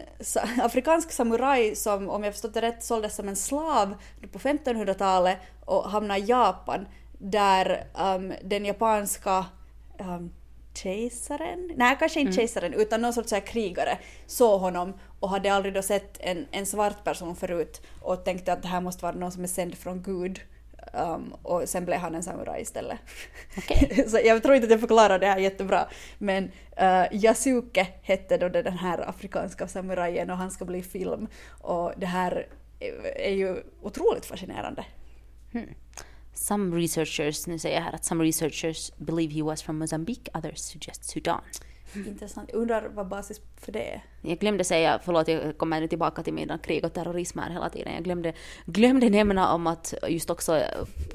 afrikansk 0.63 1.13
samuraj 1.13 1.77
som, 1.77 2.11
om 2.11 2.25
jag 2.25 2.33
förstått 2.33 2.55
det 2.55 2.63
rätt, 2.63 2.85
såldes 2.85 3.17
som 3.17 3.29
en 3.29 3.37
slav 3.37 3.95
på 4.33 4.39
1500-talet 4.39 5.39
och 5.65 5.91
hamnade 5.91 6.21
i 6.21 6.25
Japan 6.25 6.87
där 7.19 7.87
um, 7.99 8.33
den 8.43 8.65
japanska 8.65 9.47
um, 9.99 10.33
kejsaren, 10.75 11.73
nej 11.77 11.97
kanske 11.99 12.21
inte 12.21 12.31
mm. 12.31 12.37
kejsaren 12.37 12.75
utan 12.75 13.03
någon 13.03 13.13
sorts 13.13 13.35
krigare 13.47 13.99
såg 14.27 14.61
honom 14.61 14.95
och 15.21 15.29
hade 15.29 15.53
aldrig 15.53 15.75
då 15.75 15.83
sett 15.83 16.17
en, 16.21 16.47
en 16.51 16.67
svart 16.67 17.05
person 17.05 17.37
förut 17.37 17.83
och 18.01 18.25
tänkte 18.25 18.53
att 18.53 18.63
det 18.63 18.69
här 18.69 18.81
måste 18.81 19.03
vara 19.03 19.17
någon 19.17 19.33
som 19.33 19.43
är 19.43 19.49
sänd 19.49 19.75
från 19.75 20.03
Gud 20.03 20.41
Um, 20.93 21.35
och 21.43 21.69
sen 21.69 21.85
blev 21.85 21.99
han 21.99 22.15
en 22.15 22.23
samuraj 22.23 22.63
istället. 22.63 22.99
Okay. 23.57 24.05
så 24.09 24.19
jag 24.25 24.43
tror 24.43 24.55
inte 24.55 24.65
att 24.65 24.71
jag 24.71 24.81
förklarar 24.81 25.19
det 25.19 25.27
här 25.27 25.39
jättebra. 25.39 25.89
Men 26.19 26.45
uh, 26.45 27.25
Yasuke 27.25 27.87
hette 28.03 28.39
då 28.39 28.49
den 28.49 28.79
här 28.79 29.09
afrikanska 29.09 29.69
samurajen 29.69 30.31
och 30.31 30.37
han 30.37 30.51
ska 30.51 30.65
bli 30.65 30.83
film. 30.83 31.27
Och 31.49 31.93
det 31.97 32.07
här 32.07 32.47
är 33.17 33.35
ju 33.35 33.63
otroligt 33.83 34.27
fascinerande. 34.27 34.85
Hmm. 35.53 35.75
Some 36.35 36.77
researchers, 36.77 37.47
nu 37.47 37.59
säger 37.59 37.77
jag 37.77 37.83
här 37.83 37.93
att 37.93 38.05
some 38.05 38.25
researchers 38.25 38.93
believe 38.97 39.35
he 39.35 39.43
was 39.43 39.63
from 39.63 39.79
Mozambique, 39.79 40.31
others 40.35 40.59
suggest 40.59 41.05
Sudan. 41.05 41.41
Intressant. 41.95 42.51
Undrar 42.51 42.89
vad 42.89 43.09
basis 43.09 43.41
för 43.57 43.73
det 43.73 43.93
är. 43.93 44.05
Jag 44.23 44.39
glömde 44.39 44.65
säga, 44.65 45.01
förlåt 45.05 45.29
jag 45.29 45.59
kommer 45.59 45.81
nu 45.81 45.89
tillbaka 45.89 46.23
till 46.23 46.35
mina 46.35 46.59
krig 46.59 46.85
och 46.85 46.93
terrorism 46.93 47.39
här 47.39 47.51
hela 47.51 47.69
tiden. 47.69 47.95
Jag 47.95 48.05
glömde, 48.05 48.33
glömde 48.67 49.11
nämna 49.11 49.55
om 49.55 49.67
att 49.67 49.95
just 50.09 50.31
också, 50.31 50.63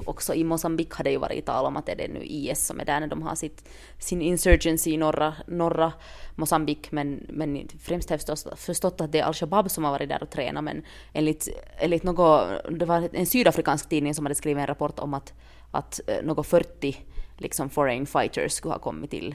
också 0.06 0.34
i 0.34 0.44
Mosambik 0.44 0.94
hade 0.94 1.10
ju 1.10 1.18
varit 1.18 1.46
tal 1.46 1.66
om 1.66 1.76
att 1.76 1.88
är 1.88 1.96
det 1.96 2.08
nu 2.08 2.20
IS 2.24 2.66
som 2.66 2.80
är 2.80 2.84
där 2.84 3.00
när 3.00 3.06
de 3.06 3.22
har 3.22 3.34
sitt, 3.34 3.68
sin 3.98 4.22
insurgency 4.22 4.90
i 4.90 4.96
norra, 4.96 5.34
norra 5.46 5.92
Mosambik. 6.34 6.92
Men, 6.92 7.26
men 7.28 7.68
främst 7.80 8.10
har 8.10 8.14
jag 8.14 8.20
förstått, 8.20 8.58
förstått 8.58 9.00
att 9.00 9.12
det 9.12 9.18
är 9.18 9.24
al-Shabaab 9.24 9.70
som 9.70 9.84
har 9.84 9.90
varit 9.90 10.08
där 10.08 10.22
och 10.22 10.30
tränat. 10.30 10.64
Men 10.64 10.82
enligt, 11.12 11.48
enligt 11.78 12.02
något, 12.02 12.48
det 12.70 12.86
var 12.86 13.08
en 13.12 13.26
sydafrikansk 13.26 13.88
tidning 13.88 14.14
som 14.14 14.26
hade 14.26 14.34
skrivit 14.34 14.60
en 14.60 14.66
rapport 14.66 14.98
om 14.98 15.14
att, 15.14 15.32
att 15.70 16.00
eh, 16.06 16.24
något 16.24 16.46
40 16.46 16.96
liksom 17.36 17.70
foreign 17.70 18.06
fighters 18.06 18.52
skulle 18.52 18.74
ha 18.74 18.78
kommit 18.78 19.10
till 19.10 19.34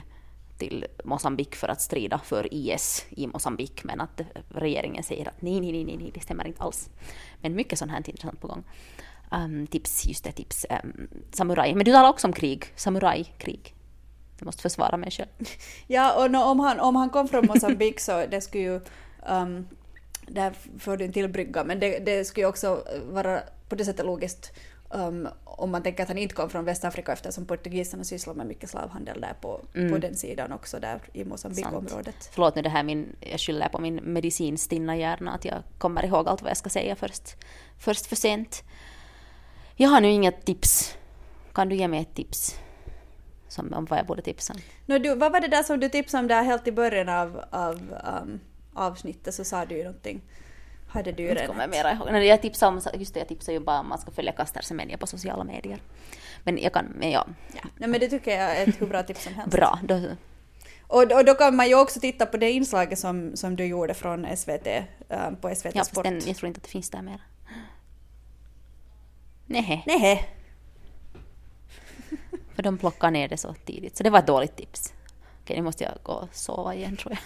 till 0.62 0.86
Mosambik 1.04 1.56
för 1.56 1.68
att 1.68 1.80
strida 1.80 2.18
för 2.18 2.54
IS 2.54 3.06
i 3.10 3.26
Mosambik, 3.26 3.84
men 3.84 4.00
att 4.00 4.20
regeringen 4.48 5.02
säger 5.04 5.28
att 5.28 5.42
nej, 5.42 5.60
nej, 5.60 5.84
nej, 5.84 5.96
nej, 5.96 6.10
det 6.14 6.20
stämmer 6.20 6.46
inte 6.46 6.62
alls. 6.62 6.90
Men 7.40 7.54
mycket 7.54 7.78
sånt 7.78 7.90
här 7.90 7.98
intressant 7.98 8.40
på 8.40 8.46
gång. 8.46 8.64
Um, 9.30 9.66
tips, 9.66 10.06
just 10.06 10.24
det, 10.24 10.32
tips. 10.32 10.66
Um, 10.70 11.08
samurai. 11.30 11.74
Men 11.74 11.84
du 11.84 11.92
talar 11.92 12.08
också 12.08 12.26
om 12.26 12.32
krig, 12.32 12.66
samurajkrig. 12.76 13.74
Jag 14.38 14.46
måste 14.46 14.62
försvara 14.62 14.96
mig 14.96 15.10
själv. 15.10 15.28
Ja, 15.86 16.24
och 16.24 16.30
no, 16.30 16.38
om, 16.38 16.60
han, 16.60 16.80
om 16.80 16.96
han 16.96 17.10
kom 17.10 17.28
från 17.28 17.46
Mosambik 17.46 18.00
så 18.00 18.26
det 18.26 18.40
skulle 18.40 18.64
ju... 18.64 18.80
Um, 19.28 19.68
där 20.26 20.52
får 20.78 20.96
du 20.96 21.04
en 21.04 21.12
till 21.12 21.28
brygga, 21.28 21.64
men 21.64 21.80
det, 21.80 21.98
det 21.98 22.24
skulle 22.24 22.44
ju 22.44 22.48
också 22.48 22.84
vara 23.10 23.40
på 23.68 23.74
det 23.74 23.84
sättet 23.84 24.06
logiskt 24.06 24.52
um, 24.92 25.28
om 25.44 25.70
man 25.70 25.82
tänker 25.82 26.02
att 26.02 26.08
han 26.08 26.18
inte 26.18 26.34
kom 26.34 26.50
från 26.50 26.64
Västafrika 26.64 27.12
eftersom 27.12 27.46
portugiserna 27.46 28.04
sysslar 28.04 28.34
med 28.34 28.46
mycket 28.46 28.70
slavhandel 28.70 29.20
där 29.20 29.34
på, 29.40 29.60
på 29.90 29.98
den 29.98 30.16
sidan 30.16 30.52
också, 30.52 30.80
där 30.80 31.00
i 31.12 31.24
Mosambik-området. 31.24 32.30
Förlåt 32.32 32.54
nu 32.54 32.62
det 32.62 32.68
här 32.68 32.82
min, 32.82 33.16
jag 33.20 33.40
skyller 33.40 33.68
på 33.68 33.80
min 33.80 34.00
medicinstinna 34.02 34.96
hjärna 34.96 35.32
att 35.32 35.44
jag 35.44 35.62
kommer 35.78 36.04
ihåg 36.04 36.28
allt 36.28 36.42
vad 36.42 36.50
jag 36.50 36.56
ska 36.56 36.70
säga 36.70 36.96
först, 36.96 37.36
först 37.78 38.06
för 38.06 38.16
sent. 38.16 38.64
Jag 39.76 39.88
har 39.88 40.00
nu 40.00 40.10
inget 40.10 40.44
tips. 40.44 40.96
Kan 41.52 41.68
du 41.68 41.76
ge 41.76 41.88
mig 41.88 42.00
ett 42.00 42.14
tips? 42.14 42.58
Som 43.48 43.72
om 43.72 43.84
vad 43.84 43.98
jag 43.98 44.06
borde 44.06 44.22
tipsa 44.22 44.52
om? 44.52 44.60
Nå, 44.86 44.98
du, 44.98 45.14
vad 45.14 45.32
var 45.32 45.40
det 45.40 45.48
där 45.48 45.62
som 45.62 45.80
du 45.80 45.88
tipsade 45.88 46.20
om 46.20 46.28
där 46.28 46.42
helt 46.42 46.66
i 46.66 46.72
början 46.72 47.08
av, 47.08 47.44
av 47.50 47.94
um, 48.22 48.40
avsnittet 48.74 49.34
så 49.34 49.44
sa 49.44 49.64
du 49.64 49.76
ju 49.76 49.84
någonting. 49.84 50.20
Hade 50.92 51.12
du 51.12 51.24
redan. 51.26 51.46
kommer 51.46 51.68
mera 51.68 51.92
ihåg. 51.92 52.08
Nej, 52.12 52.26
Jag 52.26 52.42
tipsar 52.42 52.68
om, 52.68 52.80
just 52.94 53.14
det, 53.14 53.20
jag 53.20 53.28
tipsar 53.28 53.52
ju 53.52 53.60
bara 53.60 53.80
om 53.80 53.88
man 53.88 53.98
ska 53.98 54.10
följa 54.10 54.32
Kastar 54.32 54.96
på 54.96 55.06
sociala 55.06 55.44
medier. 55.44 55.78
Men 56.44 56.58
jag 56.58 56.72
kan, 56.72 56.84
men 56.84 57.10
ja, 57.10 57.26
Ja. 57.54 57.60
Nej, 57.76 57.88
men 57.88 58.00
det 58.00 58.08
tycker 58.08 58.30
jag 58.40 58.56
är 58.56 58.68
ett 58.68 58.80
hur 58.80 58.86
bra 58.86 59.02
tips 59.02 59.24
som 59.24 59.34
helst. 59.34 59.56
bra. 59.56 59.78
Då, 59.82 60.00
Och, 60.86 61.02
och 61.02 61.24
då 61.24 61.34
kan 61.34 61.56
man 61.56 61.68
ju 61.68 61.74
också 61.74 62.00
titta 62.00 62.26
på 62.26 62.36
det 62.36 62.50
inslaget 62.50 62.98
som, 62.98 63.36
som 63.36 63.56
du 63.56 63.64
gjorde 63.64 63.94
från 63.94 64.36
SVT, 64.36 64.66
um, 65.08 65.36
på 65.36 65.54
SVT 65.54 65.74
ja, 65.74 65.84
Sport. 65.84 66.04
den, 66.04 66.20
jag 66.26 66.36
tror 66.36 66.48
inte 66.48 66.58
att 66.58 66.64
det 66.64 66.70
finns 66.70 66.90
där 66.90 67.02
mer. 67.02 67.20
Nej, 69.46 69.82
Nej. 69.86 70.28
för 72.54 72.62
de 72.62 72.78
plockar 72.78 73.10
ner 73.10 73.28
det 73.28 73.36
så 73.36 73.54
tidigt. 73.54 73.96
Så 73.96 74.02
det 74.02 74.10
var 74.10 74.18
ett 74.18 74.26
dåligt 74.26 74.56
tips. 74.56 74.92
Okej, 75.42 75.56
nu 75.56 75.62
måste 75.62 75.84
jag 75.84 75.92
gå 76.02 76.12
och 76.12 76.28
sova 76.32 76.74
igen 76.74 76.96
tror 76.96 77.12
jag. 77.12 77.20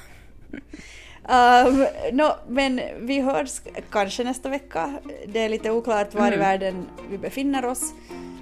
Um, 1.28 1.86
no, 2.12 2.32
men 2.48 2.80
vi 3.00 3.20
hörs 3.20 3.60
kanske 3.90 4.24
nästa 4.24 4.48
vecka. 4.48 4.98
Det 5.26 5.40
är 5.40 5.48
lite 5.48 5.70
oklart 5.70 6.14
var 6.14 6.32
i 6.32 6.36
världen 6.36 6.86
vi 7.10 7.18
befinner 7.18 7.64
oss, 7.64 7.94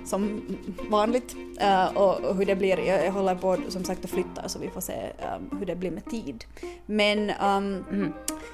som 0.05 0.43
vanligt. 0.91 1.37
Uh, 1.63 1.97
och, 1.97 2.37
hur 2.37 2.45
det 2.45 2.57
blir, 2.57 2.79
jag, 2.81 3.07
jag 3.07 3.13
håller 3.13 3.35
på 3.35 3.57
som 3.69 3.85
sagt 3.85 4.05
att 4.05 4.11
flytta 4.11 4.49
så 4.49 4.59
vi 4.59 4.71
får 4.71 4.81
se 4.81 5.13
um, 5.37 5.59
hur 5.59 5.67
det 5.67 5.77
blir 5.77 5.91
med 5.91 6.05
tid. 6.11 6.45
Men 6.87 7.31
um, 7.31 8.13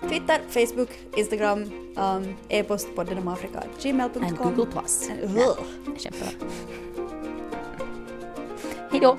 Twitter, 0.09 0.41
Facebook, 0.49 0.89
Instagram, 1.16 1.62
um, 1.97 2.37
e-post 2.49 2.97
på 2.97 3.05
denamafrika.gmail.com. 3.05 4.24
And 4.24 4.39
Google 4.39 4.66
Plus. 4.72 5.11
Ugh. 5.22 5.59
Kämpebra. 5.99 6.28
Hej 8.91 9.01
då! 9.01 9.16